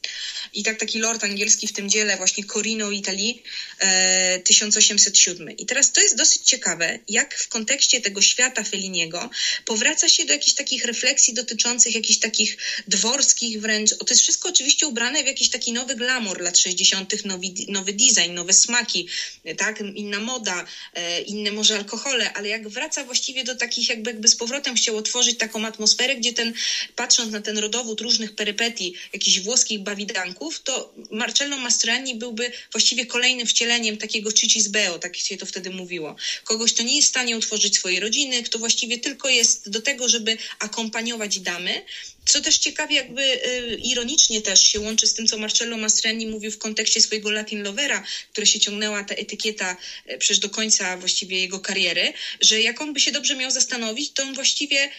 [0.53, 3.43] I tak taki lord angielski w tym dziele właśnie Corino Italii
[3.79, 5.51] e, 1807.
[5.51, 9.31] I teraz to jest dosyć ciekawe, jak w kontekście tego świata Feliniego
[9.65, 12.57] powraca się do jakichś takich refleksji dotyczących jakichś takich
[12.87, 13.91] dworskich wręcz.
[13.91, 18.35] To jest wszystko oczywiście ubrane w jakiś taki nowy glamour lat 60., nowy, nowy design,
[18.35, 19.09] nowe smaki,
[19.57, 20.65] tak, inna moda,
[20.95, 24.97] e, inne może alkohole, ale jak wraca właściwie do takich jakby, jakby z powrotem chciał
[24.97, 26.53] otworzyć taką atmosferę, gdzie ten,
[26.97, 33.47] patrząc na ten rodowód różnych perypetii, jakichś włoskich bawidanków, to Marcello Mastroianni byłby właściwie kolejnym
[33.47, 36.17] wcieleniem takiego Cicisbeo, tak się to wtedy mówiło.
[36.45, 40.09] Kogoś, kto nie jest w stanie utworzyć swojej rodziny, kto właściwie tylko jest do tego,
[40.09, 41.83] żeby akompaniować damy,
[42.27, 46.51] co też ciekawie, jakby y, ironicznie też się łączy z tym, co Marcello Mastrani mówił
[46.51, 48.03] w kontekście swojego Latin Lovera,
[48.33, 49.77] które się ciągnęła ta etykieta
[50.11, 54.13] y, przecież do końca właściwie jego kariery, że jak on by się dobrze miał zastanowić,
[54.13, 54.91] to on właściwie y,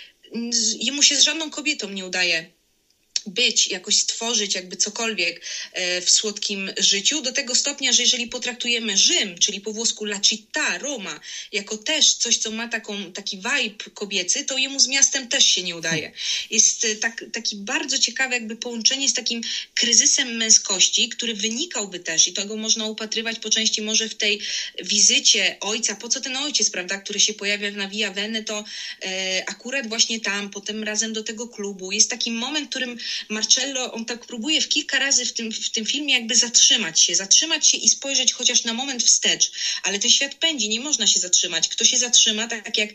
[0.79, 2.56] jemu się z żadną kobietą nie udaje
[3.25, 5.41] być, jakoś stworzyć jakby cokolwiek
[5.73, 10.19] e, w słodkim życiu, do tego stopnia, że jeżeli potraktujemy Rzym, czyli po włosku la
[10.19, 11.19] città, Roma,
[11.51, 15.63] jako też coś, co ma taką, taki vibe kobiecy, to jemu z miastem też się
[15.63, 16.11] nie udaje.
[16.49, 19.41] Jest e, tak, taki bardzo ciekawe jakby połączenie z takim
[19.73, 24.41] kryzysem męskości, który wynikałby też i tego można upatrywać po części może w tej
[24.83, 28.65] wizycie ojca, po co ten ojciec, prawda, który się pojawia na Via Veneto,
[29.01, 31.91] e, akurat właśnie tam, potem razem do tego klubu.
[31.91, 32.97] Jest taki moment, w którym
[33.29, 37.15] Marcello, on tak próbuje w kilka razy w tym, w tym filmie jakby zatrzymać się,
[37.15, 39.51] zatrzymać się i spojrzeć chociaż na moment wstecz,
[39.83, 41.67] ale ten świat pędzi, nie można się zatrzymać.
[41.67, 42.89] Kto się zatrzyma, tak jak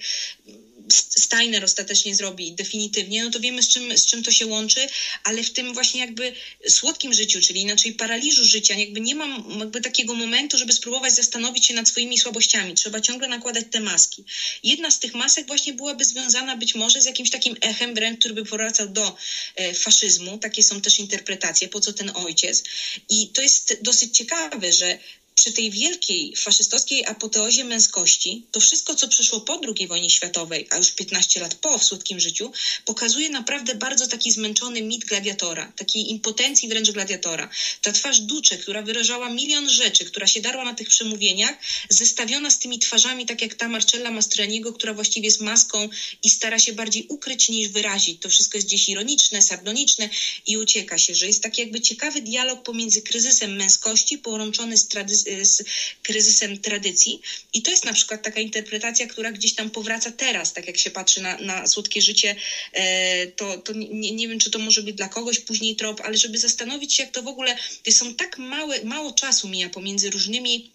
[0.93, 4.89] Steiner ostatecznie zrobi definitywnie, no to wiemy z czym, z czym to się łączy,
[5.25, 6.33] ale w tym właśnie jakby
[6.69, 11.67] słodkim życiu, czyli inaczej paraliżu życia, jakby nie mam jakby takiego momentu, żeby spróbować zastanowić
[11.67, 12.75] się nad swoimi słabościami.
[12.75, 14.25] Trzeba ciągle nakładać te maski.
[14.63, 18.35] Jedna z tych masek właśnie byłaby związana być może z jakimś takim echem wręcz, który
[18.35, 19.17] by powracał do
[19.57, 20.39] e, faszyzmu.
[20.39, 22.65] Takie są też interpretacje, po co ten ojciec.
[23.09, 24.99] I to jest dosyć ciekawe, że
[25.35, 30.77] przy tej wielkiej faszystowskiej apoteozie męskości, to wszystko, co przyszło po II wojnie światowej, a
[30.77, 32.53] już 15 lat po w słodkim życiu,
[32.85, 37.51] pokazuje naprawdę bardzo taki zmęczony mit gladiatora, takiej impotencji wręcz gladiatora.
[37.83, 41.55] Ta twarz Ducze, która wyrażała milion rzeczy, która się darła na tych przemówieniach,
[41.89, 45.89] zestawiona z tymi twarzami, tak jak ta Marcella Mastraniego, która właściwie jest maską
[46.23, 48.21] i stara się bardziej ukryć niż wyrazić.
[48.21, 50.09] To wszystko jest gdzieś ironiczne, sardoniczne
[50.47, 55.32] i ucieka się, że jest taki jakby ciekawy dialog pomiędzy kryzysem męskości połączony z tradycją
[55.43, 55.63] z
[56.03, 57.21] kryzysem tradycji.
[57.53, 60.91] I to jest na przykład taka interpretacja, która gdzieś tam powraca teraz, tak jak się
[60.91, 62.37] patrzy na, na słodkie życie,
[62.73, 66.17] e, to, to nie, nie wiem, czy to może być dla kogoś później trop, ale
[66.17, 70.11] żeby zastanowić się, jak to w ogóle, to są tak małe, mało czasu mija pomiędzy
[70.11, 70.71] różnymi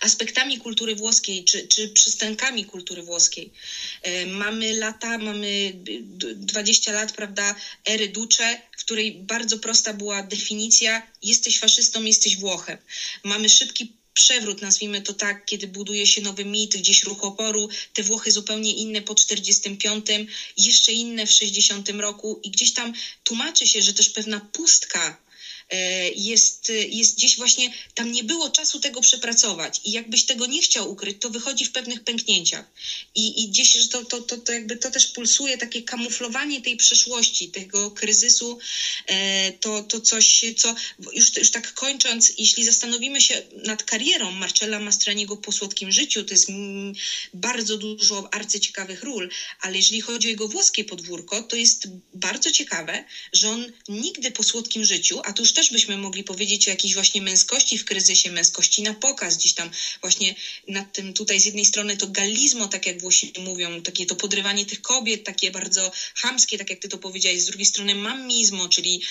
[0.00, 3.52] aspektami kultury włoskiej, czy, czy przystankami kultury włoskiej.
[4.02, 5.72] E, mamy lata, mamy
[6.34, 7.54] 20 lat, prawda,
[7.86, 12.78] ery Duce, w której bardzo prosta była definicja, jesteś faszystą, jesteś Włochem.
[13.24, 18.02] Mamy szybki przewrót, nazwijmy to tak, kiedy buduje się nowy mit, gdzieś ruch oporu, te
[18.02, 20.06] Włochy zupełnie inne po 45,
[20.56, 22.92] jeszcze inne w 60 roku i gdzieś tam
[23.24, 25.29] tłumaczy się, że też pewna pustka
[26.16, 30.90] jest, jest gdzieś właśnie, tam nie było czasu tego przepracować i jakbyś tego nie chciał
[30.90, 32.64] ukryć, to wychodzi w pewnych pęknięciach.
[33.14, 36.76] I, i gdzieś że to, to, to, to jakby to też pulsuje takie kamuflowanie tej
[36.76, 38.58] przeszłości, tego kryzysu,
[39.06, 40.74] e, to, to coś, co
[41.12, 46.34] już, już tak kończąc, jeśli zastanowimy się nad karierą Marcella Mastraniego po słodkim życiu, to
[46.34, 46.48] jest
[47.34, 49.30] bardzo dużo arcyciekawych ról,
[49.60, 54.42] ale jeżeli chodzi o jego włoskie podwórko, to jest bardzo ciekawe, że on nigdy po
[54.42, 58.30] słodkim życiu, a to już też byśmy mogli powiedzieć o jakiejś właśnie męskości w kryzysie,
[58.30, 59.70] męskości na pokaz, gdzieś tam
[60.00, 60.34] właśnie
[60.68, 64.66] nad tym tutaj z jednej strony to galizmo, tak jak Włosi mówią, takie to podrywanie
[64.66, 69.02] tych kobiet, takie bardzo chamskie, tak jak ty to powiedziałeś, z drugiej strony mamizmo, czyli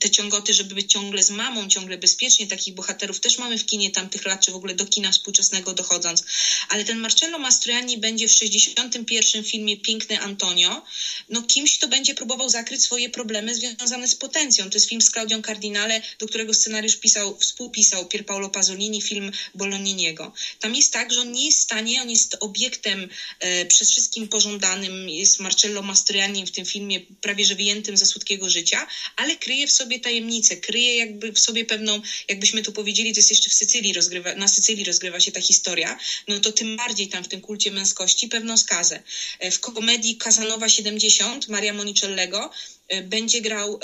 [0.00, 3.90] te ciągoty, żeby być ciągle z mamą, ciągle bezpiecznie, takich bohaterów też mamy w kinie
[3.90, 6.24] tamtych lat, czy w ogóle do kina współczesnego dochodząc.
[6.68, 10.82] Ale ten Marcello Mastroianni będzie w 61 filmie Piękny Antonio,
[11.28, 14.70] no kimś, kto będzie próbował zakryć swoje problemy związane z potencją.
[14.70, 19.32] To jest film z Claudią Cardinale, do którego scenariusz pisał, współpisał Pier Paolo Pasolini, film
[19.54, 20.32] Bologniniego.
[20.60, 23.08] Tam jest tak, że on nie jest w stanie, on jest obiektem
[23.40, 28.50] e, przez wszystkim pożądanym, jest Marcello Mastroianni w tym filmie prawie że wyjętym ze słodkiego
[28.50, 33.18] życia, ale kryje w sobie tajemnicę, kryje jakby w sobie pewną, jakbyśmy tu powiedzieli, to
[33.18, 35.98] jest jeszcze w Sycylii rozgrywa, na Sycylii rozgrywa się ta historia,
[36.28, 39.02] no to tym bardziej tam w tym kulcie męskości pewną skazę.
[39.38, 42.50] E, w komedii Casanowa 70 Maria Monicellego
[42.88, 43.80] e, będzie grał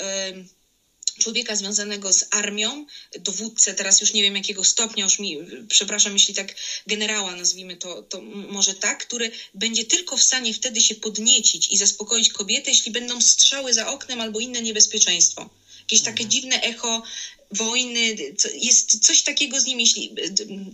[1.19, 2.85] człowieka związanego z armią,
[3.19, 5.37] dowódcę, teraz już nie wiem jakiego stopnia, już mi,
[5.69, 6.55] przepraszam, jeśli tak
[6.87, 11.77] generała nazwijmy to, to może tak, który będzie tylko w stanie wtedy się podniecić i
[11.77, 15.49] zaspokoić kobietę, jeśli będą strzały za oknem albo inne niebezpieczeństwo.
[15.79, 16.29] Jakieś takie mhm.
[16.29, 17.03] dziwne echo
[17.51, 18.15] wojny,
[18.53, 20.15] jest coś takiego z nim, jeśli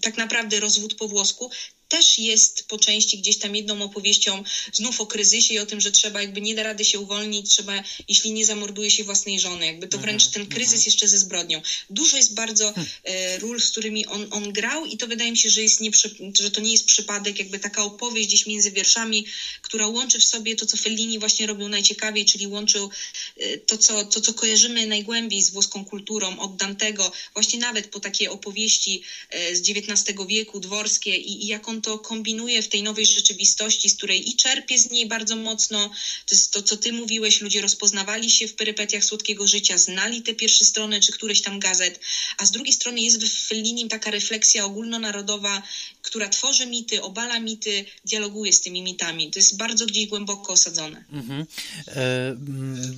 [0.02, 1.52] tak naprawdę rozwód po włosku,
[1.92, 4.44] też jest po części gdzieś tam jedną opowieścią
[4.74, 7.84] znów o kryzysie i o tym, że trzeba jakby nie da rady się uwolnić, trzeba,
[8.08, 10.86] jeśli nie zamorduje się własnej żony, jakby to wręcz mhm, ten kryzys mhm.
[10.86, 11.62] jeszcze ze zbrodnią.
[11.90, 12.94] Dużo jest bardzo hmm.
[13.04, 15.92] e, ról, z którymi on, on grał i to wydaje mi się, że, jest nie,
[16.40, 19.26] że to nie jest przypadek, jakby taka opowieść gdzieś między wierszami,
[19.62, 22.90] która łączy w sobie to, co Fellini właśnie robił najciekawiej, czyli łączył
[23.38, 28.00] e, to, co, to, co kojarzymy najgłębiej z włoską kulturą, od Dantego, właśnie nawet po
[28.00, 32.84] takie opowieści e, z XIX wieku, dworskie i, i jak on to kombinuje w tej
[32.84, 35.90] nowej rzeczywistości, z której i czerpie z niej bardzo mocno.
[36.26, 40.34] To jest to, co ty mówiłeś, ludzie rozpoznawali się w perypetiach słodkiego życia, znali te
[40.34, 42.00] pierwsze strony czy któreś tam gazet,
[42.38, 45.64] a z drugiej strony jest w Fellinim taka refleksja ogólnonarodowa,
[46.02, 49.32] która tworzy mity, obala mity, dialoguje z tymi mitami.
[49.32, 51.04] To jest bardzo gdzieś głęboko osadzone.
[51.12, 51.46] Mhm.
[51.88, 52.36] E,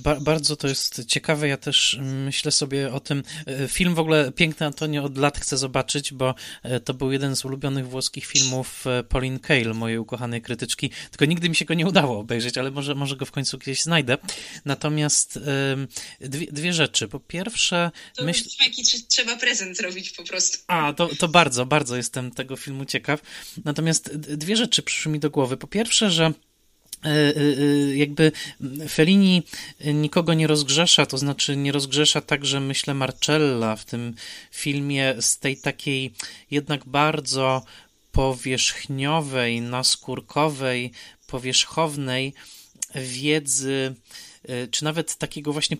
[0.02, 1.48] ba bardzo to jest ciekawe.
[1.48, 3.22] Ja też myślę sobie o tym.
[3.68, 7.44] Film w ogóle piękny Antonio od lat chcę zobaczyć, bo e, to był jeden z
[7.44, 10.90] ulubionych włoskich filmów e, Pauline Kael, mojej ukochanej krytyczki.
[11.10, 13.82] Tylko nigdy mi się go nie udało obejrzeć, ale może, może go w końcu gdzieś
[13.82, 14.18] znajdę.
[14.64, 15.38] Natomiast
[16.20, 17.08] dwie, dwie rzeczy.
[17.08, 18.44] Po pierwsze, to myśl...
[18.64, 20.58] jaki trzeba prezent zrobić po prostu.
[20.66, 23.20] A, to, to bardzo, bardzo jestem tego filmu ciekaw.
[23.64, 25.56] Natomiast dwie rzeczy przyszły mi do głowy.
[25.56, 26.32] Po pierwsze, że
[27.94, 28.32] jakby
[28.88, 29.42] Fellini
[29.84, 34.14] nikogo nie rozgrzesza, to znaczy nie rozgrzesza także, myślę, Marcella w tym
[34.50, 36.12] filmie z tej takiej
[36.50, 37.62] jednak bardzo
[38.12, 40.92] powierzchniowej, naskórkowej,
[41.26, 42.34] powierzchownej
[42.94, 43.94] wiedzy
[44.33, 44.33] E,
[44.70, 45.76] czy nawet takiego właśnie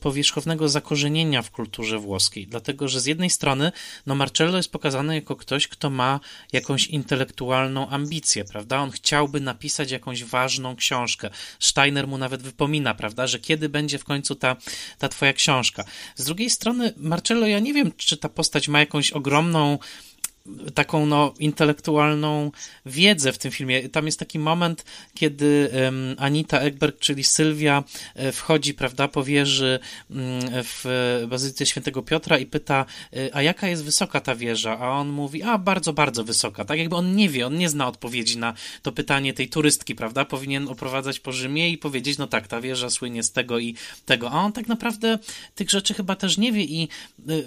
[0.00, 2.46] powierzchownego zakorzenienia w kulturze włoskiej.
[2.46, 3.72] Dlatego, że z jednej strony,
[4.06, 6.20] no Marcello jest pokazany jako ktoś, kto ma
[6.52, 8.78] jakąś intelektualną ambicję, prawda?
[8.78, 11.30] On chciałby napisać jakąś ważną książkę.
[11.58, 14.56] Steiner mu nawet wypomina, prawda, że kiedy będzie w końcu ta,
[14.98, 15.84] ta twoja książka.
[16.16, 19.78] Z drugiej strony, Marcello, ja nie wiem, czy ta postać ma jakąś ogromną
[20.74, 22.50] taką no, intelektualną
[22.86, 23.88] wiedzę w tym filmie.
[23.88, 25.70] Tam jest taki moment, kiedy
[26.18, 29.78] Anita Ekberg, czyli Sylwia, e, wchodzi, prawda, po wieży
[30.10, 30.20] um,
[30.52, 30.84] w
[31.28, 34.78] Bazylice Świętego Piotra i pyta, e, a jaka jest wysoka ta wieża?
[34.78, 36.64] A on mówi, a bardzo, bardzo wysoka.
[36.64, 40.24] Tak jakby on nie wie, on nie zna odpowiedzi na to pytanie tej turystki, prawda?
[40.24, 43.74] Powinien oprowadzać po Rzymie i powiedzieć, no tak, ta wieża słynie z tego i
[44.06, 44.30] tego.
[44.30, 45.18] A on tak naprawdę
[45.54, 46.88] tych rzeczy chyba też nie wie i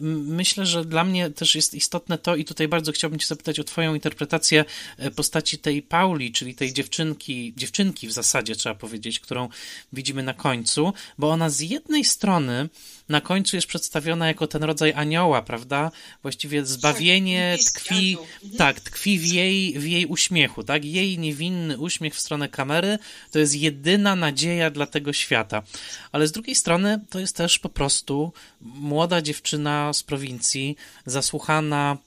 [0.01, 3.64] myślę, że dla mnie też jest istotne to i tutaj bardzo chciałbym Cię zapytać o
[3.64, 4.65] Twoją interpretację
[4.98, 9.49] e, postaci tej Pauli, czyli tej dziewczynki, dziewczynki w zasadzie trzeba powiedzieć, którą
[9.94, 12.70] widzimy na końcu, bo ona z jednej strony
[13.10, 15.91] na końcu jest przedstawiona jako ten rodzaj anioła, prawda?
[16.22, 18.57] Właściwie zbawienie tak, tkwi, mhm.
[18.57, 20.86] tak, tkwi w jej, w jej uśmiechu, tak?
[20.86, 22.98] Jej niewinny uśmiech w stronę kamery
[23.32, 25.64] to jest jedyna nadzieja dla tego świata.
[26.11, 30.76] Ale z drugiej strony to jest też po prostu młoda dziewczyna z prowincji,
[31.06, 31.98] zasłuchana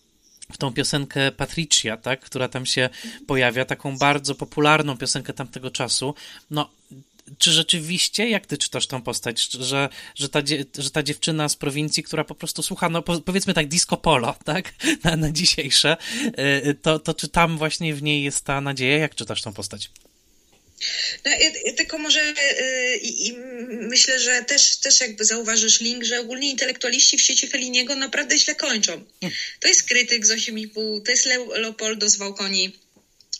[0.53, 2.89] w tą piosenkę Patricia, tak, która tam się
[3.27, 6.15] pojawia, taką bardzo popularną piosenkę tamtego czasu.
[6.51, 6.71] No,
[7.39, 10.41] czy rzeczywiście, jak ty czytasz tą postać, że, że, ta,
[10.79, 14.75] że ta dziewczyna z prowincji, która po prostu słucha, no powiedzmy tak, disco polo, tak,
[15.05, 15.97] na, na dzisiejsze,
[16.67, 18.99] y, to, to czy tam właśnie w niej jest ta nadzieja?
[18.99, 19.91] Jak czytasz tą postać?
[21.25, 21.31] No,
[21.77, 23.33] tylko może yy, i
[23.69, 28.55] myślę, że też, też jakby zauważysz link, że ogólnie intelektualiści w sieci Feliniego naprawdę źle
[28.55, 29.05] kończą.
[29.61, 31.27] To jest krytyk z 8,5, to jest
[31.57, 32.73] Leopoldo z Wałkoni,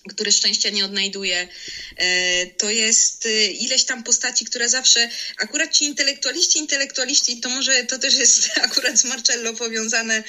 [0.09, 1.49] który szczęścia nie odnajduje.
[1.97, 5.09] E, to jest y, ileś tam postaci, które zawsze,
[5.39, 10.23] akurat ci intelektualiści, intelektualiści, to może to też jest akurat z Marcello powiązane,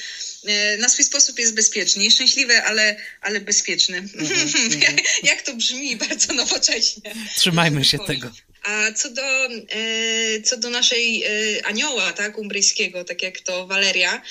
[0.80, 4.02] na swój sposób jest bezpieczny, nieszczęśliwy, ale, ale bezpieczny.
[4.08, 5.02] -hmm.
[5.24, 7.16] Jak to brzmi bardzo nowocześnie.
[7.36, 8.32] Trzymajmy się tego.
[8.64, 11.24] A co do, e, co do naszej
[11.64, 14.22] anioła, tak, umbryjskiego, tak jak to Waleria,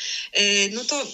[0.73, 1.07] no to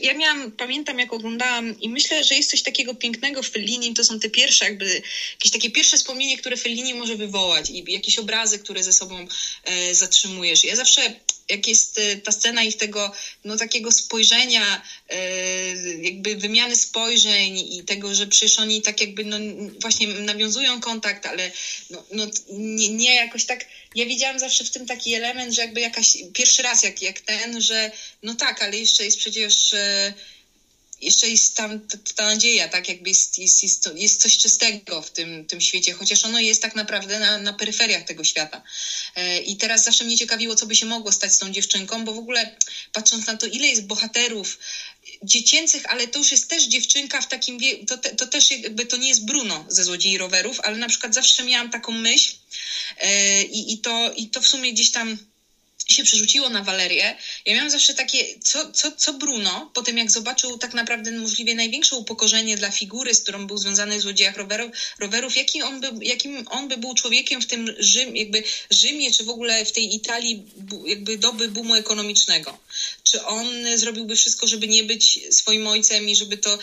[0.00, 4.04] ja miałam, pamiętam jak oglądałam i myślę, że jest coś takiego pięknego w Fellini, to
[4.04, 5.02] są te pierwsze jakby,
[5.32, 9.26] jakieś takie pierwsze wspomnienie, które Fellini może wywołać i jakieś obrazy, które ze sobą
[9.64, 10.64] e, zatrzymujesz.
[10.64, 11.14] Ja zawsze
[11.48, 13.12] jak jest e, ta scena ich tego,
[13.44, 15.16] no takiego spojrzenia, e,
[16.02, 19.36] jakby wymiany spojrzeń i tego, że przecież oni tak jakby, no
[19.80, 21.50] właśnie nawiązują kontakt, ale
[21.90, 23.64] no, no nie, nie jakoś tak,
[23.94, 27.60] ja widziałam zawsze w tym taki element, że jakby jakaś, pierwszy raz jak, jak ten,
[27.60, 27.90] że
[28.22, 30.14] no tak, ale jeszcze jest przecież e,
[31.00, 31.80] jeszcze jest tam
[32.16, 36.24] ta, nadzieja, tak jakby jest, jest, jest, jest coś czystego w tym, tym świecie, chociaż
[36.24, 38.62] ono jest tak naprawdę na, na peryferiach tego świata.
[39.16, 42.12] E, I teraz zawsze mnie ciekawiło, co by się mogło stać z tą dziewczynką, bo
[42.14, 42.56] w ogóle
[42.92, 44.58] patrząc na to, ile jest bohaterów
[45.22, 48.96] dziecięcych, ale to już jest też dziewczynka w takim wieku, to, to też jakby to
[48.96, 52.34] nie jest Bruno ze Złodziei Rowerów, ale na przykład zawsze miałam taką myśl
[52.98, 55.18] e, i, i, to, i to w sumie gdzieś tam
[55.88, 57.16] się przerzuciło na Walerię.
[57.46, 61.54] Ja miałam zawsze takie, co, co, co Bruno, po tym jak zobaczył tak naprawdę możliwie
[61.54, 66.48] największe upokorzenie dla figury, z którą był związany złodziejach rowerów, rowerów jaki on by, jakim
[66.48, 70.42] on by był człowiekiem w tym Rzym, jakby Rzymie, czy w ogóle w tej Italii
[70.86, 72.58] jakby doby boomu ekonomicznego.
[73.04, 76.58] Czy on zrobiłby wszystko, żeby nie być swoim ojcem i żeby to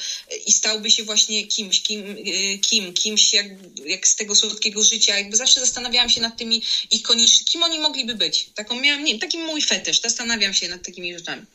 [0.45, 2.17] i stałby się właśnie kimś, kim,
[2.61, 3.47] kim kimś jak,
[3.85, 5.17] jak z tego słodkiego życia.
[5.17, 8.49] Jakby zawsze zastanawiałam się nad tymi ikonicznymi, kim oni mogliby być.
[8.55, 11.45] Taką miałam, nie wiem, taki mój fetysz, zastanawiam się nad takimi rzeczami.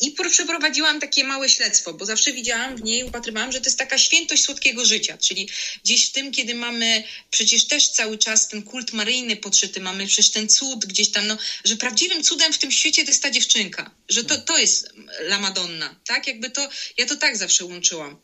[0.00, 3.98] I przeprowadziłam takie małe śledztwo, bo zawsze widziałam w niej, upatrywałam, że to jest taka
[3.98, 5.48] świętość słodkiego życia, czyli
[5.84, 10.30] gdzieś w tym, kiedy mamy przecież też cały czas ten kult maryjny podszyty, mamy przecież
[10.30, 13.90] ten cud gdzieś tam, no, że prawdziwym cudem w tym świecie to jest ta dziewczynka,
[14.08, 14.88] że to, to jest
[15.20, 16.26] La Madonna, tak?
[16.26, 16.68] Jakby to,
[16.98, 18.16] ja to tak zawsze łączyłam.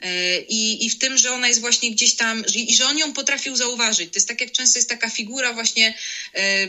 [0.00, 3.12] E, I, I w tym, że ona jest właśnie gdzieś tam, i że on ją
[3.12, 4.12] potrafił zauważyć.
[4.12, 5.94] To jest tak, jak często jest taka figura właśnie,
[6.32, 6.66] e,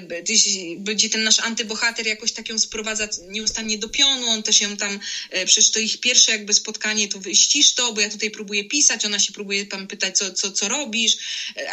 [0.77, 4.99] gdzie ten nasz antybohater jakoś tak ją sprowadza nieustannie do pionu, on też ją tam,
[5.29, 9.05] e, przecież to ich pierwsze jakby spotkanie, to ścisz to, bo ja tutaj próbuję pisać,
[9.05, 11.17] ona się próbuje tam pytać, co, co, co robisz,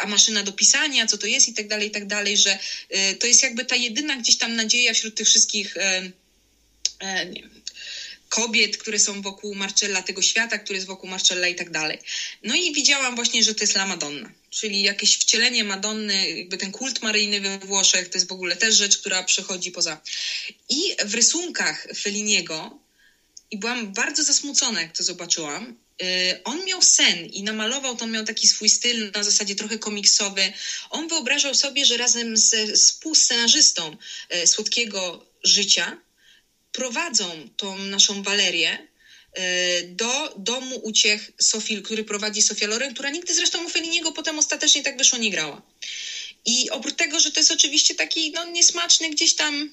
[0.01, 2.59] a maszyna do pisania, co to jest i tak dalej, i tak dalej, że
[3.19, 5.75] to jest jakby ta jedyna gdzieś tam nadzieja wśród tych wszystkich
[7.01, 7.61] nie wiem,
[8.29, 11.99] kobiet, które są wokół Marcella, tego świata, który jest wokół Marcella i tak dalej.
[12.43, 16.71] No i widziałam właśnie, że to jest La Madonna, czyli jakieś wcielenie Madonny, jakby ten
[16.71, 20.01] kult maryjny we Włoszech, to jest w ogóle też rzecz, która przechodzi poza.
[20.69, 22.79] I w rysunkach Feliniego,
[23.51, 28.25] i byłam bardzo zasmucona, jak to zobaczyłam, y, on miał sen i namalował, to miał
[28.25, 30.53] taki swój styl na zasadzie trochę komiksowy.
[30.89, 33.97] On wyobrażał sobie, że razem ze współscenarzystą
[34.35, 36.04] y, Słodkiego Życia
[36.75, 38.87] prowadzą tą naszą Walerię
[39.33, 44.39] e, do domu uciech Sofii, który prowadzi Sofia Loren, która nigdy zresztą u Feliniego potem
[44.39, 45.61] ostatecznie tak wyszło nie grała.
[46.45, 49.69] I oprócz tego, że to jest oczywiście taki no, niesmaczny gdzieś tam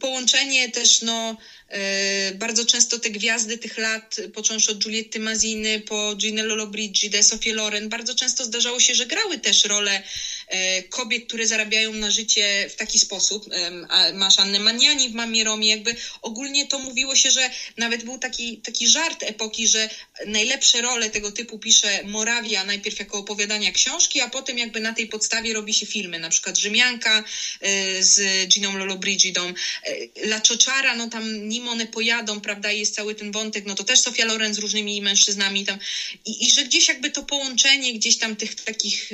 [0.00, 1.36] połączenie też no,
[1.68, 7.52] E, bardzo często te gwiazdy tych lat, począwszy od Giulietty Maziny po Gina Lollobrigida, Sofię
[7.52, 10.02] Loren, bardzo często zdarzało się, że grały też rolę e,
[10.90, 13.46] kobiet, które zarabiają na życie w taki sposób.
[14.14, 18.58] Masz Annę Maniani w Mamie Romie, jakby ogólnie to mówiło się, że nawet był taki,
[18.58, 19.88] taki żart epoki, że
[20.26, 25.06] najlepsze role tego typu pisze Morawia najpierw jako opowiadania książki, a potem jakby na tej
[25.06, 27.24] podstawie robi się filmy, na przykład Rzymianka
[27.60, 29.52] e, z Giną Lollobrigidą,
[30.16, 34.00] La Czoczara, no tam nim one pojadą, prawda, jest cały ten wątek, no to też
[34.00, 35.78] Sofia Loren z różnymi mężczyznami tam.
[36.24, 39.10] I, i że gdzieś jakby to połączenie gdzieś tam tych takich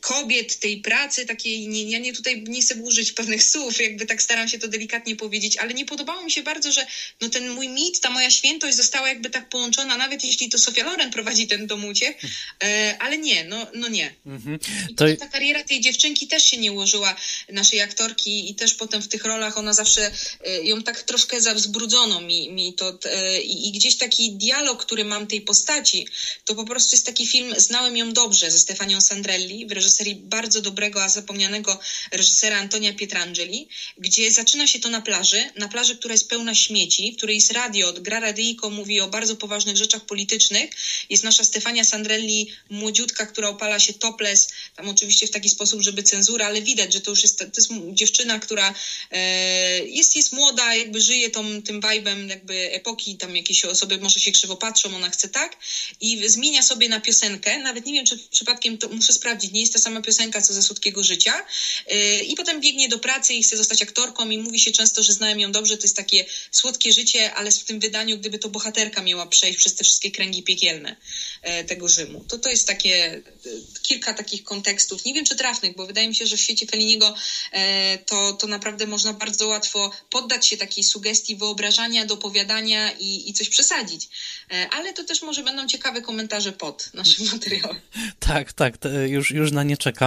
[0.00, 4.22] kobiet, tej pracy takiej, nie, ja nie tutaj nie chcę użyć pewnych słów, jakby tak
[4.22, 6.86] staram się to delikatnie powiedzieć, ale nie podobało mi się bardzo, że
[7.20, 10.84] no ten mój mit, ta moja świętość została jakby tak połączona, nawet jeśli to Sofia
[10.84, 12.16] Loren prowadzi ten dom uciech,
[12.64, 14.14] e, ale nie, no, no nie.
[14.26, 14.58] Mhm.
[14.96, 15.04] To...
[15.18, 17.16] ta kariera tej dziewczynki też się nie ułożyła,
[17.48, 20.10] naszej aktorki i też potem w tych rolach ona zawsze
[20.46, 25.04] e, ją tak troszkę zawzbrudzono mi, mi to e, i, i gdzieś taki dialog, który
[25.04, 26.06] mam tej postaci,
[26.44, 30.60] to po prostu jest taki film Znałem ją dobrze ze Stefanią Sandrelli w reżyserii bardzo
[30.60, 31.80] dobrego, a zapomnianego
[32.12, 33.68] reżysera Antonia Pietrangeli,
[33.98, 37.52] gdzie zaczyna się to na plaży, na plaży, która jest pełna śmieci, w której jest
[37.52, 40.70] radio, gra radyjko, mówi o bardzo poważnych rzeczach politycznych.
[41.10, 46.02] Jest nasza Stefania Sandrelli, młodziutka, która opala się topless, tam oczywiście w taki sposób, żeby
[46.02, 48.74] cenzura, ale widać, że to już jest, to jest dziewczyna, która
[49.10, 54.20] e, jest, jest młoda, jakby żyje tą, tym vibe'em jakby epoki, tam jakieś osoby może
[54.20, 55.56] się krzywo patrzą, ona chce tak
[56.00, 59.72] i zmienia sobie na piosenkę, nawet nie wiem, czy przypadkiem to muszę sprawdzić, nie jest
[59.72, 61.46] ta sama piosenka, co ze Słodkiego Życia.
[61.92, 65.12] Y, I potem biegnie do pracy i chce zostać aktorką i mówi się często, że
[65.12, 69.02] znałem ją dobrze, to jest takie słodkie życie, ale w tym wydaniu, gdyby to bohaterka
[69.02, 70.96] miała przejść przez te wszystkie kręgi piekielne
[71.42, 72.24] e, tego Rzymu.
[72.28, 73.22] To to jest takie, e,
[73.82, 77.14] kilka takich kontekstów, nie wiem czy trafnych, bo wydaje mi się, że w świecie Feliniego
[77.52, 83.34] e, to, to naprawdę można bardzo łatwo poddać się takiej sugestii wyobrażania, dopowiadania i, i
[83.34, 84.08] coś przesadzić.
[84.70, 87.80] Ale to też może będą ciekawe komentarze pod naszym materiałem.
[88.20, 88.74] Tak, tak,
[89.06, 90.03] już, już na nie czekam.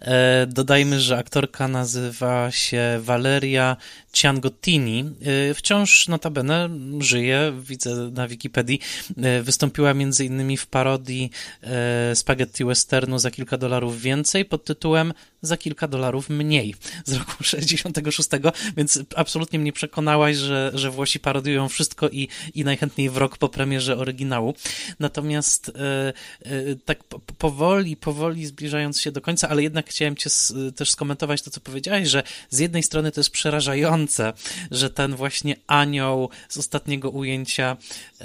[0.00, 3.76] E, dodajmy, że aktorka nazywa się Valeria
[4.12, 5.04] Ciangottini.
[5.50, 6.68] E, wciąż notabene
[6.98, 8.80] żyje, widzę na Wikipedii.
[9.22, 11.30] E, wystąpiła między innymi w parodii
[11.62, 15.12] e, spaghetti westernu za kilka dolarów więcej pod tytułem
[15.42, 16.74] za kilka dolarów mniej
[17.04, 18.28] z roku 66,
[18.76, 23.48] więc absolutnie mnie przekonałaś, że, że Włosi parodiują wszystko i, i najchętniej w rok po
[23.48, 24.54] premierze oryginału.
[25.00, 26.12] Natomiast e,
[26.42, 27.04] e, tak
[27.38, 30.30] powoli, powoli zbliżając się do końca, ale jednak chciałem cię
[30.76, 34.32] też skomentować to, co powiedziałeś, że z jednej strony to jest przerażające,
[34.70, 37.76] że ten właśnie anioł z ostatniego ujęcia
[38.20, 38.24] e,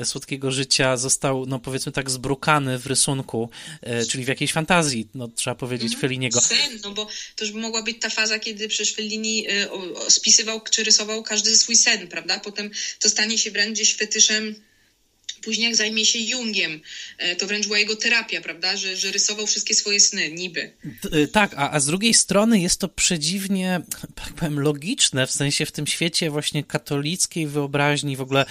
[0.00, 3.50] e, Słodkiego Życia został, no powiedzmy tak, zbrukany w rysunku,
[3.82, 6.40] e, czyli w jakiejś fantazji, no trzeba powiedzieć, mm, Feliniego.
[6.40, 10.84] Sen, no bo to już mogła być ta faza, kiedy przecież Fellini y, spisywał czy
[10.84, 12.40] rysował każdy swój sen, prawda?
[12.40, 12.70] Potem
[13.00, 14.54] to stanie się wręcz gdzieś fetyszem
[15.42, 16.80] Później jak zajmie się Jungiem,
[17.18, 20.72] e, to wręcz była jego terapia, prawda, że, że rysował wszystkie swoje sny, niby.
[21.12, 23.80] E, tak, a, a z drugiej strony jest to przedziwnie,
[24.24, 28.46] tak powiem, logiczne, w sensie w tym świecie właśnie katolickiej wyobraźni, w ogóle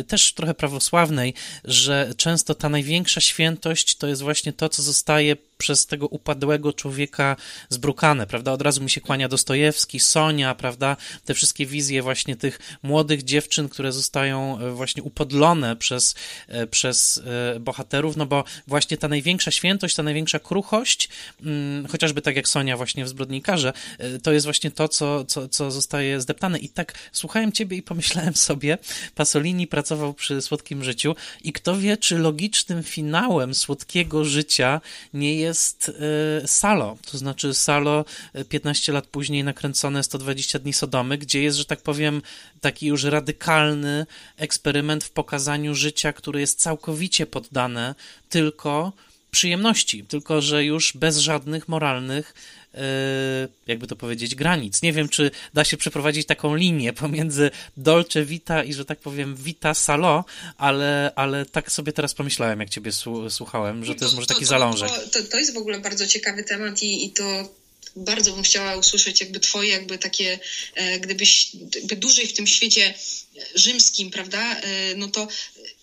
[0.00, 1.34] y, też trochę prawosławnej,
[1.64, 7.36] że często ta największa świętość to jest właśnie to, co zostaje przez tego upadłego człowieka
[7.68, 8.52] zbrukane, prawda?
[8.52, 10.96] Od razu mi się kłania Dostojewski, Sonia, prawda?
[11.24, 16.14] Te wszystkie wizje właśnie tych młodych dziewczyn, które zostają e, właśnie upodlone przez,
[16.48, 17.22] e, przez
[17.56, 21.08] e, bohaterów, no bo właśnie ta największa świętość, ta największa kruchość,
[21.42, 23.72] mm, chociażby tak jak Sonia właśnie w Zbrodnikarze,
[24.22, 26.58] to jest właśnie to, co, co, co zostaje zdeptane.
[26.58, 28.78] I tak słuchałem ciebie i pomyślałem sobie,
[29.14, 34.80] Pasolini pracował przy Słodkim Życiu i kto wie, czy logicznym finałem Słodkiego Życia
[35.14, 38.04] nie jest y, Salo, to znaczy Salo
[38.48, 42.22] 15 lat później nakręcone 120 dni Sodomy, gdzie jest, że tak powiem,
[42.60, 44.06] taki już radykalny
[44.36, 47.94] eksperyment w pokazaniu życia, które jest całkowicie poddane
[48.28, 48.92] tylko
[49.34, 52.34] przyjemności, tylko że już bez żadnych moralnych
[52.74, 54.82] E, jakby to powiedzieć, granic.
[54.82, 59.36] Nie wiem, czy da się przeprowadzić taką linię pomiędzy Dolce Vita i, że tak powiem,
[59.36, 60.24] Vita Salo,
[60.58, 62.90] ale, ale tak sobie teraz pomyślałem, jak ciebie
[63.28, 64.90] słuchałem, że to, jest może taki to, zalążek.
[64.90, 67.48] To, to, to jest w ogóle bardzo ciekawy temat i, i to
[67.96, 70.38] bardzo bym chciała usłyszeć jakby twoje jakby takie,
[70.74, 72.94] e, gdybyś jakby dłużej w tym świecie
[73.54, 75.28] rzymskim, prawda, e, no to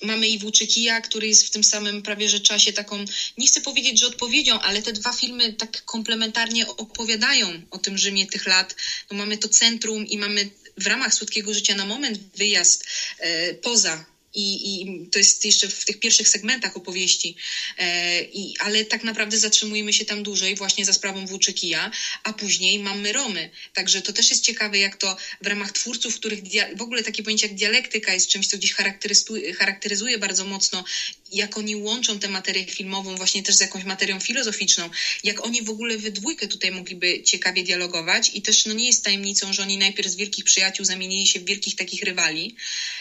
[0.01, 3.05] mamy i Włóczykija, który jest w tym samym prawie że czasie taką,
[3.38, 8.27] nie chcę powiedzieć, że odpowiedzią, ale te dwa filmy tak komplementarnie opowiadają o tym Rzymie
[8.27, 8.75] tych lat.
[9.11, 12.85] No mamy to centrum i mamy w ramach Słodkiego Życia na moment wyjazd
[13.19, 17.36] e, poza i, I to jest jeszcze w tych pierwszych segmentach opowieści,
[17.78, 21.91] e, i, ale tak naprawdę zatrzymujemy się tam dłużej właśnie za sprawą Włóczykija,
[22.24, 23.49] a później mamy Romy.
[23.74, 26.40] Także to też jest ciekawe, jak to w ramach twórców, których
[26.76, 30.84] w ogóle takie pojęcie jak dialektyka jest czymś, co gdzieś charakteryzuje, charakteryzuje bardzo mocno
[31.32, 34.90] jak oni łączą tę materię filmową właśnie też z jakąś materią filozoficzną,
[35.24, 39.03] jak oni w ogóle we dwójkę tutaj mogliby ciekawie dialogować i też no nie jest
[39.03, 42.56] tajemnicą, że oni najpierw z wielkich przyjaciół zamienili się w wielkich takich rywali.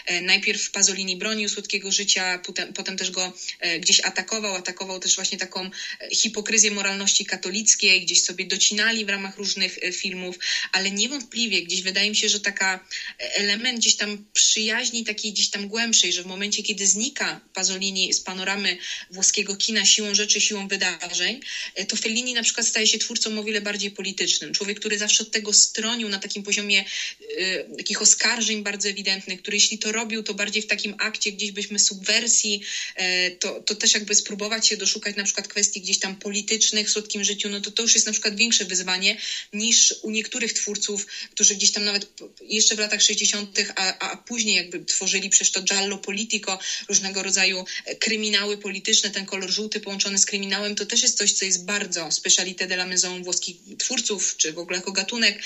[0.05, 5.15] E, najpierw Pazolini bronił słodkiego życia, potem, potem też go e, gdzieś atakował, atakował też
[5.15, 5.71] właśnie taką e,
[6.15, 10.35] hipokryzję moralności katolickiej, gdzieś sobie docinali w ramach różnych filmów,
[10.71, 12.85] ale niewątpliwie gdzieś wydaje mi się, że taka
[13.17, 18.19] element gdzieś tam przyjaźni takiej gdzieś tam głębszej, że w momencie, kiedy znika Pazolini z
[18.19, 18.77] panoramy
[19.11, 21.39] włoskiego kina siłą rzeczy, siłą wydarzeń,
[21.75, 24.53] e, to Fellini na przykład staje się twórcą o wiele bardziej politycznym.
[24.53, 26.85] Człowiek, który zawsze od tego stronił na takim poziomie
[27.21, 31.51] y, takich oskarżeń bardzo ewidentnych, który jeśli to robił, to bardziej w takim akcie gdzieś
[31.51, 32.61] byśmy subwersji,
[33.01, 36.91] y, to, to też jakby spróbować się doszukać na przykład kwestii gdzieś tam politycznych w
[36.91, 39.17] słodkim życiu, no to to już jest na przykład większe wyzwanie
[39.53, 42.07] niż u niektórych twórców, którzy gdzieś tam nawet
[42.41, 46.59] jeszcze w latach 60., a, a później jakby tworzyli przecież to giallo politico,
[46.89, 47.65] różnego rodzaju
[47.99, 52.11] kryminały polityczne, ten kolor żółty połączony z kryminałem, to też jest coś, co jest bardzo
[52.11, 55.43] specialité de la maison włoskich twórców, czy w ogóle jako gatunek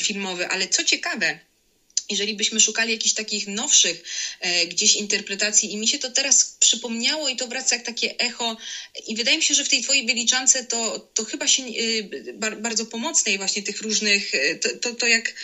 [0.00, 0.48] filmowy.
[0.48, 1.51] Ale co ciekawe,
[2.10, 4.04] jeżeli byśmy szukali jakichś takich nowszych
[4.40, 8.56] e, gdzieś interpretacji i mi się to teraz przypomniało i to wraca jak takie echo
[9.06, 12.60] i wydaje mi się, że w tej twojej wyliczance to, to chyba się e, bar,
[12.60, 12.86] bardzo
[13.38, 15.34] właśnie tych różnych, e, to, to, to jak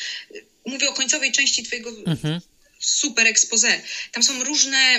[0.67, 2.41] mówię o końcowej części twojego mhm
[2.79, 3.83] super expose.
[4.13, 4.99] Tam są różne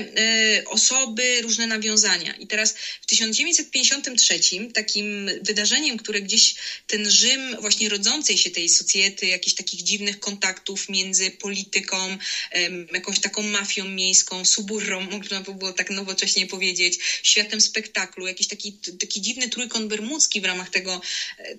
[0.60, 2.35] y, osoby, różne nawiązania.
[2.35, 4.39] I teraz w 1953
[4.73, 6.56] takim wydarzeniem, które gdzieś
[6.88, 12.18] ten Rzym właśnie rodzącej się tej socjety, jakichś takich dziwnych kontaktów między polityką,
[12.56, 18.47] y, jakąś taką mafią miejską, suburrą, można by było tak nowocześnie powiedzieć, światem spektaklu, jakiś
[18.47, 21.01] taki, taki dziwny trójkąt bermudzki w ramach tego,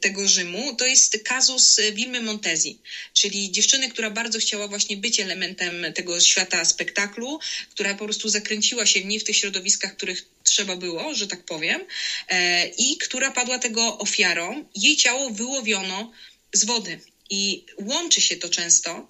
[0.01, 2.79] tego Rzymu, to jest kazus Wilmy Montezi,
[3.15, 7.39] czyli dziewczyny, która bardzo chciała właśnie być elementem tego tego świata spektaklu,
[7.71, 11.81] która po prostu zakręciła się nie w tych środowiskach, których trzeba było, że tak powiem,
[12.29, 14.65] e, i która padła tego ofiarą.
[14.75, 16.13] Jej ciało wyłowiono
[16.53, 16.99] z wody.
[17.31, 19.09] I łączy się to często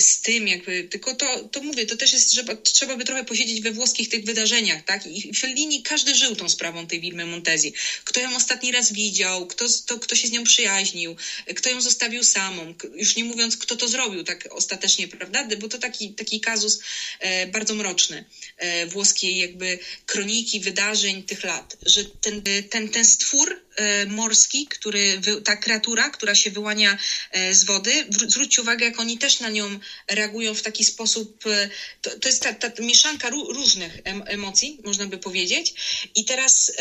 [0.00, 3.60] z tym, jakby, tylko to, to mówię, to też jest, że trzeba by trochę posiedzieć
[3.60, 5.06] we włoskich tych wydarzeniach, tak?
[5.06, 7.72] I Fellini każdy żył tą sprawą tej Wilmy Montezi.
[8.04, 11.16] Kto ją ostatni raz widział, kto, to, kto się z nią przyjaźnił,
[11.56, 15.48] kto ją zostawił samą, już nie mówiąc, kto to zrobił tak ostatecznie, prawda?
[15.60, 16.80] Bo to taki, taki kazus
[17.20, 18.24] e, bardzo mroczny
[18.56, 23.67] e, włoskiej jakby kroniki wydarzeń tych lat, że ten, ten, ten stwór
[24.06, 26.98] morski, który, ta kreatura, która się wyłania
[27.30, 29.78] e, z wody, zwróćcie uwagę, jak on oni też na nią
[30.08, 31.46] reagują w taki sposób.
[31.46, 31.68] E,
[32.02, 35.74] to, to jest ta, ta mieszanka różnych emocji, można by powiedzieć.
[36.14, 36.72] I teraz.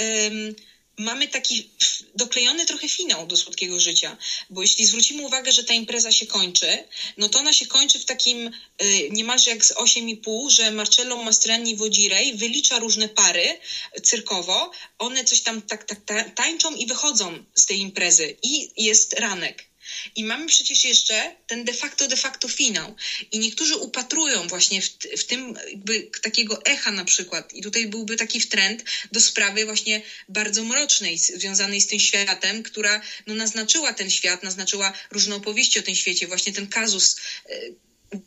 [0.97, 1.69] Mamy taki
[2.15, 4.17] doklejony trochę finał do słodkiego życia,
[4.49, 6.83] bo jeśli zwrócimy uwagę, że ta impreza się kończy,
[7.17, 8.51] no to ona się kończy w takim
[8.81, 13.59] y, niemalże jak z 8,5, że Marcello Mastrani Wodzirej wylicza różne pary
[14.03, 19.66] cyrkowo, one coś tam tak, tak tańczą i wychodzą z tej imprezy i jest ranek.
[20.15, 22.95] I mamy przecież jeszcze ten de facto, de facto finał.
[23.31, 27.53] I niektórzy upatrują właśnie w, w tym jakby takiego echa na przykład.
[27.53, 33.01] I tutaj byłby taki trend do sprawy właśnie bardzo mrocznej, związanej z tym światem, która
[33.27, 36.27] no, naznaczyła ten świat, naznaczyła różne opowieści o tym świecie.
[36.27, 37.15] Właśnie ten kazus
[37.49, 37.59] e,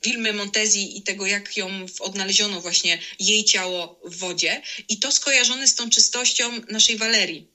[0.04, 4.62] Wilmy Montezji i tego, jak ją odnaleziono właśnie jej ciało w wodzie.
[4.88, 7.46] I to skojarzone z tą czystością naszej Walerii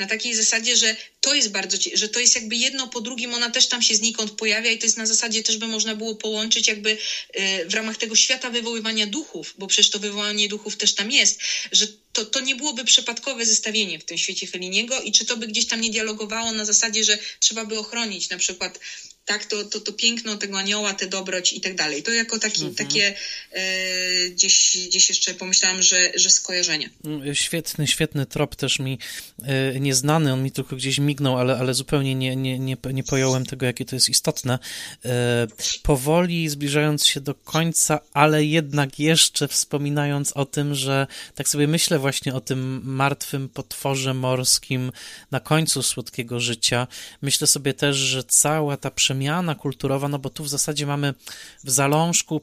[0.00, 3.50] na takiej zasadzie, że to jest bardzo, że to jest jakby jedno po drugim, ona
[3.50, 6.68] też tam się znikąd pojawia i to jest na zasadzie też by można było połączyć
[6.68, 6.96] jakby
[7.32, 11.40] e, w ramach tego świata wywoływania duchów, bo przecież to wywołanie duchów też tam jest,
[11.72, 15.46] że to, to nie byłoby przypadkowe zestawienie w tym świecie Feliniego i czy to by
[15.46, 18.78] gdzieś tam nie dialogowało na zasadzie, że trzeba by ochronić na przykład
[19.30, 22.02] tak, to, to, to piękno tego anioła, tę dobroć i tak dalej.
[22.02, 22.74] To jako taki, mhm.
[22.74, 23.14] takie
[23.52, 26.90] e, gdzieś, gdzieś jeszcze pomyślałam, że, że skojarzenie.
[27.04, 28.98] Mm, świetny, świetny trop też mi
[29.42, 33.46] e, nieznany, on mi tylko gdzieś mignął, ale, ale zupełnie nie, nie, nie, nie pojąłem
[33.46, 34.58] tego, jakie to jest istotne.
[35.04, 35.46] E,
[35.82, 41.98] powoli zbliżając się do końca, ale jednak jeszcze wspominając o tym, że tak sobie myślę
[42.00, 44.92] właśnie o tym martwym potworze morskim
[45.30, 46.86] na końcu słodkiego życia.
[47.22, 51.14] Myślę sobie też, że cała ta przemiana kulturowa, no bo tu w zasadzie mamy
[51.64, 52.40] w zalążku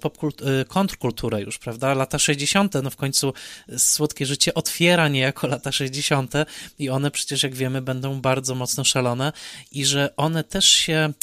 [0.61, 1.93] y, kontrkulturę już, prawda?
[1.93, 3.33] Lata 60., no w końcu
[3.77, 6.33] Słodkie Życie otwiera niejako lata 60.
[6.79, 9.33] i one przecież, jak wiemy, będą bardzo mocno szalone
[9.71, 11.13] i że one też się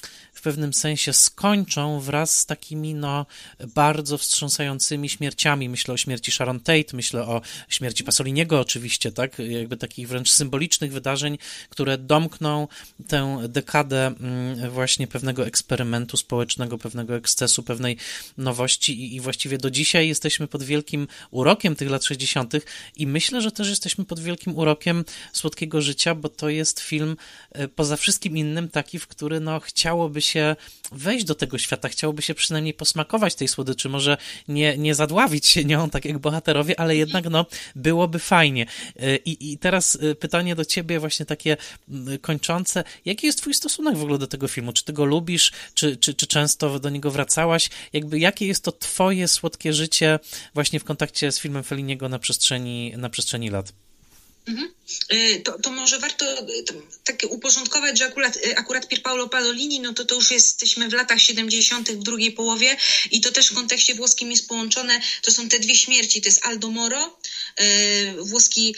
[0.45, 3.27] pewnym sensie skończą wraz z takimi no,
[3.75, 5.69] bardzo wstrząsającymi śmierciami.
[5.69, 9.39] Myślę o śmierci Sharon Tate, myślę o śmierci Pasoliniego oczywiście, tak?
[9.39, 11.39] Jakby takich wręcz symbolicznych wydarzeń,
[11.71, 12.69] które domkną
[13.09, 17.97] tę dekadę mm, właśnie pewnego eksperymentu społecznego, pewnego ekscesu, pewnej
[18.39, 22.53] nowości i, i właściwie do dzisiaj jesteśmy pod wielkim urokiem tych lat 60.
[22.97, 27.16] i myślę, że też jesteśmy pod wielkim urokiem Słodkiego Życia, bo to jest film
[27.53, 30.56] e, poza wszystkim innym taki, w który no chciałoby się się
[30.93, 34.16] wejść do tego świata, chciałoby się przynajmniej posmakować tej słodyczy, może
[34.48, 37.47] nie, nie zadławić się nią, tak jak bohaterowie, ale jednak no,
[37.77, 38.66] byłoby fajnie.
[39.24, 41.56] I, I teraz y, pytanie do ciebie właśnie takie
[41.89, 42.85] mm, kończące.
[43.05, 44.73] Jaki jest twój stosunek w ogóle do tego filmu?
[44.73, 45.52] Czy ty go lubisz?
[45.74, 47.70] Czy, czy, czy często do niego wracałaś?
[47.93, 50.19] Jakby jakie jest to twoje słodkie życie
[50.55, 53.84] właśnie w kontakcie z filmem Feliniego na przestrzeni, na przestrzeni lat?
[54.47, 54.75] Mhm.
[55.12, 56.27] Y, to, to może warto
[57.05, 61.21] tak uporządkować, że akurat, y, akurat Pierpaolo Padolini, no to to już jesteśmy w latach
[61.21, 61.93] 70.
[61.93, 62.77] w drugiej połowie
[63.11, 66.45] i to też w kontekście włoskim jest połączone, to są te dwie śmierci, to jest
[66.45, 67.19] Aldo Moro,
[68.19, 68.75] włoski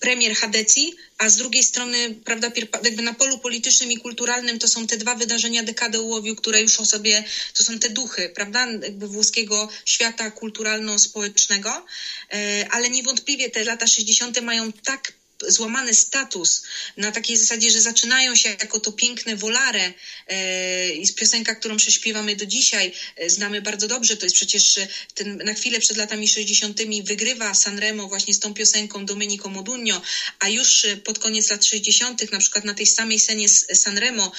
[0.00, 2.50] premier Hadeci, a z drugiej strony, prawda,
[2.84, 6.80] jakby na polu politycznym i kulturalnym to są te dwa wydarzenia dekady ułowiu, które już
[6.80, 11.84] o sobie, to są te duchy, prawda, jakby włoskiego świata kulturalno-społecznego,
[12.32, 14.40] e, ale niewątpliwie te lata 60.
[14.40, 15.12] mają tak
[15.46, 16.62] złamany status
[16.96, 19.92] na takiej zasadzie, że zaczynają się jako to piękne volare
[20.26, 24.88] e, i piosenka, którą prześpiewamy do dzisiaj, e, znamy bardzo dobrze, to jest przecież e,
[25.14, 26.80] ten, na chwilę przed latami 60.
[27.04, 30.02] wygrywa Sanremo właśnie z tą piosenką Domenico Modugno,
[30.38, 32.32] a już pod koniec lat 60.
[32.32, 34.32] na przykład na tej samej scenie Sanremo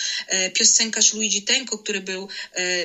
[0.54, 2.28] piosenkarz Luigi Tenco, który był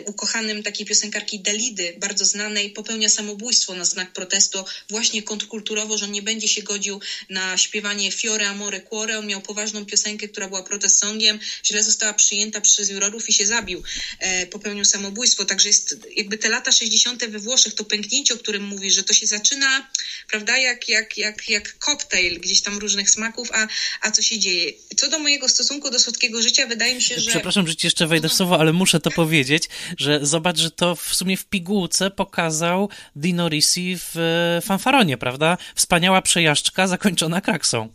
[0.06, 6.12] ukochanym takiej piosenkarki Dalidy, bardzo znanej, popełnia samobójstwo na znak protestu właśnie kontrkulturowo, że on
[6.12, 9.18] nie będzie się godził na śpiewanie Fiore Amore Cuore.
[9.18, 13.46] On miał poważną piosenkę, która była protest songiem, źle została przyjęta przez jurorów i się
[13.46, 13.82] zabił.
[14.18, 15.44] E, popełnił samobójstwo.
[15.44, 17.24] Także jest jakby te lata 60.
[17.26, 19.88] we Włoszech, to pęknięcie, o którym mówi, że to się zaczyna,
[20.30, 23.66] prawda, jak, jak, jak, jak koktajl gdzieś tam różnych smaków, a,
[24.00, 24.72] a co się dzieje.
[24.96, 27.30] Co do mojego stosunku do słodkiego życia, wydaje mi się, że...
[27.30, 29.68] Przepraszam, że ci jeszcze wejdę w słowo, ale muszę to powiedzieć,
[29.98, 34.14] że zobacz, że to w sumie w pigułce pokazał Dino Risi w
[34.64, 35.58] fanfaronie, prawda?
[35.74, 37.93] Wspaniała przejażdżka zakończona kraksą.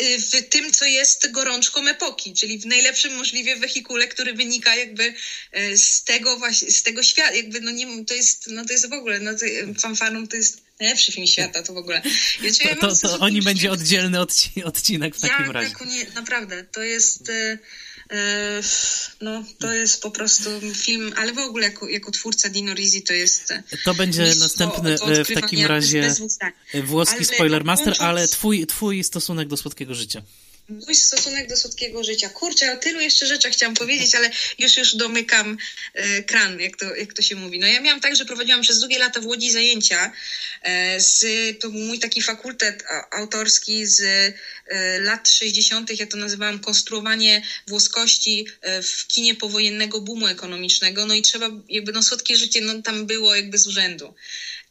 [0.00, 5.14] Y, w tym, co jest gorączką epoki, czyli w najlepszym możliwie wehikule, który wynika jakby
[5.58, 8.90] y, z tego właśnie, z tego świata, jakby no nie, to jest, no to jest
[8.90, 9.46] w ogóle, no to,
[9.80, 12.02] fanfarum to jest najlepszy film świata, to w ogóle.
[12.62, 14.18] Ja to, to, to oni będzie oddzielny
[14.64, 15.70] odcinek w takim ja, razie.
[15.70, 17.28] Tak, nie, naprawdę, to jest...
[17.28, 17.58] Y
[19.20, 23.12] no, to jest po prostu film, ale w ogóle jako, jako twórca Dino Risi to
[23.12, 23.52] jest...
[23.84, 26.14] To będzie następny e, w takim razie
[26.84, 30.22] włoski spoiler master, ale twój, twój stosunek do słodkiego życia
[30.68, 32.28] mój stosunek do słodkiego życia.
[32.28, 35.56] Kurczę, o tylu jeszcze rzeczach chciałam powiedzieć, ale już już domykam
[35.94, 37.58] e, kran, jak to, jak to się mówi.
[37.58, 40.12] No ja miałam tak, że prowadziłam przez długie lata w Łodzi zajęcia.
[40.62, 41.24] E, z,
[41.60, 44.00] to był mój taki fakultet autorski z
[44.66, 51.06] e, lat 60., ja to nazywałam konstruowanie włoskości e, w kinie powojennego boomu ekonomicznego.
[51.06, 54.14] No i trzeba, jakby no słodkie życie, no tam było jakby z urzędu.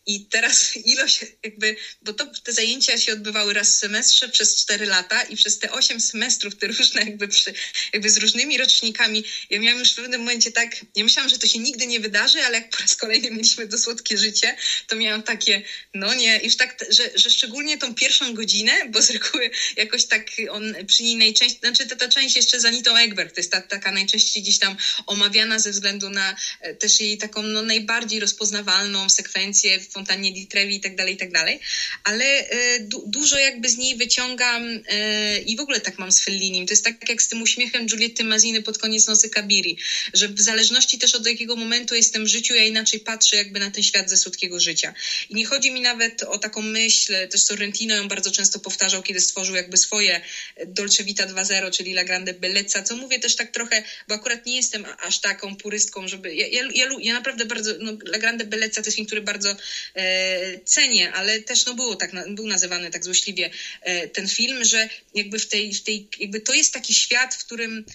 [0.06, 4.86] I teraz ilość jakby, bo to, te zajęcia się odbywały raz w semestrze przez 4
[4.86, 7.54] lata i przez te 8 semestrów, te różne jakby, przy,
[7.94, 11.48] jakby z różnymi rocznikami, ja miałam już w pewnym momencie tak, ja myślałam, że to
[11.48, 14.56] się nigdy nie wydarzy, ale jak po raz kolejny mieliśmy to słodkie życie,
[14.88, 15.62] to miałam takie,
[15.94, 20.32] no nie, już tak, że, że szczególnie tą pierwszą godzinę, bo z reguły jakoś tak
[20.50, 23.62] on przy niej najczęściej, znaczy ta, ta część jeszcze z Anitą Egberg, to jest ta,
[23.62, 29.10] taka najczęściej gdzieś tam omawiana ze względu na e, też jej taką no, najbardziej rozpoznawalną
[29.10, 31.60] sekwencję w Fontannie di Trevi i tak dalej, i tak dalej,
[32.04, 36.20] ale e, du dużo jakby z niej wyciągam e, i w ogóle tak mam z
[36.20, 36.68] Fellinim.
[36.68, 39.78] To jest tak jak z tym uśmiechem Giulietty Maziny pod koniec Nocy Kabiri,
[40.14, 43.72] że w zależności też od jakiego momentu jestem w życiu, ja inaczej patrzę jakby na
[43.72, 44.94] ten świat ze słodkiego życia.
[45.30, 49.22] I nie chodzi mi nawet o taką myśl, też Sorrentino ją bardzo często powtarzał, kiedy
[49.22, 50.22] stworzył jakby swoje
[50.68, 54.56] Dolce Vita 2.0, czyli La Grande Bellezza, co mówię też tak trochę, bo akurat nie
[54.56, 56.36] jestem aż taką purystką, żeby...
[56.36, 57.72] Ja, ja, ja, ja naprawdę bardzo...
[57.80, 59.56] No, La Grande Bellezza to jest film, który bardzo
[59.96, 63.50] e, cenię, ale też no było tak, był nazywany tak złośliwie
[63.82, 66.08] e, ten film, że jakby w tej, w tej...
[66.20, 67.86] jakby to jest taki świat, w którym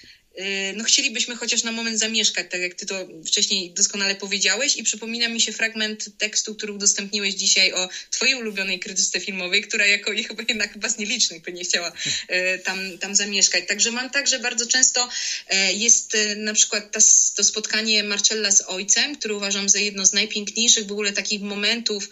[0.75, 5.29] no chcielibyśmy chociaż na moment zamieszkać, tak jak ty to wcześniej doskonale powiedziałeś i przypomina
[5.29, 10.43] mi się fragment tekstu, który udostępniłeś dzisiaj o twojej ulubionej krytyce filmowej, która jako chyba
[10.49, 11.93] jednak chyba z nielicznych by nie chciała
[12.31, 13.65] y, tam, tam zamieszkać.
[13.69, 15.09] Także mam tak, że bardzo często
[15.53, 17.01] y, jest na przykład to,
[17.37, 22.09] to spotkanie Marcella z ojcem, który uważam za jedno z najpiękniejszych w ogóle takich momentów,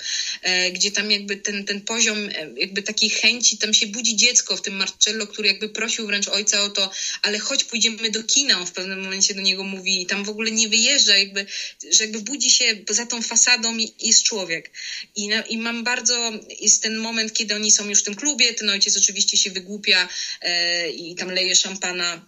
[0.72, 2.18] gdzie tam jakby ten, ten poziom
[2.56, 6.62] jakby takiej chęci, tam się budzi dziecko w tym Marcello, który jakby prosił wręcz ojca
[6.62, 6.90] o to,
[7.22, 10.28] ale chodź pójdziemy do kina, on w pewnym momencie do niego mówi i tam w
[10.28, 11.47] ogóle nie wyjeżdża, jakby,
[11.93, 14.70] że jakby budzi się za tą fasadą i jest człowiek.
[15.16, 18.55] I, na, I mam bardzo, jest ten moment, kiedy oni są już w tym klubie,
[18.55, 20.09] ten ojciec oczywiście się wygłupia
[20.40, 22.26] e, i tam leje szampana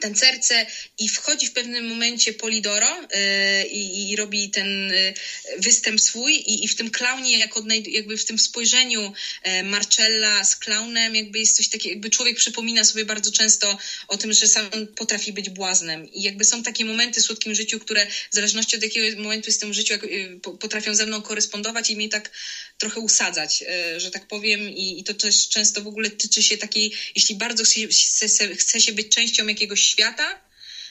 [0.00, 0.66] tancerce
[0.98, 5.14] i wchodzi w pewnym momencie Polidoro yy, i, robi ten yy,
[5.58, 9.12] występ swój i, i w tym klaunie, jak odnajd- jakby w tym spojrzeniu
[9.44, 13.78] yy, Marcella z klaunem jakby jest coś takiego, jakby człowiek przypomina sobie bardzo często
[14.08, 16.12] o tym, że sam potrafi być błaznem.
[16.12, 19.70] I jakby są takie momenty w słodkim życiu, które w zależności od jakiego momentu jestem
[19.70, 22.30] w życiu, jak, y, potrafią ze mną korespondować i mnie tak
[22.78, 23.62] trochę usadzać,
[23.96, 24.60] y, że tak powiem.
[24.70, 28.80] I, i to też często w ogóle tyczy się takiej, jeśli bardzo chce, chce, chce
[28.80, 30.40] się być częścią jakiegoś świata,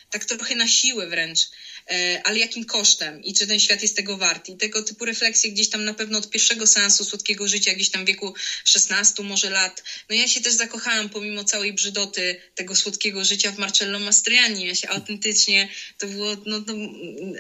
[0.10, 1.40] tak trochę na siłę wręcz.
[1.90, 4.50] E, ale jakim kosztem i czy ten świat jest tego wart.
[4.50, 8.04] I tego typu refleksje gdzieś tam na pewno od pierwszego seansu słodkiego życia, gdzieś tam
[8.04, 8.34] w wieku
[8.64, 9.84] 16 może lat.
[10.10, 14.68] No ja się też zakochałam pomimo całej brzydoty tego słodkiego życia w Marcello Mastriani.
[14.68, 16.74] Ja się autentycznie, to było, no, no,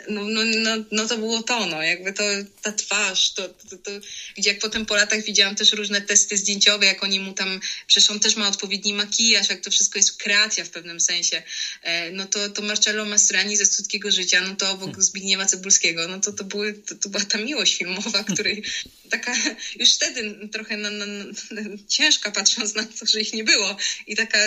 [0.09, 2.23] no, no, no, no to było to, no, jakby to,
[2.61, 3.91] ta twarz, to, to, to,
[4.37, 8.09] gdzie jak potem po latach widziałam też różne testy zdjęciowe, jak oni mu tam, przecież
[8.09, 11.43] on też ma odpowiedni makijaż, jak to wszystko jest kreacja w pewnym sensie,
[11.81, 15.03] e, no to, to Marcello Mastriani ze słodkiego życia no to obok hmm.
[15.03, 18.63] Zbigniewa Cybulskiego, no to, to, były, to, to była ta miłość filmowa, której
[19.11, 19.33] taka
[19.79, 23.77] już wtedy trochę na, na, na, ciężka patrząc na to, że ich nie było
[24.07, 24.39] i taka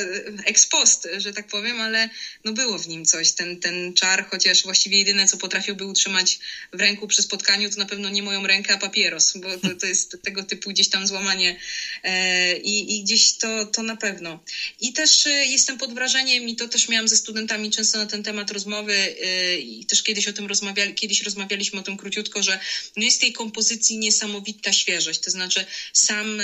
[0.44, 2.08] ex post, że tak powiem, ale
[2.44, 6.38] no było w nim coś, ten, ten czar, chociaż właściwie jedyne, co potrafiłby utrzymać
[6.72, 9.86] w ręku przy spotkaniu, to na pewno nie moją rękę, a papieros, bo to, to
[9.86, 11.56] jest tego typu gdzieś tam złamanie
[12.02, 14.44] e, i, i gdzieś to, to na pewno.
[14.80, 18.22] I też e, jestem pod wrażeniem i to też miałam ze studentami często na ten
[18.22, 22.60] temat rozmowy e, i też kiedyś o tym rozmawiali, kiedyś rozmawialiśmy o tym króciutko, że
[22.96, 25.20] no jest tej kompozycji niesamowita świeżość.
[25.20, 26.42] To znaczy sam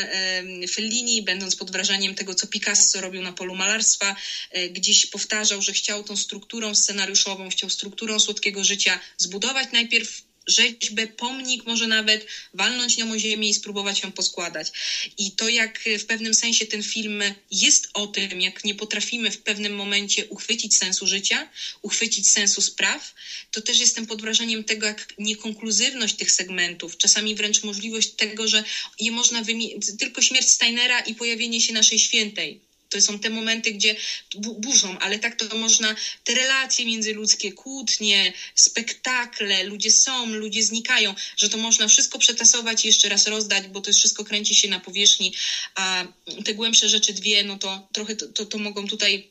[0.70, 4.16] Fellini, będąc pod wrażeniem tego, co Picasso robił na polu malarstwa,
[4.51, 11.07] e, gdzieś powtarzał, że chciał tą strukturą scenariuszową, chciał strukturą słodkiego życia zbudować najpierw rzeźbę,
[11.07, 14.73] pomnik, może nawet walnąć nią o ziemię i spróbować ją poskładać.
[15.19, 19.43] I to, jak w pewnym sensie ten film jest o tym, jak nie potrafimy w
[19.43, 21.49] pewnym momencie uchwycić sensu życia,
[21.83, 23.15] uchwycić sensu spraw,
[23.51, 28.65] to też jestem pod wrażeniem tego, jak niekonkluzywność tych segmentów, czasami wręcz możliwość tego, że
[29.01, 33.73] je można wymienić, tylko śmierć Steinera i pojawienie się naszej świętej to są te momenty,
[33.73, 33.97] gdzie
[34.37, 41.49] burzą, ale tak to można, te relacje międzyludzkie, kłótnie, spektakle, ludzie są, ludzie znikają, że
[41.49, 45.35] to można wszystko przetasować i jeszcze raz rozdać, bo to wszystko kręci się na powierzchni,
[45.75, 46.05] a
[46.45, 49.30] te głębsze rzeczy dwie, no to trochę to, to, to mogą tutaj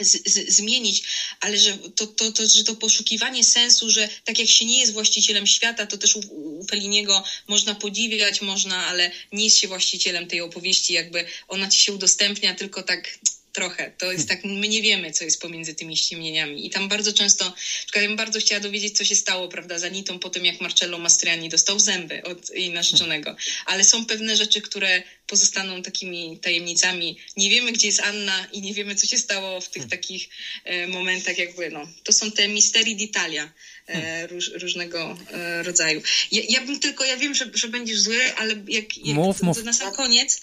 [0.00, 1.02] z, z, zmienić,
[1.40, 4.92] ale że to, to, to, że to poszukiwanie sensu, że tak jak się nie jest
[4.92, 6.20] właścicielem świata, to też u,
[6.60, 11.82] u Feliniego można podziwiać, można, ale nie jest się właścicielem tej opowieści, jakby ona ci
[11.82, 13.18] się udostępnia tylko tak
[13.58, 13.92] trochę.
[13.98, 16.66] To jest tak, my nie wiemy, co jest pomiędzy tymi ściemnieniami.
[16.66, 17.54] I tam bardzo często,
[17.84, 20.60] przykład ja bym bardzo chciała dowiedzieć, co się stało, prawda, za Nitą po tym, jak
[20.60, 23.36] Marcello Mastriani dostał zęby od jej narzeczonego.
[23.66, 27.18] Ale są pewne rzeczy, które pozostaną takimi tajemnicami.
[27.36, 29.90] Nie wiemy, gdzie jest Anna i nie wiemy, co się stało w tych hmm.
[29.90, 30.28] takich
[30.64, 33.48] e, momentach, jakby, no, to są te misterii d'Italia.
[33.88, 36.02] E, róż, różnego e, rodzaju.
[36.32, 39.46] Ja, ja, bym tylko, ja wiem, że, że będziesz zły, ale jak, jak mów, to,
[39.46, 39.64] mów.
[39.64, 40.42] na sam koniec,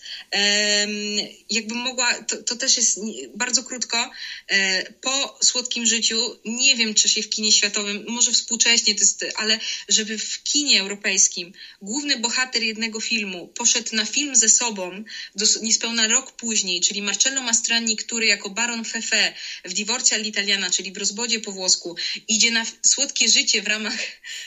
[1.50, 3.00] jakbym mogła, to, to też jest
[3.36, 4.12] bardzo krótko,
[4.48, 9.26] e, po Słodkim Życiu, nie wiem, czy się w kinie światowym, może współcześnie, to jest,
[9.36, 9.60] ale
[9.90, 15.04] żeby w kinie europejskim główny bohater jednego filmu poszedł na film ze sobą
[15.36, 19.34] do, niespełna rok później, czyli Marcello Mastrani, który jako baron Fefe
[19.66, 21.96] w Divorcia all'Italiana, czyli w rozbodzie po włosku,
[22.28, 23.98] idzie na Słodkie życie w ramach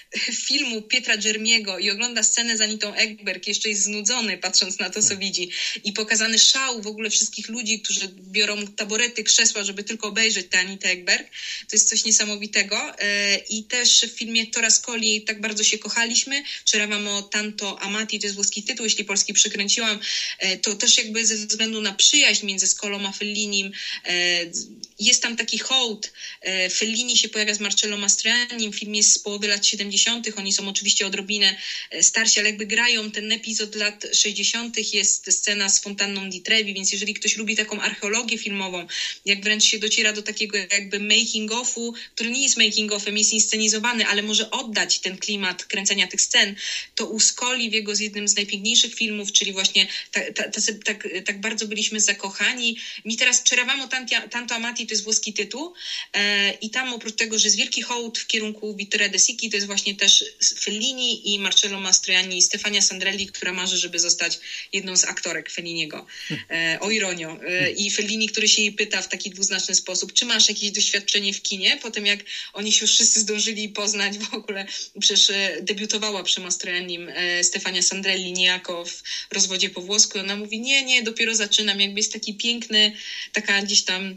[0.47, 5.02] filmu Pietra Germiego i ogląda scenę z Anitą Ekberg, jeszcze jest znudzony patrząc na to,
[5.02, 5.51] co widzi.
[5.85, 10.59] I pokazany szał w ogóle wszystkich ludzi, którzy biorą taborety, krzesła, żeby tylko obejrzeć tę
[10.59, 11.31] Anitę Ekberg.
[11.69, 12.98] To jest coś niesamowitego.
[12.98, 16.43] E, I też w filmie Tora Scoli tak bardzo się kochaliśmy.
[16.65, 20.01] Ceravamo tanto amati, to jest włoski tytuł, jeśli polski przykręciłam,
[20.39, 23.73] e, to też jakby ze względu na przyjaźń między Skolą a Fellinim
[24.05, 24.12] e,
[24.98, 26.12] jest tam taki hołd.
[26.70, 31.06] Fellini się pojawia z Marcello Mastrianim, film jest z połowy lat 70., oni są oczywiście
[31.06, 31.56] odrobinę
[31.90, 36.74] e, starsi, ale jakby grają ten epizod lat 60., jest scena z fontanną di Trevi,
[36.74, 38.86] więc jeżeli ktoś lubi taką archeologię filmową,
[39.24, 44.22] jak wręcz się dociera do takiego jakby making-offu, który nie jest making-offem, jest inscenizowany, ale
[44.22, 46.55] może oddać ten klimat kręcenia tych scen,
[46.94, 50.52] to u Scoli w jego z jednym z najpiękniejszych filmów, czyli właśnie tak, tak,
[50.84, 52.76] tak, tak bardzo byliśmy zakochani.
[53.05, 53.88] Mi teraz Ceravamo
[54.30, 55.72] Tanto Amati to jest włoski tytuł
[56.14, 59.56] e, i tam oprócz tego, że jest wielki hołd w kierunku Vittoria De Sicchi, to
[59.56, 60.24] jest właśnie też
[60.60, 64.38] Fellini i Marcello Mastroianni i Stefania Sandrelli, która marzy, żeby zostać
[64.72, 66.06] jedną z aktorek Felliniego.
[66.50, 67.38] E, o ironio.
[67.46, 71.32] E, I Fellini, który się jej pyta w taki dwuznaczny sposób, czy masz jakieś doświadczenie
[71.32, 71.78] w kinie?
[71.82, 72.20] Potem jak
[72.52, 74.66] oni się już wszyscy zdążyli poznać w ogóle,
[75.00, 77.10] przecież e, debiutowała przy Mastroiannim
[77.42, 80.18] Stefania Sandrelli niejako w rozwodzie po włosku.
[80.18, 81.80] Ona mówi, nie, nie, dopiero zaczynam.
[81.80, 82.92] Jakby jest taki piękny,
[83.32, 84.16] taka gdzieś tam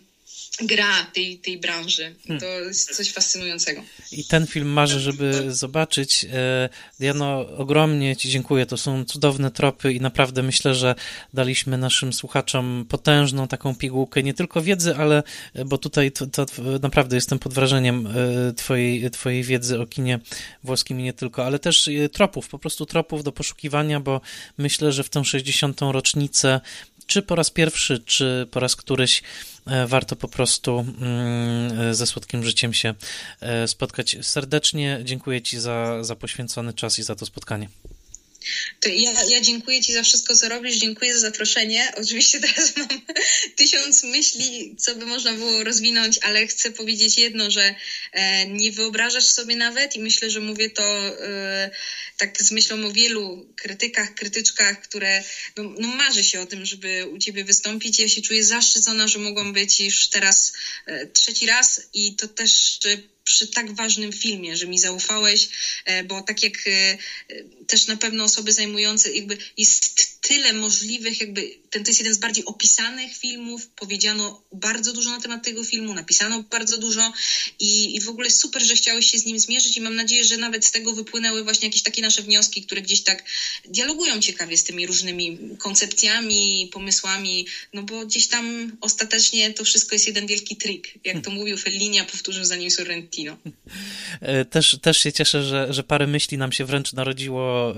[0.59, 2.15] gra tej, tej branży.
[2.27, 2.39] Hmm.
[2.39, 3.83] To jest coś fascynującego.
[4.11, 6.25] I ten film marzę, żeby zobaczyć.
[6.33, 6.69] E,
[6.99, 8.65] Diano, ogromnie Ci dziękuję.
[8.65, 10.95] To są cudowne tropy i naprawdę myślę, że
[11.33, 15.23] daliśmy naszym słuchaczom potężną taką pigułkę, nie tylko wiedzy, ale,
[15.53, 16.45] e, bo tutaj to, to
[16.81, 20.19] naprawdę jestem pod wrażeniem e, twojej, twojej wiedzy o kinie
[20.63, 24.21] włoskim i nie tylko, ale też tropów, po prostu tropów do poszukiwania, bo
[24.57, 25.81] myślę, że w tę 60.
[25.81, 26.61] rocznicę
[27.11, 29.23] czy po raz pierwszy, czy po raz któryś e,
[29.87, 32.93] warto po prostu mm, e, ze słodkim życiem się
[33.39, 34.17] e, spotkać.
[34.21, 37.69] Serdecznie dziękuję Ci za, za poświęcony czas i za to spotkanie.
[38.85, 41.91] Ja, ja dziękuję Ci za wszystko, co robisz, dziękuję za zaproszenie.
[41.97, 43.01] Oczywiście teraz mam
[43.55, 47.75] tysiąc myśli, co by można było rozwinąć, ale chcę powiedzieć jedno, że
[48.11, 51.71] e, nie wyobrażasz sobie nawet i myślę, że mówię to e,
[52.17, 55.23] tak z myślą o wielu krytykach, krytyczkach, które
[55.57, 57.99] no, no, marzy się o tym, żeby u Ciebie wystąpić.
[57.99, 60.53] Ja się czuję zaszczycona, że mogłam być już teraz
[60.85, 62.79] e, trzeci raz i to też
[63.23, 65.49] przy tak ważnym filmie, że mi zaufałeś,
[66.05, 66.53] bo tak jak
[67.71, 72.17] też na pewno osoby zajmujące, jakby jest tyle możliwych, jakby ten to jest jeden z
[72.17, 77.13] bardziej opisanych filmów, powiedziano bardzo dużo na temat tego filmu, napisano bardzo dużo
[77.59, 80.37] i, i w ogóle super, że chciałeś się z nim zmierzyć i mam nadzieję, że
[80.37, 83.23] nawet z tego wypłynęły właśnie jakieś takie nasze wnioski, które gdzieś tak
[83.65, 90.07] dialogują ciekawie z tymi różnymi koncepcjami, pomysłami, no bo gdzieś tam ostatecznie to wszystko jest
[90.07, 93.37] jeden wielki trik, jak to mówił Fellini, a powtórzył za nim Sorrentino.
[94.21, 97.73] E, też, też się cieszę, że, że parę myśli nam się wręcz narodziło e,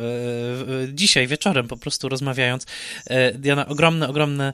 [0.93, 2.65] dzisiaj wieczorem po prostu rozmawiając.
[3.05, 4.53] E, Diana, ogromne, ogromne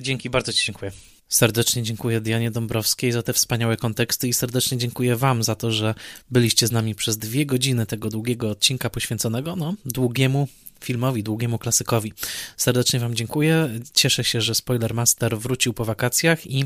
[0.00, 0.92] dzięki, bardzo Ci dziękuję.
[1.30, 5.94] Serdecznie dziękuję Dianie Dąbrowskiej za te wspaniałe konteksty i serdecznie dziękuję Wam za to, że
[6.30, 10.48] byliście z nami przez dwie godziny tego długiego odcinka poświęconego no, długiemu
[10.84, 12.12] filmowi, długiemu klasykowi.
[12.56, 13.68] Serdecznie Wam dziękuję.
[13.94, 16.64] Cieszę się, że Spoilermaster wrócił po wakacjach i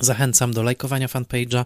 [0.00, 1.64] Zachęcam do lajkowania fanpage'a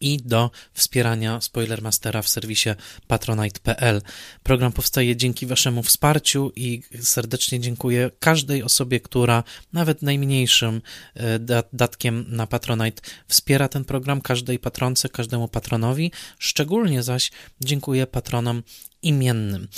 [0.00, 2.70] i do wspierania Spoilermastera w serwisie
[3.06, 4.02] patronite.pl.
[4.42, 10.82] Program powstaje dzięki Waszemu wsparciu i serdecznie dziękuję każdej osobie, która nawet najmniejszym
[11.14, 16.12] e, datkiem na Patronite wspiera ten program, każdej patronce, każdemu patronowi.
[16.38, 17.30] Szczególnie zaś
[17.60, 18.62] dziękuję patronom
[19.02, 19.68] imiennym.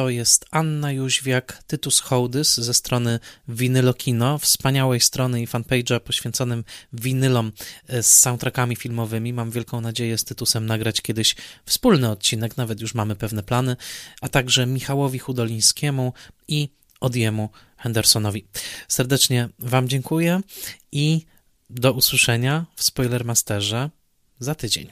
[0.00, 7.52] To jest Anna Jóźwiak, Tytus Hołdys ze strony Winylokino, wspaniałej strony i fanpage'a poświęconym winylom
[7.88, 9.32] e, z soundtrackami filmowymi.
[9.32, 11.36] Mam wielką nadzieję z Tytusem nagrać kiedyś
[11.66, 13.76] wspólny odcinek, nawet już mamy pewne plany,
[14.20, 16.12] a także Michałowi Hudolińskiemu
[16.48, 16.68] i
[17.00, 18.46] Odiemu Hendersonowi.
[18.88, 20.40] Serdecznie Wam dziękuję
[20.92, 21.26] i
[21.70, 23.90] do usłyszenia w Spoilermasterze
[24.38, 24.90] za tydzień.